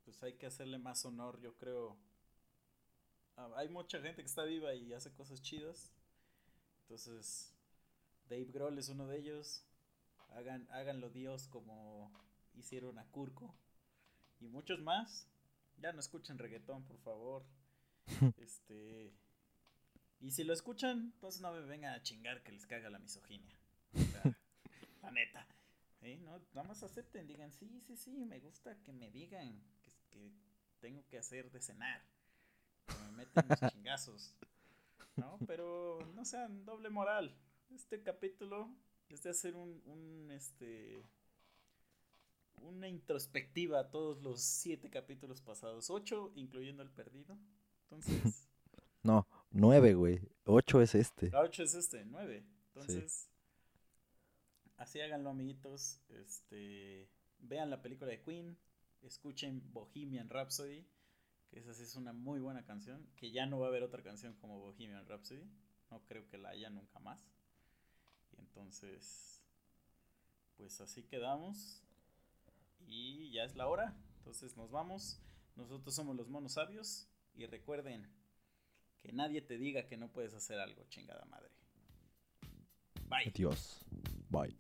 pues 0.05 0.23
hay 0.23 0.35
que 0.35 0.47
hacerle 0.47 0.79
más 0.79 1.05
honor, 1.05 1.41
yo 1.41 1.57
creo. 1.57 1.97
Ah, 3.41 3.49
hay 3.57 3.71
mucha 3.71 4.03
gente 4.03 4.21
que 4.21 4.29
está 4.29 4.45
viva 4.45 4.75
y 4.75 4.93
hace 4.93 5.11
cosas 5.15 5.41
chidas. 5.41 5.91
Entonces, 6.83 7.55
Dave 8.29 8.45
Grohl 8.53 8.79
es 8.79 8.91
uno 8.91 9.07
de 9.07 9.19
ellos. 9.19 9.65
Hagan, 10.35 10.69
háganlo 10.71 11.09
Dios 11.09 11.49
como 11.49 12.13
hicieron 12.55 12.99
a 12.99 13.07
Kurko. 13.07 13.55
Y 14.41 14.49
muchos 14.49 14.81
más. 14.83 15.27
Ya 15.79 15.91
no 15.93 16.01
escuchen 16.01 16.37
reggaetón, 16.37 16.85
por 16.85 16.99
favor. 16.99 17.47
este. 18.37 19.15
Y 20.21 20.33
si 20.33 20.45
lo 20.45 20.53
escuchan, 20.53 21.13
entonces 21.15 21.41
no 21.41 21.51
me 21.51 21.63
vengan 21.63 21.95
a 21.95 22.03
chingar 22.03 22.43
que 22.43 22.53
les 22.53 22.67
caga 22.67 22.91
la 22.91 22.99
misoginia. 22.99 23.59
O 23.95 24.01
sea, 24.01 24.23
la 25.03 25.11
neta. 25.13 25.47
¿eh? 26.03 26.19
No, 26.19 26.39
nada 26.53 26.69
más 26.69 26.83
acepten, 26.83 27.27
digan, 27.27 27.51
sí, 27.53 27.81
sí, 27.87 27.97
sí, 27.97 28.27
me 28.27 28.39
gusta 28.39 28.77
que 28.83 28.93
me 28.93 29.11
digan 29.11 29.63
que, 29.83 29.93
que 30.11 30.31
tengo 30.81 31.07
que 31.09 31.17
hacer 31.17 31.51
de 31.51 31.63
cenar. 31.63 32.03
Me 33.07 33.13
meten 33.19 33.45
los 33.49 33.73
chingazos. 33.73 34.35
¿No? 35.17 35.39
Pero 35.47 35.99
no 36.15 36.25
sean 36.25 36.65
doble 36.65 36.91
moral. 36.91 37.37
Este 37.71 38.03
capítulo 38.03 38.75
es 39.09 39.23
de 39.23 39.31
hacer 39.31 39.57
un, 39.57 39.83
un 39.87 40.31
este 40.31 41.05
una 42.63 42.89
introspectiva 42.89 43.81
a 43.81 43.91
todos 43.91 44.23
los 44.23 44.43
siete 44.43 44.91
capítulos 44.91 45.41
pasados, 45.41 45.89
ocho, 45.89 46.31
incluyendo 46.35 46.83
el 46.83 46.91
perdido. 46.91 47.39
Entonces, 47.85 48.49
No, 49.03 49.27
nueve, 49.51 49.95
güey. 49.95 50.21
Ocho 50.45 50.83
es 50.83 50.95
este. 50.95 51.31
la 51.31 51.41
ocho 51.41 51.63
es 51.63 51.75
este, 51.75 52.05
nueve. 52.05 52.45
Entonces, 52.69 53.29
así 54.77 55.01
háganlo, 55.01 55.31
amiguitos. 55.31 56.01
Este, 56.09 57.09
vean 57.39 57.71
la 57.71 57.81
película 57.81 58.11
de 58.11 58.21
Queen, 58.21 58.59
escuchen 59.03 59.63
Bohemian 59.73 60.29
Rhapsody, 60.29 60.87
que 61.51 61.59
esa 61.59 61.75
sí 61.75 61.83
es 61.83 61.97
una 61.97 62.13
muy 62.13 62.41
buena 62.41 62.65
canción, 62.65 63.07
que 63.17 63.31
ya 63.31 63.47
no 63.47 63.59
va 63.59 63.67
a 63.67 63.69
haber 63.71 63.83
otra 63.83 64.03
canción 64.03 64.35
como 64.35 64.61
Bohemian 64.61 65.07
Rhapsody. 65.07 65.45
No 65.91 66.01
creo 66.07 66.29
que 66.29 66.39
la 66.39 66.51
haya 66.51 66.71
nunca 66.71 67.01
más. 67.01 67.21
Y 68.33 68.41
entonces, 68.41 69.43
pues 70.57 70.81
así 70.81 71.03
quedamos. 71.03 71.83
Y 72.87 73.33
ya 73.33 73.45
es 73.45 73.57
la 73.57 73.67
hora. 73.67 73.97
Entonces 74.19 74.57
nos 74.57 74.71
vamos. 74.71 75.21
Nosotros 75.57 75.95
somos 75.95 76.17
los 76.17 76.29
monos 76.29 76.53
sabios. 76.53 77.09
Y 77.35 77.47
recuerden 77.47 78.09
que 79.01 79.13
nadie 79.13 79.43
te 79.43 79.59
diga 79.59 79.87
que 79.87 79.97
no 79.97 80.13
puedes 80.13 80.35
hacer 80.35 80.61
algo, 80.61 80.85
chingada 80.89 81.25
madre. 81.25 81.51
Bye. 83.09 83.33
Adiós. 83.35 83.85
Bye. 84.29 84.55